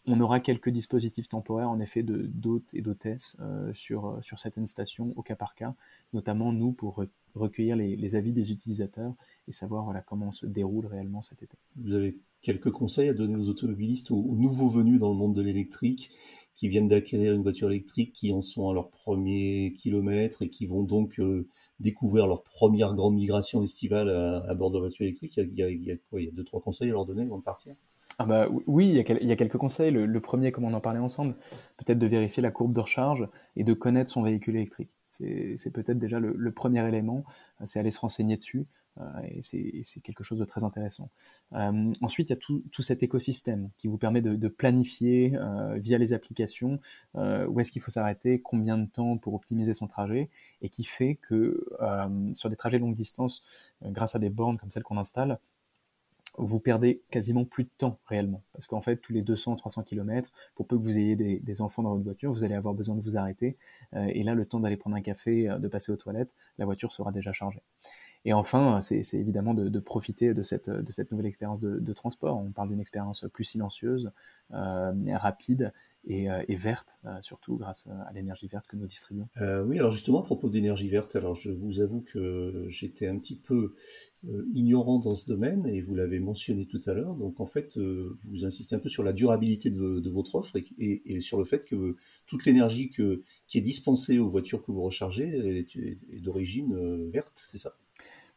On 0.06 0.20
aura 0.20 0.40
quelques 0.40 0.70
dispositifs 0.70 1.30
temporaires, 1.30 1.70
en 1.70 1.80
effet, 1.80 2.02
de 2.02 2.26
d'hôtes 2.26 2.74
et 2.74 2.82
d'hôtesses 2.82 3.38
sur, 3.74 4.18
sur 4.22 4.40
certaines 4.40 4.66
stations 4.66 5.14
au 5.16 5.22
cas 5.22 5.36
par 5.36 5.54
cas, 5.54 5.76
notamment 6.14 6.52
nous 6.52 6.72
pour 6.72 7.06
recueillir 7.38 7.76
les, 7.76 8.16
avis 8.16 8.34
des 8.34 8.52
utilisateurs 8.52 9.14
et 9.48 9.52
savoir 9.52 9.86
voilà, 9.86 10.02
comment 10.02 10.32
se 10.32 10.46
déroule 10.46 10.88
réellement 10.88 11.22
cet 11.22 11.44
été. 11.44 11.58
Vous 11.76 11.94
avez 11.94 12.18
quelques 12.42 12.72
conseils 12.72 13.10
à 13.10 13.14
donner 13.14 13.36
aux 13.36 13.50
automobilistes, 13.50 14.12
aux, 14.12 14.36
nouveaux 14.36 14.70
venus 14.70 15.00
dans 15.00 15.10
le 15.10 15.16
monde 15.16 15.36
de 15.36 15.42
l'électrique, 15.42 16.12
qui 16.56 16.70
viennent 16.70 16.88
d'acquérir 16.88 17.34
une 17.36 17.44
voiture 17.44 17.70
électrique, 17.70 18.14
qui 18.14 18.34
en 18.34 18.42
sont 18.42 18.70
à 18.70 18.74
leur 18.74 18.90
premier 18.90 19.74
kilomètre 19.78 20.42
et 20.42 20.50
qui 20.50 20.66
vont 20.66 20.84
donc 20.84 21.20
euh, 21.20 21.48
découvrir 21.80 22.26
leur 22.26 22.44
première 22.44 22.96
grande 22.96 23.16
migration 23.16 23.62
estivale 23.62 24.10
à, 24.10 24.54
bord 24.56 24.72
de 24.72 24.80
voiture 24.80 25.06
électrique 25.06 25.38
il 25.38 25.54
y, 25.54 25.64
a, 25.64 25.70
il, 25.70 25.84
y 25.84 25.92
a, 25.92 25.98
quoi, 26.10 26.20
il 26.20 26.26
y 26.26 26.30
a 26.30 26.32
deux, 26.32 26.44
trois 26.44 26.62
conseils 26.62 26.90
à 26.90 26.94
leur 26.94 27.06
donner 27.06 27.24
avant 27.24 27.38
de 27.38 27.44
partir? 27.44 27.76
Ah 28.20 28.26
bah, 28.26 28.48
oui, 28.66 28.90
il 28.90 28.96
y, 28.96 29.00
a, 29.00 29.18
il 29.22 29.28
y 29.28 29.32
a 29.32 29.36
quelques 29.36 29.58
conseils. 29.58 29.92
Le, 29.92 30.20
premier, 30.20 30.52
comme 30.52 30.64
on 30.64 30.74
en 30.74 30.82
parlait 30.82 31.00
ensemble, 31.00 31.36
peut-être 31.78 32.00
de 32.00 32.08
vérifier 32.08 32.42
la 32.42 32.50
courbe 32.50 32.74
de 32.74 32.80
recharge 32.80 33.28
et 33.56 33.64
de 33.64 33.74
connaître 33.74 34.10
son 34.10 34.24
véhicule 34.24 34.56
électrique. 34.56 34.90
C'est 35.10 35.72
peut-être 35.72 36.00
déjà 36.00 36.20
le, 36.20 36.52
premier 36.52 36.86
élément, 36.88 37.24
c'est 37.66 37.80
aller 37.80 37.92
se 37.92 38.00
renseigner 38.00 38.36
dessus. 38.36 38.66
Euh, 39.00 39.04
et 39.30 39.84
c'est 39.84 40.00
quelque 40.02 40.24
chose 40.24 40.40
de 40.40 40.46
très 40.46 40.64
intéressant. 40.64 41.10
Euh, 41.54 41.92
ensuite, 42.02 42.30
il 42.30 42.34
y 42.34 42.36
a 42.36 42.38
tout, 42.38 42.64
cet 42.82 43.04
écosystème 43.04 43.70
qui 43.78 43.88
vous 43.88 43.98
permet 43.98 44.22
de, 44.22 44.48
planifier 44.48 45.34
euh, 45.36 45.76
via 45.78 45.98
les 45.98 46.14
applications 46.14 46.80
où 47.16 47.60
est-ce 47.60 47.72
qu'il 47.72 47.82
faut 47.82 47.92
s'arrêter, 47.92 48.42
combien 48.42 48.78
de 48.78 48.86
temps 48.86 49.18
pour 49.18 49.34
optimiser 49.34 49.74
son 49.74 49.88
trajet, 49.88 50.30
et 50.62 50.70
qui 50.70 50.84
fait 50.84 51.16
que 51.16 51.66
sur 52.34 52.50
des 52.50 52.56
trajets 52.56 52.80
longue 52.80 52.96
distance, 52.96 53.44
grâce 53.84 54.16
à 54.16 54.20
des 54.20 54.30
bornes 54.30 54.58
comme 54.58 54.72
celles 54.72 54.84
qu'on 54.84 54.98
installe, 54.98 55.40
vous 56.38 56.60
perdez 56.60 57.02
quasiment 57.10 57.46
plus 57.46 57.64
de 57.64 57.70
temps 57.78 58.00
réellement. 58.06 58.44
Parce 58.54 58.68
qu'en 58.68 58.80
fait, 58.80 58.98
tous 58.98 59.14
les 59.14 59.24
200-300 59.24 59.84
km, 59.84 60.32
pour 60.56 60.68
peu 60.68 60.78
que 60.78 60.84
vous 60.84 60.98
ayez 60.98 61.16
des, 61.16 61.62
enfants 61.62 61.82
dans 61.82 61.94
votre 61.94 62.04
voiture, 62.04 62.32
vous 62.32 62.44
allez 62.44 62.54
avoir 62.54 62.74
besoin 62.74 62.96
de 62.96 63.02
vous 63.02 63.18
arrêter. 63.18 63.58
Euh, 63.96 64.06
et 64.14 64.24
là, 64.24 64.36
le 64.36 64.46
temps 64.46 64.60
d'aller 64.60 64.78
prendre 64.78 64.96
un 64.96 65.02
café, 65.02 65.50
euh, 65.50 65.58
de 65.58 65.68
passer 65.68 65.92
aux 65.92 65.96
toilettes, 65.96 66.36
la 66.60 66.66
voiture 66.66 66.92
sera 66.92 67.12
déjà 67.12 67.34
chargée. 67.34 67.64
Et 68.26 68.34
enfin, 68.34 68.82
c'est 68.82 69.02
évidemment 69.14 69.54
de, 69.54 69.80
profiter 69.80 70.34
de 70.34 70.44
cette, 70.44 70.68
nouvelle 71.12 71.28
expérience 71.28 71.62
de, 71.62 71.94
transport. 71.94 72.38
On 72.38 72.52
parle 72.52 72.70
d'une 72.70 72.82
expérience 72.82 73.26
plus 73.32 73.46
silencieuse, 73.46 74.12
euh, 74.54 74.94
rapide 75.14 75.72
et, 76.08 76.30
euh, 76.30 76.42
verte, 76.50 77.00
euh, 77.06 77.22
surtout 77.22 77.58
grâce 77.58 77.88
à 77.88 78.12
l'énergie 78.14 78.48
verte 78.48 78.66
que 78.68 78.76
nous 78.76 78.88
distribuons. 78.88 79.28
oui, 79.66 79.78
alors 79.78 79.92
justement, 79.92 80.22
à 80.22 80.24
propos 80.24 80.50
d'énergie 80.50 80.88
verte, 80.88 81.16
alors 81.16 81.36
je 81.36 81.52
vous 81.52 81.82
avoue 81.82 82.02
que 82.02 82.66
j'étais 82.68 83.08
un 83.08 83.18
petit 83.18 83.36
peu 83.36 83.76
ignorant 84.54 85.00
dans 85.00 85.16
ce 85.16 85.26
domaine 85.26 85.66
et 85.68 85.82
vous 85.82 85.96
l'avez 85.96 86.20
mentionné 86.20 86.66
tout 86.66 86.80
à 86.88 86.94
l'heure. 86.94 87.16
Donc 87.16 87.40
en 87.40 87.46
fait, 87.46 87.78
vous 87.78 88.46
insistez 88.46 88.76
un 88.76 88.80
peu 88.80 88.90
sur 88.90 89.04
la 89.04 89.14
durabilité 89.14 89.70
de, 89.70 90.10
votre 90.10 90.36
offre 90.36 90.56
et, 90.56 91.02
et, 91.06 91.22
sur 91.22 91.38
le 91.38 91.46
fait 91.46 91.66
que 91.66 91.96
toute 92.26 92.46
l'énergie 92.46 92.90
qui 92.90 93.58
est 93.58 93.62
dispensée 93.62 94.20
aux 94.20 94.30
voitures 94.30 94.64
que 94.64 94.72
vous 94.72 94.82
rechargez 94.82 95.28
est 95.28 96.22
d'origine 96.22 97.10
verte, 97.12 97.34
c'est 97.36 97.58
ça? 97.58 97.78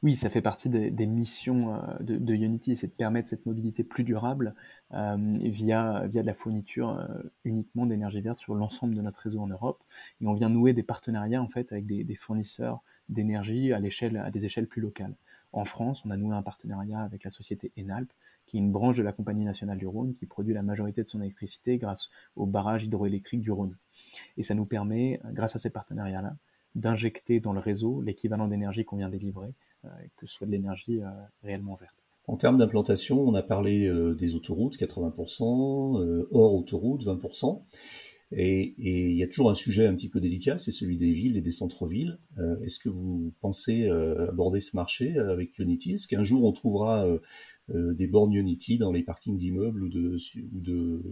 Oui, 0.03 0.17
ça 0.17 0.31
fait 0.31 0.41
partie 0.41 0.71
des, 0.71 1.07
missions 1.07 1.75
euh, 1.75 1.79
de, 2.01 2.35
Unity, 2.35 2.75
c'est 2.75 2.87
de 2.87 2.93
permettre 2.93 3.29
cette 3.29 3.45
mobilité 3.45 3.85
plus 3.85 4.03
durable 4.03 4.55
euh, 4.95 5.37
via, 5.43 6.07
via 6.07 6.23
de 6.23 6.27
la 6.27 6.33
fourniture 6.33 6.99
euh, 6.99 7.07
uniquement 7.45 7.85
d'énergie 7.85 8.23
verte 8.23 8.39
sur 8.39 8.55
l'ensemble 8.55 8.95
de 8.95 9.03
notre 9.03 9.21
réseau 9.21 9.43
en 9.43 9.47
Europe. 9.47 9.83
Et 10.23 10.27
on 10.27 10.33
vient 10.33 10.49
nouer 10.49 10.73
des 10.73 10.83
partenariats 10.83 11.43
en 11.43 11.49
fait 11.49 11.71
avec 11.73 11.87
des, 11.87 12.15
fournisseurs 12.15 12.83
d'énergie 13.11 13.75
à 13.75 13.77
à 13.77 14.31
des 14.31 14.47
échelles 14.47 14.67
plus 14.67 14.81
locales. 14.81 15.15
En 15.53 15.67
France, 15.67 16.07
on 16.07 16.11
a 16.11 16.17
noué 16.17 16.35
un 16.35 16.43
partenariat 16.43 17.01
avec 17.01 17.25
la 17.25 17.31
société 17.31 17.71
Enalp, 17.79 18.11
qui 18.47 18.57
est 18.57 18.61
une 18.61 18.73
branche 18.73 18.97
de 18.97 19.03
la 19.03 19.13
Compagnie 19.13 19.45
nationale 19.45 19.77
du 19.77 19.87
Rhône, 19.87 20.15
qui 20.15 20.25
produit 20.25 20.55
la 20.55 20.63
majorité 20.63 21.03
de 21.03 21.09
son 21.09 21.21
électricité 21.21 21.77
grâce 21.77 22.09
au 22.37 22.47
barrage 22.47 22.85
hydroélectrique 22.85 23.43
du 23.43 23.51
Rhône. 23.51 23.77
Et 24.39 24.45
ça 24.45 24.55
nous 24.55 24.65
permet, 24.65 25.21
grâce 25.33 25.57
à 25.57 25.59
ces 25.59 25.71
partenariats-là, 25.71 26.37
d'injecter 26.77 27.41
dans 27.41 27.53
le 27.53 27.61
réseau 27.61 28.01
l'équivalent 28.01 28.47
d'énergie 28.49 28.85
qu'on 28.85 28.97
vient 28.97 29.09
délivrer 29.09 29.53
que 30.17 30.27
ce 30.27 30.35
soit 30.35 30.47
de 30.47 30.53
l'énergie 30.53 31.01
euh, 31.01 31.09
réellement 31.43 31.75
verte. 31.75 31.95
En 32.27 32.37
termes 32.37 32.59
d'implantation, 32.59 33.21
on 33.21 33.35
a 33.35 33.43
parlé 33.43 33.91
des 34.17 34.35
autoroutes, 34.37 34.77
80%, 34.77 36.27
hors 36.31 36.55
autoroute, 36.55 37.05
20%. 37.05 37.63
Et, 38.33 38.75
il 38.79 39.17
y 39.17 39.25
a 39.25 39.27
toujours 39.27 39.51
un 39.51 39.57
sujet 39.57 39.87
un 39.87 39.95
petit 39.97 40.09
peu 40.09 40.21
délicat, 40.21 40.57
c'est 40.57 40.71
celui 40.71 40.97
des 40.97 41.11
villes 41.11 41.37
et 41.37 41.41
des 41.41 41.51
centres-villes. 41.51 42.21
Est-ce 42.63 42.79
que 42.79 42.89
vous 42.89 43.33
pensez 43.41 43.89
aborder 43.89 44.61
ce 44.61 44.77
marché 44.77 45.19
avec 45.19 45.59
Unity? 45.59 45.95
Est-ce 45.95 46.07
qu'un 46.07 46.23
jour 46.23 46.45
on 46.45 46.53
trouvera 46.53 47.05
des 47.69 48.07
bornes 48.07 48.35
Unity 48.35 48.79
dans 48.79 48.93
les 48.93 49.03
parkings 49.03 49.37
d'immeubles 49.37 49.83
ou 49.83 49.89
de, 49.89 50.17
je 50.17 50.41
de 50.41 51.03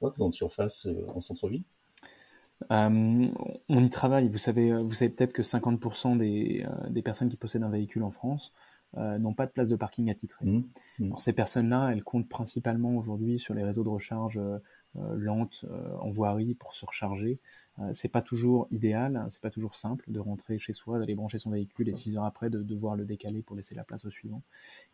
grande 0.00 0.34
surface 0.34 0.86
en 1.08 1.20
centre-ville? 1.20 1.64
Euh, 2.70 3.28
on 3.68 3.82
y 3.82 3.90
travaille. 3.90 4.28
Vous 4.28 4.38
savez, 4.38 4.72
vous 4.82 4.94
savez 4.94 5.10
peut-être 5.10 5.32
que 5.32 5.42
50% 5.42 6.16
des, 6.16 6.64
euh, 6.66 6.90
des, 6.90 7.02
personnes 7.02 7.28
qui 7.28 7.36
possèdent 7.36 7.62
un 7.62 7.70
véhicule 7.70 8.02
en 8.02 8.10
France 8.10 8.52
euh, 8.96 9.18
n'ont 9.18 9.34
pas 9.34 9.46
de 9.46 9.52
place 9.52 9.68
de 9.68 9.76
parking 9.76 10.10
attitrée. 10.10 10.46
Mmh, 10.46 10.64
mmh. 10.98 11.04
Alors 11.04 11.20
ces 11.20 11.32
personnes-là, 11.32 11.90
elles 11.92 12.02
comptent 12.02 12.28
principalement 12.28 12.96
aujourd'hui 12.96 13.38
sur 13.38 13.54
les 13.54 13.62
réseaux 13.62 13.84
de 13.84 13.90
recharge 13.90 14.40
lentes 14.94 15.66
en 16.00 16.08
voirie 16.08 16.54
pour 16.54 16.72
se 16.72 16.86
recharger. 16.86 17.38
Euh, 17.78 17.90
c'est 17.94 18.08
pas 18.08 18.22
toujours 18.22 18.66
idéal, 18.70 19.26
c'est 19.28 19.40
pas 19.40 19.50
toujours 19.50 19.76
simple 19.76 20.04
de 20.08 20.18
rentrer 20.18 20.58
chez 20.58 20.72
soi, 20.72 20.98
d'aller 20.98 21.14
brancher 21.14 21.38
son 21.38 21.50
véhicule 21.50 21.88
et 21.88 21.94
six 21.94 22.16
heures 22.16 22.24
après 22.24 22.50
de 22.50 22.62
devoir 22.62 22.96
le 22.96 23.04
décaler 23.04 23.42
pour 23.42 23.56
laisser 23.56 23.74
la 23.74 23.84
place 23.84 24.04
au 24.04 24.10
suivant. 24.10 24.42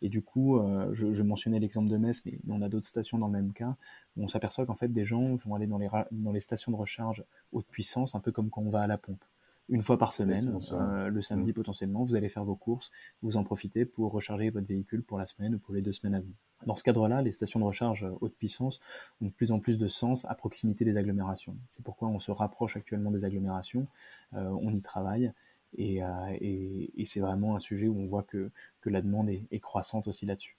Et 0.01 0.09
du 0.09 0.21
coup, 0.21 0.57
euh, 0.57 0.89
je, 0.93 1.23
mentionnais 1.23 1.59
l'exemple 1.59 1.89
de 1.89 1.97
Metz, 1.97 2.21
mais 2.25 2.39
on 2.49 2.61
a 2.61 2.69
d'autres 2.69 2.87
stations 2.87 3.17
dans 3.17 3.27
le 3.27 3.33
même 3.33 3.53
cas 3.53 3.75
où 4.17 4.23
on 4.23 4.27
s'aperçoit 4.27 4.65
qu'en 4.65 4.75
fait 4.75 4.89
des 4.89 5.05
gens 5.05 5.35
vont 5.35 5.55
aller 5.55 5.67
dans 5.67 5.77
les, 5.77 5.89
dans 6.11 6.31
les 6.31 6.39
stations 6.39 6.71
de 6.71 6.77
recharge 6.77 7.23
haute 7.51 7.67
puissance, 7.67 8.15
un 8.15 8.19
peu 8.19 8.31
comme 8.31 8.49
quand 8.49 8.61
on 8.61 8.69
va 8.69 8.81
à 8.81 8.87
la 8.87 8.97
pompe 8.97 9.23
une 9.69 9.81
fois 9.81 9.97
par 9.97 10.13
semaine, 10.13 10.57
euh, 10.73 11.07
le 11.07 11.21
samedi 11.21 11.51
mmh. 11.51 11.53
potentiellement, 11.53 12.03
vous 12.03 12.15
allez 12.15 12.29
faire 12.29 12.43
vos 12.43 12.55
courses, 12.55 12.91
vous 13.21 13.37
en 13.37 13.43
profitez 13.43 13.85
pour 13.85 14.11
recharger 14.11 14.49
votre 14.49 14.67
véhicule 14.67 15.03
pour 15.03 15.17
la 15.17 15.25
semaine 15.25 15.55
ou 15.55 15.59
pour 15.59 15.73
les 15.73 15.81
deux 15.81 15.93
semaines 15.93 16.15
à 16.15 16.19
venir. 16.19 16.35
Dans 16.65 16.75
ce 16.75 16.83
cadre-là, 16.83 17.21
les 17.21 17.31
stations 17.31 17.59
de 17.59 17.65
recharge 17.65 18.07
haute 18.21 18.35
puissance 18.35 18.79
ont 19.21 19.25
de 19.25 19.31
plus 19.31 19.51
en 19.51 19.59
plus 19.59 19.77
de 19.77 19.87
sens 19.87 20.25
à 20.25 20.35
proximité 20.35 20.85
des 20.85 20.97
agglomérations. 20.97 21.55
C'est 21.69 21.83
pourquoi 21.83 22.07
on 22.07 22.19
se 22.19 22.31
rapproche 22.31 22.77
actuellement 22.77 23.11
des 23.11 23.25
agglomérations, 23.25 23.87
euh, 24.33 24.49
on 24.61 24.73
y 24.73 24.81
travaille, 24.81 25.31
euh, 25.79 26.37
et, 26.39 27.05
c'est 27.05 27.19
vraiment 27.19 27.55
un 27.55 27.59
sujet 27.59 27.87
où 27.87 27.99
on 27.99 28.07
voit 28.07 28.23
que, 28.23 28.51
la 28.85 29.01
demande 29.01 29.29
est, 29.29 29.59
croissante 29.59 30.07
aussi 30.07 30.25
là-dessus. 30.25 30.57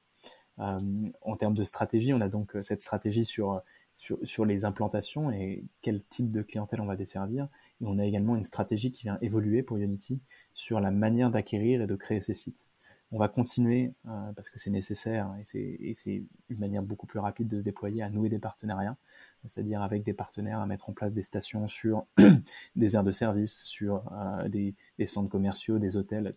en 0.58 1.36
termes 1.36 1.54
de 1.54 1.64
stratégie, 1.64 2.12
on 2.12 2.20
a 2.20 2.28
donc 2.28 2.56
cette 2.62 2.80
stratégie 2.80 3.24
sur 3.24 3.62
sur, 3.94 4.44
les 4.44 4.64
implantations 4.64 5.30
et 5.30 5.64
quel 5.80 6.02
type 6.02 6.30
de 6.30 6.42
clientèle 6.42 6.80
on 6.80 6.86
va 6.86 6.96
desservir. 6.96 7.48
Et 7.80 7.86
on 7.86 7.98
a 7.98 8.04
également 8.04 8.36
une 8.36 8.44
stratégie 8.44 8.92
qui 8.92 9.04
vient 9.04 9.18
évoluer 9.22 9.62
pour 9.62 9.76
Unity 9.76 10.20
sur 10.52 10.80
la 10.80 10.90
manière 10.90 11.30
d'acquérir 11.30 11.82
et 11.82 11.86
de 11.86 11.96
créer 11.96 12.20
ces 12.20 12.34
sites. 12.34 12.68
On 13.14 13.18
va 13.18 13.28
continuer, 13.28 13.92
euh, 14.08 14.32
parce 14.32 14.50
que 14.50 14.58
c'est 14.58 14.70
nécessaire 14.70 15.32
et 15.38 15.94
c'est 15.94 16.24
une 16.48 16.58
manière 16.58 16.82
beaucoup 16.82 17.06
plus 17.06 17.20
rapide 17.20 17.46
de 17.46 17.60
se 17.60 17.64
déployer, 17.64 18.02
à 18.02 18.10
nouer 18.10 18.28
des 18.28 18.40
partenariats, 18.40 18.96
c'est-à-dire 19.44 19.82
avec 19.82 20.02
des 20.02 20.14
partenaires 20.14 20.58
à 20.58 20.66
mettre 20.66 20.90
en 20.90 20.94
place 20.94 21.12
des 21.12 21.22
stations 21.22 21.68
sur 21.68 22.06
des 22.76 22.96
aires 22.96 23.04
de 23.04 23.12
service, 23.12 23.62
sur 23.62 24.02
euh, 24.12 24.48
des, 24.48 24.74
centres 25.06 25.30
commerciaux, 25.30 25.78
des 25.78 25.96
hôtels, 25.96 26.32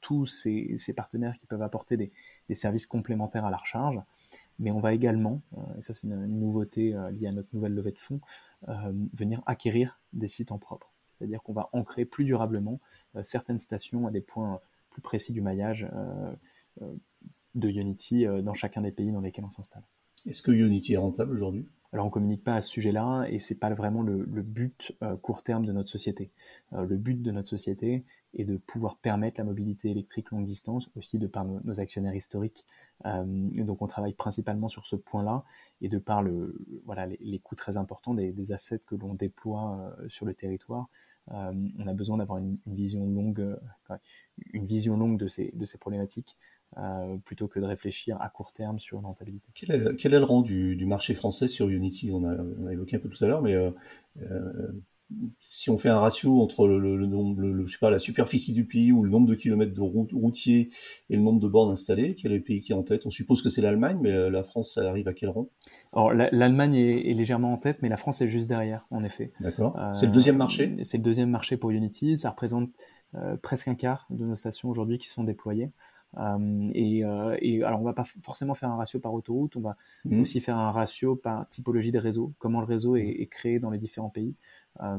tous 0.00 0.24
ces, 0.24 0.94
partenaires 0.96 1.36
qui 1.36 1.44
peuvent 1.44 1.60
apporter 1.60 1.98
des 1.98 2.54
services 2.54 2.86
complémentaires 2.86 3.44
à 3.44 3.50
la 3.50 3.58
recharge 3.58 4.00
mais 4.58 4.70
on 4.70 4.80
va 4.80 4.94
également, 4.94 5.42
euh, 5.58 5.60
et 5.78 5.82
ça 5.82 5.92
c'est 5.92 6.06
une, 6.06 6.26
nouveauté 6.26 6.94
euh, 6.94 7.10
liée 7.10 7.26
à 7.26 7.32
notre 7.32 7.48
nouvelle 7.52 7.74
levée 7.74 7.92
de 7.92 7.98
fonds, 7.98 8.20
venir 9.12 9.42
acquérir 9.44 10.00
des 10.12 10.28
sites 10.28 10.52
en 10.52 10.58
propre. 10.58 10.92
C'est-à-dire 11.18 11.42
qu'on 11.42 11.52
va 11.52 11.68
ancrer 11.72 12.04
plus 12.04 12.24
durablement 12.24 12.78
certaines 13.22 13.58
stations 13.58 14.06
à 14.06 14.12
des 14.12 14.20
points 14.20 14.60
plus 14.92 15.02
précis 15.02 15.32
du 15.32 15.40
maillage 15.40 15.88
de 17.54 17.68
Unity 17.68 18.26
dans 18.42 18.54
chacun 18.54 18.82
des 18.82 18.92
pays 18.92 19.12
dans 19.12 19.20
lesquels 19.20 19.44
on 19.44 19.50
s'installe. 19.50 19.84
Est-ce 20.26 20.42
que 20.42 20.52
Unity 20.52 20.94
est 20.94 20.98
rentable 20.98 21.32
aujourd'hui? 21.32 21.66
Alors 21.92 22.06
on 22.06 22.10
communique 22.10 22.42
pas 22.42 22.54
à 22.54 22.62
ce 22.62 22.70
sujet-là 22.70 23.26
et 23.28 23.38
c'est 23.38 23.58
pas 23.58 23.68
vraiment 23.74 24.00
le, 24.02 24.24
but 24.24 24.92
euh, 25.02 25.14
court 25.16 25.42
terme 25.42 25.66
de 25.66 25.72
notre 25.72 25.90
société. 25.90 26.30
Euh, 26.72 26.86
le 26.86 26.96
but 26.96 27.20
de 27.20 27.30
notre 27.30 27.48
société 27.48 28.06
est 28.32 28.44
de 28.44 28.56
pouvoir 28.56 28.96
permettre 28.96 29.38
la 29.38 29.44
mobilité 29.44 29.90
électrique 29.90 30.30
longue 30.30 30.46
distance 30.46 30.90
aussi 30.96 31.18
de 31.18 31.26
par 31.26 31.44
nos, 31.44 31.80
actionnaires 31.80 32.14
historiques. 32.14 32.64
Euh, 33.04 33.24
donc 33.26 33.82
on 33.82 33.86
travaille 33.88 34.14
principalement 34.14 34.68
sur 34.68 34.86
ce 34.86 34.96
point-là 34.96 35.44
et 35.82 35.90
de 35.90 35.98
par 35.98 36.22
le 36.22 36.56
voilà 36.86 37.06
les, 37.06 37.38
coûts 37.40 37.56
très 37.56 37.76
importants 37.76 38.14
des, 38.14 38.52
assets 38.52 38.80
que 38.86 38.94
l'on 38.94 39.12
déploie 39.12 39.94
sur 40.08 40.24
le 40.24 40.32
territoire. 40.32 40.88
On 41.28 41.86
a 41.86 41.94
besoin 41.94 42.18
d'avoir 42.18 42.38
une, 42.38 42.58
vision 42.66 43.06
longue, 43.06 43.58
une 44.52 44.66
vision 44.66 44.96
longue 44.96 45.18
de 45.18 45.28
ces, 45.28 45.52
de 45.54 45.64
ces 45.64 45.78
problématiques 45.78 46.36
euh, 46.78 47.18
plutôt 47.18 47.48
que 47.48 47.60
de 47.60 47.66
réfléchir 47.66 48.16
à 48.22 48.30
court 48.30 48.54
terme 48.54 48.78
sur 48.78 48.98
une 48.98 49.04
rentabilité. 49.04 49.46
Quel 49.54 49.72
est, 49.72 50.08
le 50.08 50.24
rang 50.24 50.40
du, 50.40 50.86
marché 50.86 51.12
français 51.12 51.46
sur 51.46 51.68
Unity? 51.68 52.10
On 52.12 52.24
a, 52.24 52.72
évoqué 52.72 52.96
un 52.96 52.98
peu 52.98 53.10
tout 53.10 53.22
à 53.22 53.28
l'heure, 53.28 53.42
mais 53.42 53.54
euh, 53.54 53.70
euh, 54.22 54.72
si 55.40 55.70
on 55.70 55.78
fait 55.78 55.88
un 55.88 55.98
ratio 55.98 56.40
entre 56.40 56.66
le, 56.66 56.78
le, 56.78 56.96
le, 56.96 57.66
je 57.66 57.72
sais 57.72 57.78
pas, 57.78 57.90
la 57.90 57.98
superficie 57.98 58.52
du 58.52 58.64
pays 58.64 58.92
ou 58.92 59.02
le 59.02 59.10
nombre 59.10 59.26
de 59.26 59.34
kilomètres 59.34 59.72
de 59.72 59.80
route, 59.80 60.12
routiers 60.12 60.70
et 61.10 61.16
le 61.16 61.22
nombre 61.22 61.40
de 61.40 61.48
bornes 61.48 61.70
installées, 61.70 62.14
quel 62.14 62.32
est 62.32 62.36
le 62.36 62.42
pays 62.42 62.60
qui 62.60 62.72
est 62.72 62.74
en 62.74 62.82
tête? 62.82 63.06
On 63.06 63.10
suppose 63.10 63.42
que 63.42 63.50
c'est 63.50 63.62
l'Allemagne, 63.62 63.98
mais 64.00 64.30
la 64.30 64.42
France, 64.42 64.74
ça 64.74 64.88
arrive 64.88 65.08
à 65.08 65.12
quel 65.12 65.30
rang? 65.30 65.48
Alors 65.92 66.12
l'Allemagne 66.12 66.74
est, 66.74 67.10
est, 67.10 67.14
légèrement 67.14 67.52
en 67.52 67.58
tête, 67.58 67.78
mais 67.82 67.88
la 67.88 67.96
France 67.96 68.20
est 68.20 68.28
juste 68.28 68.48
derrière, 68.48 68.86
en 68.90 69.04
effet. 69.04 69.32
D'accord. 69.40 69.76
c'est 69.92 70.06
le 70.06 70.12
deuxième 70.12 70.36
marché? 70.36 70.76
C'est 70.82 70.98
le 70.98 71.02
deuxième 71.02 71.30
marché 71.30 71.56
pour 71.56 71.70
Unity. 71.70 72.18
Ça 72.18 72.30
représente 72.30 72.70
presque 73.42 73.68
un 73.68 73.74
quart 73.74 74.06
de 74.10 74.24
nos 74.24 74.36
stations 74.36 74.70
aujourd'hui 74.70 74.98
qui 74.98 75.08
sont 75.08 75.24
déployées. 75.24 75.70
Euh, 76.18 76.70
et, 76.74 77.04
euh, 77.04 77.36
et, 77.40 77.62
alors, 77.62 77.80
on 77.80 77.84
va 77.84 77.92
pas 77.92 78.04
forcément 78.04 78.54
faire 78.54 78.70
un 78.70 78.76
ratio 78.76 79.00
par 79.00 79.14
autoroute, 79.14 79.56
on 79.56 79.60
va 79.60 79.76
mmh. 80.04 80.20
aussi 80.20 80.40
faire 80.40 80.58
un 80.58 80.70
ratio 80.70 81.16
par 81.16 81.48
typologie 81.48 81.92
des 81.92 81.98
réseaux, 81.98 82.32
comment 82.38 82.60
le 82.60 82.66
réseau 82.66 82.96
est, 82.96 83.26
créé 83.30 83.58
dans 83.58 83.70
les 83.70 83.78
différents 83.78 84.10
pays. 84.10 84.34
Euh, 84.82 84.98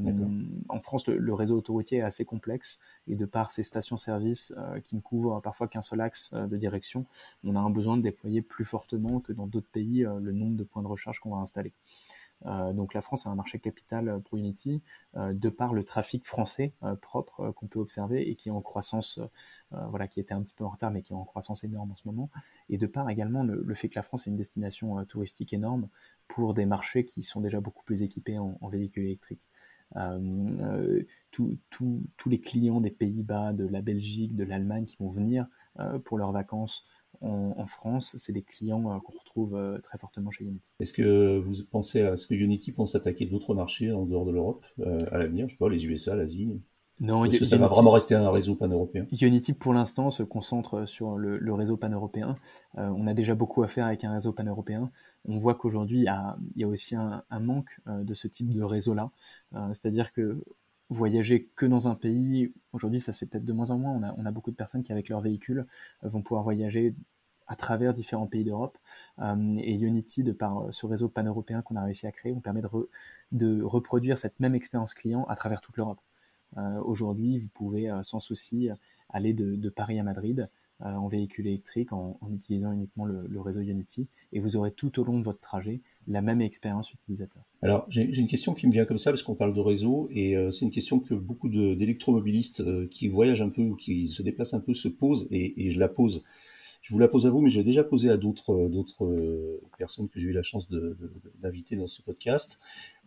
en 0.69 0.79
France, 0.79 1.07
le, 1.07 1.33
réseau 1.33 1.57
autoroutier 1.57 1.99
est 1.99 2.03
assez 2.03 2.25
complexe 2.25 2.79
et 3.07 3.15
de 3.15 3.25
par 3.25 3.51
ces 3.51 3.63
stations-service 3.63 4.53
qui 4.85 4.95
ne 4.95 5.01
couvrent 5.01 5.41
parfois 5.41 5.67
qu'un 5.67 5.81
seul 5.81 6.01
axe 6.01 6.31
de 6.33 6.57
direction, 6.57 7.05
on 7.43 7.55
a 7.55 7.59
un 7.59 7.71
besoin 7.71 7.97
de 7.97 8.03
déployer 8.03 8.41
plus 8.41 8.65
fortement 8.65 9.19
que 9.19 9.33
dans 9.33 9.47
d'autres 9.47 9.69
pays 9.71 10.01
le 10.01 10.31
nombre 10.31 10.55
de 10.57 10.63
points 10.63 10.83
de 10.83 10.87
recharge 10.87 11.19
qu'on 11.19 11.31
va 11.31 11.37
installer. 11.37 11.73
Euh, 12.45 12.73
donc 12.73 12.93
la 12.93 13.01
France 13.01 13.25
a 13.25 13.29
un 13.29 13.35
marché 13.35 13.59
capital 13.59 14.09
euh, 14.09 14.19
pour 14.19 14.37
Unity 14.37 14.81
euh, 15.15 15.33
de 15.33 15.49
par 15.49 15.73
le 15.73 15.83
trafic 15.83 16.25
français 16.25 16.73
propre 17.01 17.51
qu'on 17.51 17.67
peut 17.67 17.79
observer 17.79 18.29
et 18.29 18.35
qui 18.35 18.49
est 18.49 18.51
en 18.51 18.61
croissance, 18.61 19.19
voilà, 19.71 20.07
qui 20.07 20.19
était 20.19 20.33
un 20.33 20.41
petit 20.41 20.53
peu 20.53 20.63
en 20.63 20.69
retard 20.69 20.91
mais 20.91 21.01
qui 21.01 21.13
est 21.13 21.15
en 21.15 21.23
croissance 21.23 21.63
énorme 21.63 21.91
en 21.91 21.95
ce 21.95 22.07
moment, 22.07 22.29
et 22.69 22.77
de 22.77 22.85
par 22.87 23.09
également 23.09 23.43
le, 23.43 23.73
fait 23.73 23.89
que 23.89 23.95
la 23.95 24.03
France 24.03 24.27
est 24.27 24.29
une 24.29 24.35
destination 24.35 25.03
touristique 25.05 25.53
énorme 25.53 25.89
pour 26.27 26.53
des 26.53 26.65
marchés 26.65 27.05
qui 27.05 27.23
sont 27.23 27.41
déjà 27.41 27.59
beaucoup 27.59 27.83
plus 27.83 28.03
équipés 28.03 28.37
en, 28.37 28.57
véhicules 28.69 29.03
électriques. 29.03 29.41
tous 31.31 32.29
les 32.29 32.39
clients 32.39 32.81
des 32.81 32.91
Pays-Bas, 32.91 33.53
de 33.53 33.67
la 33.67 33.81
Belgique, 33.81 34.35
de 34.35 34.43
l'Allemagne 34.43 34.85
qui 34.85 34.97
vont 34.97 35.09
venir 35.09 35.47
pour 36.05 36.17
leurs 36.17 36.31
vacances 36.31 36.85
en, 37.23 37.65
France, 37.65 38.15
c'est 38.17 38.33
des 38.33 38.41
clients 38.41 38.91
euh, 38.91 38.99
qu'on 38.99 39.17
retrouve 39.17 39.55
euh, 39.55 39.79
très 39.79 39.97
fortement 39.97 40.31
chez 40.31 40.43
Unity. 40.43 40.73
Est-ce 40.79 40.93
que 40.93 41.37
vous 41.37 41.63
pensez 41.69 42.01
à 42.01 42.17
ce 42.17 42.27
que 42.27 42.33
Unity 42.33 42.71
pense 42.71 42.95
attaquer 42.95 43.25
d'autres 43.25 43.55
marchés 43.55 43.91
en 43.91 44.05
dehors 44.05 44.25
de 44.25 44.31
l'Europe 44.31 44.65
euh, 44.79 44.97
à 45.11 45.17
l'avenir 45.17 45.47
Je 45.47 45.53
sais 45.53 45.57
pas, 45.57 45.69
les 45.69 45.85
USA, 45.85 46.15
l'Asie? 46.15 46.49
Non, 46.99 47.25
Est-ce 47.25 47.39
que 47.39 47.45
ça 47.45 47.57
va 47.57 47.67
vraiment 47.67 47.89
rester 47.89 48.13
un 48.13 48.29
réseau 48.29 48.55
pan-européen 48.55 49.07
Unity, 49.19 49.53
pour 49.53 49.73
l'instant, 49.73 50.11
se 50.11 50.21
concentre 50.21 50.85
sur 50.85 51.17
le, 51.17 51.53
réseau 51.53 51.75
pan-européen. 51.75 52.37
on 52.75 53.07
a 53.07 53.15
déjà 53.15 53.33
beaucoup 53.33 53.63
à 53.63 53.67
faire 53.67 53.87
avec 53.87 54.03
un 54.03 54.13
réseau 54.13 54.31
pan-européen. 54.31 54.91
On 55.25 55.37
voit 55.37 55.55
qu'aujourd'hui, 55.55 56.01
il, 56.01 56.41
y 56.55 56.63
a 56.63 56.67
aussi 56.67 56.95
un, 56.95 57.23
manque 57.41 57.79
de 57.87 58.13
ce 58.13 58.27
type 58.27 58.53
de 58.53 58.61
réseau-là. 58.61 59.09
C'est-à-dire 59.73 60.13
que 60.13 60.43
voyager 60.89 61.49
que 61.55 61.65
dans 61.65 61.87
un 61.87 61.95
pays, 61.95 62.53
aujourd'hui, 62.73 62.99
ça 62.99 63.11
se 63.11 63.19
fait 63.19 63.25
peut-être 63.25 63.43
de 63.43 63.53
moins 63.53 63.71
en 63.71 63.79
moins. 63.79 63.91
On 63.91 64.03
a, 64.03 64.15
on 64.17 64.25
a, 64.25 64.31
beaucoup 64.31 64.51
de 64.51 64.55
personnes 64.55 64.83
qui, 64.83 64.91
avec 64.91 65.09
leur 65.09 65.19
véhicule, 65.19 65.65
vont 66.03 66.21
pouvoir 66.21 66.43
voyager 66.43 66.93
à 67.47 67.55
travers 67.55 67.93
différents 67.93 68.27
pays 68.27 68.43
d'Europe. 68.43 68.77
Euh, 69.19 69.55
et 69.57 69.73
Unity, 69.73 70.23
de 70.23 70.31
par 70.31 70.59
euh, 70.59 70.71
ce 70.71 70.85
réseau 70.85 71.09
pan-européen 71.09 71.61
qu'on 71.61 71.75
a 71.75 71.83
réussi 71.83 72.07
à 72.07 72.11
créer, 72.11 72.33
nous 72.33 72.41
permet 72.41 72.61
de, 73.31 73.61
reproduire 73.63 74.17
cette 74.17 74.39
même 74.39 74.55
expérience 74.55 74.93
client 74.93 75.25
à 75.25 75.35
travers 75.35 75.61
toute 75.61 75.77
l'Europe. 75.77 75.99
Euh, 76.57 76.81
aujourd'hui, 76.81 77.37
vous 77.37 77.49
pouvez 77.49 77.91
sans 78.03 78.19
souci 78.19 78.69
aller 79.09 79.33
de, 79.33 79.69
Paris 79.69 79.99
à 79.99 80.03
Madrid 80.03 80.49
en 80.79 81.07
véhicule 81.07 81.47
électrique 81.47 81.93
en, 81.93 82.19
utilisant 82.33 82.73
uniquement 82.73 83.05
le, 83.05 83.41
réseau 83.41 83.61
Unity 83.61 84.07
et 84.33 84.39
vous 84.39 84.57
aurez 84.57 84.71
tout 84.71 84.99
au 84.99 85.03
long 85.03 85.17
de 85.17 85.23
votre 85.23 85.39
trajet 85.39 85.81
la 86.07 86.21
même 86.21 86.41
expérience 86.41 86.91
utilisateur. 86.91 87.41
Alors 87.61 87.85
j'ai 87.89 88.03
une 88.03 88.27
question 88.27 88.53
qui 88.53 88.67
me 88.67 88.71
vient 88.71 88.85
comme 88.85 88.97
ça 88.97 89.11
parce 89.11 89.23
qu'on 89.23 89.35
parle 89.35 89.53
de 89.53 89.61
réseau 89.61 90.09
et 90.11 90.35
c'est 90.51 90.65
une 90.65 90.71
question 90.71 90.99
que 90.99 91.13
beaucoup 91.13 91.47
d'électromobilistes 91.47 92.89
qui 92.89 93.07
voyagent 93.07 93.41
un 93.41 93.49
peu 93.49 93.61
ou 93.61 93.75
qui 93.75 94.07
se 94.07 94.21
déplacent 94.21 94.53
un 94.53 94.59
peu 94.59 94.73
se 94.73 94.89
posent 94.89 95.27
et 95.31 95.69
je 95.69 95.79
la 95.79 95.87
pose 95.87 96.23
je 96.83 96.93
vous 96.93 96.99
la 96.99 97.07
pose 97.07 97.25
à 97.25 97.29
vous, 97.29 97.41
mais 97.41 97.49
j'ai 97.49 97.63
déjà 97.63 97.83
posé 97.83 98.09
à 98.09 98.17
d'autres 98.17 98.53
euh, 98.53 98.67
d'autres 98.67 99.05
euh, 99.05 99.61
personnes 99.77 100.09
que 100.09 100.19
j'ai 100.19 100.27
eu 100.27 100.33
la 100.33 100.43
chance 100.43 100.67
d'inviter 101.39 101.77
dans 101.77 101.87
ce 101.87 102.01
podcast. 102.01 102.59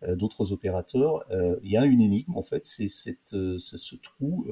d'autres 0.07 0.51
opérateurs. 0.51 1.23
il 1.63 1.71
y 1.71 1.77
a 1.77 1.85
une 1.85 2.01
énigme 2.01 2.35
en 2.35 2.43
fait, 2.43 2.65
c'est 2.65 2.87
ce 2.87 3.95
trou 3.95 4.45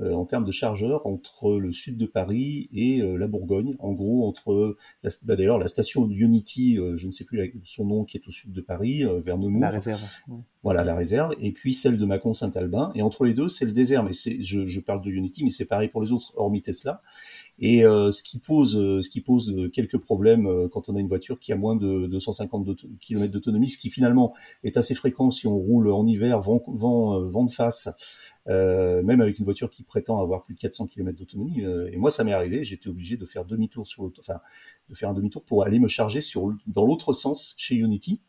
euh, 0.00 0.12
en 0.12 0.24
termes 0.24 0.44
de 0.44 0.52
chargeurs 0.52 1.06
entre 1.06 1.58
le 1.58 1.72
sud 1.72 1.96
de 1.96 2.06
Paris 2.06 2.68
et 2.72 3.00
euh, 3.00 3.16
la 3.16 3.26
Bourgogne. 3.26 3.74
En 3.80 3.92
gros, 3.92 4.28
entre 4.28 4.76
bah, 5.02 5.36
d'ailleurs 5.36 5.58
la 5.58 5.66
station 5.66 6.08
Unity, 6.08 6.78
euh, 6.78 6.96
je 6.96 7.06
ne 7.06 7.10
sais 7.10 7.24
plus 7.24 7.52
son 7.64 7.84
nom, 7.84 8.04
qui 8.04 8.16
est 8.16 8.28
au 8.28 8.30
sud 8.30 8.52
de 8.52 8.60
Paris, 8.60 9.04
vers 9.24 9.38
Nemours. 9.38 9.60
La 9.60 9.70
réserve. 9.70 10.00
Voilà 10.62 10.84
la 10.84 10.94
réserve, 10.94 11.34
et 11.40 11.52
puis 11.52 11.72
celle 11.72 11.96
de 11.96 12.04
Mâcon-Saint-Albin. 12.04 12.92
Et 12.94 13.02
entre 13.02 13.24
les 13.24 13.34
deux, 13.34 13.48
c'est 13.48 13.64
le 13.64 13.72
désert. 13.72 14.04
Mais 14.04 14.12
je, 14.12 14.66
je 14.66 14.80
parle 14.80 15.02
de 15.02 15.10
Unity, 15.10 15.42
mais 15.44 15.50
c'est 15.50 15.66
pareil 15.66 15.88
pour 15.88 16.02
les 16.02 16.12
autres, 16.12 16.32
hormis 16.36 16.62
Tesla. 16.62 17.02
Et 17.60 17.84
euh, 17.84 18.12
ce 18.12 18.22
qui 18.22 18.38
pose, 18.38 18.76
euh, 18.76 19.02
ce 19.02 19.08
qui 19.08 19.20
pose 19.20 19.52
euh, 19.52 19.68
quelques 19.68 19.98
problèmes 19.98 20.68
quand 20.70 20.88
on 20.88 20.96
a 20.96 21.00
une 21.00 21.08
voiture 21.08 21.40
qui 21.40 21.52
a 21.52 21.56
moins 21.56 21.74
de 21.74 22.06
250 22.06 22.68
km 23.00 23.32
d'autonomie, 23.32 23.68
ce 23.68 23.78
qui 23.78 23.90
finalement 23.90 24.34
est 24.62 24.76
assez 24.76 24.94
fréquent 24.94 25.30
si 25.30 25.46
on 25.46 25.56
roule 25.56 25.90
en 25.90 26.06
hiver, 26.06 26.40
vent, 26.40 26.62
vent, 26.68 27.20
vent 27.28 27.44
de 27.44 27.50
face, 27.50 27.88
euh, 28.48 29.02
même 29.02 29.20
avec 29.20 29.38
une 29.38 29.44
voiture 29.44 29.70
qui 29.70 29.82
prétend 29.82 30.20
avoir 30.20 30.44
plus 30.44 30.54
de 30.54 30.60
400 30.60 30.86
km 30.86 31.18
d'autonomie. 31.18 31.62
et 31.62 31.96
moi, 31.96 32.10
ça 32.10 32.22
m'est 32.22 32.32
arrivé, 32.32 32.62
j'étais 32.64 32.88
obligé 32.88 33.16
de 33.16 33.26
faire 33.26 33.44
demi-tour 33.44 33.86
sur 33.86 34.10
enfin, 34.18 34.40
de 34.88 34.94
faire 34.94 35.08
un 35.08 35.14
demi-tour 35.14 35.42
pour 35.42 35.64
aller 35.64 35.80
me 35.80 35.88
charger 35.88 36.20
sur 36.20 36.52
dans 36.66 36.86
l'autre 36.86 37.12
sens 37.12 37.54
chez 37.56 37.74
Unity. 37.74 38.20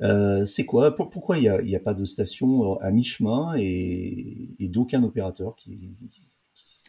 Euh, 0.00 0.44
c'est 0.44 0.64
quoi? 0.64 0.94
Pourquoi 0.94 1.38
il 1.38 1.42
n'y 1.42 1.74
a, 1.74 1.78
a, 1.78 1.80
pas 1.80 1.94
de 1.94 2.04
station 2.04 2.74
à 2.80 2.90
mi-chemin 2.90 3.54
et, 3.56 4.50
et 4.58 4.68
d'aucun 4.68 5.02
opérateur 5.04 5.54
qui, 5.56 5.96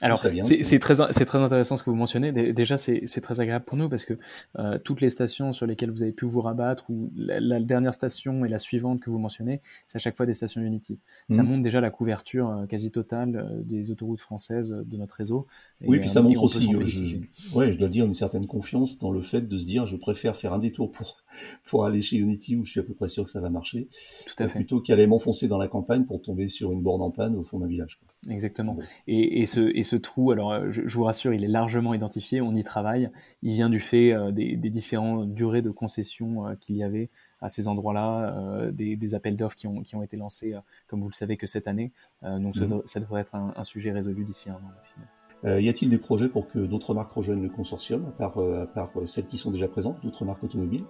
alors, 0.01 0.17
c'est 0.17 0.79
très, 0.79 0.95
très 0.95 1.37
intéressant 1.37 1.77
ce 1.77 1.83
que 1.83 1.89
vous 1.89 1.95
mentionnez. 1.95 2.31
Déjà, 2.31 2.75
c'est 2.77 3.21
très 3.21 3.39
agréable 3.39 3.63
pour 3.63 3.77
nous 3.77 3.87
parce 3.87 4.03
que 4.03 4.13
euh, 4.59 4.77
toutes 4.77 4.99
les 4.99 5.09
stations 5.09 5.53
sur 5.53 5.65
lesquelles 5.65 5.91
vous 5.91 6.03
avez 6.03 6.11
pu 6.11 6.25
vous 6.25 6.41
rabattre, 6.41 6.89
ou 6.89 7.11
la, 7.15 7.59
dernière 7.61 7.93
station 7.93 8.43
et 8.43 8.49
la 8.49 8.59
suivante 8.59 8.99
que 8.99 9.09
vous 9.09 9.19
mentionnez, 9.19 9.61
c'est 9.85 9.95
à 9.95 9.99
chaque 9.99 10.17
fois 10.17 10.25
des 10.25 10.33
stations 10.33 10.61
Unity. 10.61 10.99
Ça 11.29 11.43
mmh. 11.43 11.47
montre 11.47 11.63
déjà 11.63 11.79
la 11.79 11.91
couverture 11.91 12.49
euh, 12.49 12.65
quasi 12.65 12.91
totale 12.91 13.37
euh, 13.37 13.63
des 13.63 13.89
autoroutes 13.89 14.19
françaises 14.19 14.69
de 14.69 14.97
notre 14.97 15.15
réseau. 15.15 15.47
oui, 15.81 15.99
puis 15.99 16.09
ça 16.09 16.21
montre 16.21 16.43
aussi, 16.43 16.69
je, 16.83 17.17
ouais, 17.55 17.71
je 17.71 17.77
dois 17.77 17.89
dire, 17.89 18.05
une 18.05 18.13
certaine 18.13 18.47
confiance 18.47 18.97
dans 18.97 19.11
le 19.11 19.21
fait 19.21 19.47
de 19.47 19.57
se 19.57 19.65
dire, 19.65 19.85
je 19.85 19.95
préfère 19.95 20.35
faire 20.35 20.51
un 20.51 20.59
détour 20.59 20.91
pour, 20.91 21.23
pour 21.63 21.85
aller 21.85 22.01
chez 22.01 22.17
Unity 22.17 22.57
où 22.57 22.65
je 22.65 22.71
suis 22.71 22.79
à 22.81 22.83
peu 22.83 22.93
près 22.93 23.07
sûr 23.07 23.23
que 23.23 23.31
ça 23.31 23.39
va 23.39 23.49
marcher, 23.49 23.87
Tout 24.25 24.43
à 24.43 24.47
fait. 24.49 24.59
plutôt 24.59 24.81
qu'aller 24.81 25.07
m'enfoncer 25.07 25.47
dans 25.47 25.57
la 25.57 25.69
campagne 25.69 26.03
pour 26.03 26.21
tomber 26.21 26.49
sur 26.49 26.73
une 26.73 26.81
borne 26.81 27.01
en 27.01 27.11
panne 27.11 27.37
au 27.37 27.43
fond 27.43 27.59
d'un 27.59 27.67
village. 27.67 27.99
Exactement. 28.29 28.77
Et, 29.07 29.41
et, 29.41 29.45
ce, 29.45 29.59
et 29.59 29.83
ce 29.83 29.95
trou, 29.95 30.31
alors 30.31 30.51
euh, 30.51 30.71
je, 30.71 30.95
vous 30.95 31.03
rassure, 31.03 31.33
il 31.33 31.43
est 31.43 31.49
largement 31.49 31.93
identifié, 31.93 32.41
on 32.41 32.55
y 32.55 32.63
travaille. 32.63 33.09
Il 33.41 33.53
vient 33.53 33.69
du 33.69 33.79
fait 33.79 34.13
euh, 34.13 34.31
des, 34.31 34.55
des, 34.55 34.69
différentes 34.69 35.33
durées 35.33 35.61
de 35.61 35.69
concession 35.69 36.47
euh, 36.47 36.55
qu'il 36.55 36.75
y 36.75 36.83
avait 36.83 37.09
à 37.41 37.49
ces 37.49 37.67
endroits-là, 37.67 38.71
des, 38.71 38.95
des, 38.95 39.13
appels 39.13 39.35
d'offres 39.35 39.55
qui 39.55 39.67
ont, 39.67 39.83
qui 39.83 39.95
ont 39.95 40.01
été 40.01 40.17
lancés, 40.17 40.55
comme 40.87 41.01
vous 41.01 41.09
le 41.09 41.13
savez, 41.13 41.37
que 41.37 41.45
cette 41.45 41.67
année. 41.67 41.91
donc 42.23 42.55
mhm. 42.55 42.81
ça, 42.85 42.99
devrait 42.99 43.21
être 43.21 43.35
un, 43.35 43.53
un 43.55 43.63
sujet 43.63 43.91
résolu 43.91 44.23
d'ici 44.23 44.49
un 44.49 44.53
an 44.53 44.71
maximum. 44.75 45.59
y 45.61 45.69
a-t-il 45.69 45.91
des 45.91 45.99
projets 45.99 46.29
pour 46.29 46.47
que 46.47 46.57
d'autres 46.57 46.95
marques 46.95 47.11
rejoignent 47.11 47.43
le 47.43 47.49
consortium, 47.49 48.05
à 48.07 48.11
part, 48.11 48.39
à 48.39 48.65
part 48.65 48.91
celles 49.05 49.27
qui 49.27 49.37
sont 49.37 49.51
déjà 49.51 49.67
présentes, 49.67 50.01
d'autres 50.01 50.25
marques 50.25 50.43
automobiles? 50.43 50.85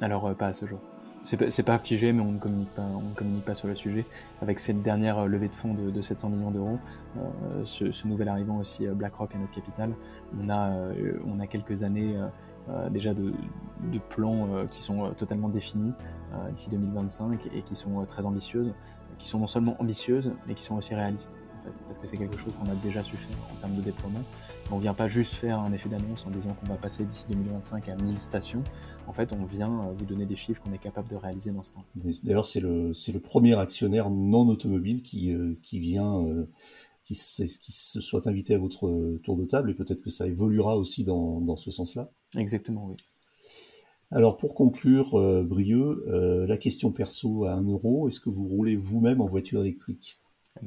Alors, 0.00 0.34
pas 0.34 0.48
à 0.48 0.52
ce 0.52 0.66
jour 0.66 0.80
c'est 1.24 1.62
pas, 1.62 1.78
figé, 1.78 2.12
mais 2.12 2.20
on 2.20 2.32
ne 2.32 2.38
communique 2.38 2.70
pas, 2.74 2.82
on 2.82 3.08
ne 3.08 3.14
communique 3.14 3.44
pas 3.44 3.54
sur 3.54 3.66
le 3.66 3.74
sujet. 3.74 4.04
Avec 4.42 4.60
cette 4.60 4.82
dernière 4.82 5.20
euh, 5.20 5.26
levée 5.26 5.48
de 5.48 5.54
fonds 5.54 5.74
de, 5.74 6.02
700 6.02 6.28
millions 6.28 6.50
d'euros, 6.50 6.78
euh, 7.16 7.62
ce, 7.64 8.06
nouvel 8.06 8.28
arrivant 8.28 8.58
aussi 8.58 8.86
euh, 8.86 8.92
BlackRock 8.92 9.34
à 9.34 9.38
notre 9.38 9.52
capital, 9.52 9.94
on 10.38 10.50
a, 10.50 10.70
on 11.26 11.40
a 11.40 11.46
quelques 11.46 11.82
années 11.82 12.16
déjà 12.90 13.14
de, 13.14 13.32
de 13.92 13.98
plans 14.10 14.48
qui 14.70 14.82
sont 14.82 15.10
totalement 15.12 15.48
définis 15.48 15.92
d'ici 16.50 16.70
2025 16.70 17.48
et 17.54 17.62
qui 17.62 17.74
sont 17.74 18.04
très 18.06 18.26
ambitieuses, 18.26 18.72
qui 19.18 19.28
sont 19.28 19.38
non 19.38 19.46
seulement 19.46 19.76
ambitieuses, 19.80 20.32
mais 20.46 20.54
qui 20.54 20.64
sont 20.64 20.76
aussi 20.76 20.94
réalistes 20.94 21.36
parce 21.86 21.98
que 21.98 22.06
c'est 22.06 22.16
quelque 22.16 22.36
chose 22.36 22.54
qu'on 22.56 22.70
a 22.70 22.74
déjà 22.76 23.02
su 23.02 23.16
faire 23.16 23.36
en 23.52 23.60
termes 23.60 23.76
de 23.76 23.82
déploiement. 23.82 24.22
On 24.70 24.78
vient 24.78 24.94
pas 24.94 25.08
juste 25.08 25.34
faire 25.34 25.58
un 25.58 25.72
effet 25.72 25.88
d'annonce 25.88 26.26
en 26.26 26.30
disant 26.30 26.54
qu'on 26.54 26.66
va 26.66 26.76
passer 26.76 27.04
d'ici 27.04 27.24
2025 27.28 27.88
à 27.88 27.96
1000 27.96 28.18
stations. 28.18 28.62
En 29.06 29.12
fait, 29.12 29.32
on 29.32 29.44
vient 29.44 29.70
euh, 29.70 29.92
vous 29.96 30.04
donner 30.04 30.26
des 30.26 30.36
chiffres 30.36 30.62
qu'on 30.62 30.72
est 30.72 30.78
capable 30.78 31.08
de 31.08 31.16
réaliser 31.16 31.50
dans 31.50 31.62
ce 31.62 31.72
temps. 31.72 31.84
D'ailleurs, 32.24 32.46
c'est 32.46 32.60
le, 32.60 32.90
le 32.90 33.20
premier 33.20 33.58
actionnaire 33.58 34.10
non 34.10 34.48
automobile 34.48 35.02
qui, 35.02 35.32
euh, 35.32 35.58
qui 35.62 35.78
vient, 35.78 36.20
euh, 36.22 36.46
qui, 37.04 37.14
qui, 37.14 37.72
se 37.72 38.00
soit 38.00 38.26
invité 38.26 38.54
à 38.54 38.58
votre 38.58 39.18
tour 39.22 39.36
de 39.36 39.44
table 39.44 39.70
et 39.70 39.74
peut-être 39.74 40.02
que 40.02 40.10
ça 40.10 40.26
évoluera 40.26 40.76
aussi 40.76 41.04
dans, 41.04 41.40
dans 41.40 41.56
ce 41.56 41.70
sens-là. 41.70 42.10
Exactement, 42.36 42.86
oui. 42.88 42.96
Alors 44.10 44.36
pour 44.36 44.54
conclure, 44.54 45.18
Brieux, 45.44 46.04
la 46.46 46.56
question 46.56 46.92
perso 46.92 47.46
à 47.46 47.54
1 47.54 47.64
euro, 47.64 48.06
est-ce 48.06 48.20
que 48.20 48.30
vous 48.30 48.46
roulez 48.46 48.76
vous-même 48.76 49.20
en 49.20 49.26
voiture 49.26 49.60
électrique? 49.62 50.20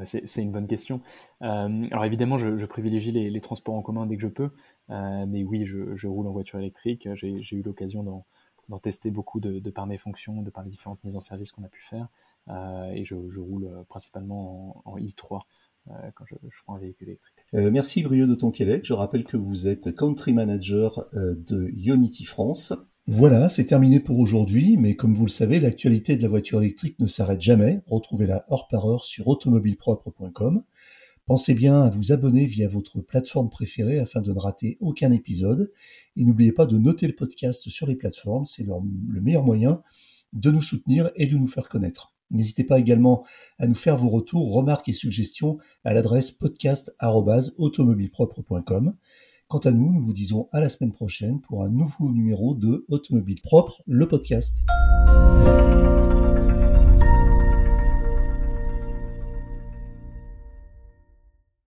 C'est 0.03 0.41
une 0.41 0.51
bonne 0.51 0.67
question. 0.67 1.01
Euh, 1.41 1.87
alors 1.91 2.05
évidemment, 2.05 2.37
je, 2.37 2.65
privilégie 2.65 3.11
les, 3.11 3.41
transports 3.41 3.75
en 3.75 3.81
commun 3.81 4.05
dès 4.05 4.15
que 4.15 4.21
je 4.21 4.27
peux, 4.27 4.49
euh, 4.89 5.25
mais 5.27 5.43
oui, 5.43 5.65
je, 5.65 6.07
roule 6.07 6.27
en 6.27 6.31
voiture 6.31 6.59
électrique. 6.59 7.07
J'ai 7.15 7.55
eu 7.55 7.61
l'occasion 7.61 8.03
d'en 8.69 8.79
tester 8.79 9.11
beaucoup 9.11 9.39
de, 9.39 9.69
par 9.69 9.87
mes 9.87 9.97
fonctions, 9.97 10.41
de 10.41 10.49
par 10.49 10.63
les 10.63 10.69
différentes 10.69 11.03
mises 11.03 11.15
en 11.15 11.21
service 11.21 11.51
qu'on 11.51 11.63
a 11.63 11.69
pu 11.69 11.81
faire, 11.81 12.07
euh, 12.49 12.91
et 12.91 13.05
je, 13.05 13.15
roule 13.15 13.69
principalement 13.89 14.81
en, 14.85 14.97
i3 14.97 15.41
quand 16.15 16.25
je, 16.25 16.35
prends 16.65 16.75
un 16.75 16.79
véhicule 16.79 17.07
électrique. 17.07 17.37
merci 17.53 18.03
Brieux 18.03 18.27
de 18.27 18.35
Tonquélec. 18.35 18.83
Je 18.83 18.93
rappelle 18.93 19.23
que 19.23 19.37
vous 19.37 19.69
êtes 19.69 19.95
country 19.95 20.33
manager 20.33 21.07
de 21.13 21.71
Unity 21.77 22.25
France. 22.25 22.73
Voilà, 23.09 23.47
c'est 23.47 23.63
terminé 23.63 24.01
pour 24.01 24.19
aujourd'hui, 24.19 24.75
mais 24.75 24.97
comme 24.97 25.13
vous 25.13 25.25
le 25.25 25.31
savez, 25.31 25.61
l'actualité 25.61 26.17
de 26.17 26.23
la 26.23 26.27
voiture 26.27 26.61
électrique 26.61 26.99
ne 26.99 27.07
s'arrête 27.07 27.39
jamais. 27.39 27.79
Retrouvez-la 27.87 28.43
heure 28.51 28.67
par 28.67 28.85
heure 28.85 29.05
sur 29.05 29.29
automobilepropre.com. 29.29 30.61
Pensez 31.25 31.53
bien 31.53 31.83
à 31.83 31.89
vous 31.89 32.11
abonner 32.11 32.45
via 32.45 32.67
votre 32.67 32.99
plateforme 32.99 33.49
préférée 33.49 33.99
afin 33.99 34.19
de 34.19 34.33
ne 34.33 34.39
rater 34.39 34.77
aucun 34.81 35.13
épisode. 35.13 35.71
Et 36.17 36.25
n'oubliez 36.25 36.51
pas 36.51 36.65
de 36.65 36.77
noter 36.77 37.07
le 37.07 37.15
podcast 37.15 37.69
sur 37.69 37.87
les 37.87 37.95
plateformes, 37.95 38.45
c'est 38.45 38.65
le 38.65 39.21
meilleur 39.21 39.43
moyen 39.43 39.81
de 40.33 40.51
nous 40.51 40.61
soutenir 40.61 41.09
et 41.15 41.27
de 41.27 41.37
nous 41.37 41.47
faire 41.47 41.69
connaître. 41.69 42.13
N'hésitez 42.29 42.65
pas 42.65 42.77
également 42.77 43.25
à 43.57 43.67
nous 43.67 43.75
faire 43.75 43.95
vos 43.95 44.09
retours, 44.09 44.53
remarques 44.53 44.89
et 44.89 44.93
suggestions 44.93 45.59
à 45.85 45.93
l'adresse 45.93 46.31
podcast.automobilepropre.com. 46.31 48.97
Quant 49.49 49.59
à 49.59 49.71
nous, 49.71 49.93
nous 49.93 50.01
vous 50.01 50.11
disons 50.11 50.49
à 50.51 50.59
la 50.59 50.67
semaine 50.67 50.91
prochaine 50.91 51.39
pour 51.39 51.63
un 51.63 51.69
nouveau 51.69 52.11
numéro 52.11 52.53
de 52.53 52.85
Automobile 52.89 53.41
Propre, 53.41 53.81
le 53.87 54.05
podcast. 54.05 54.65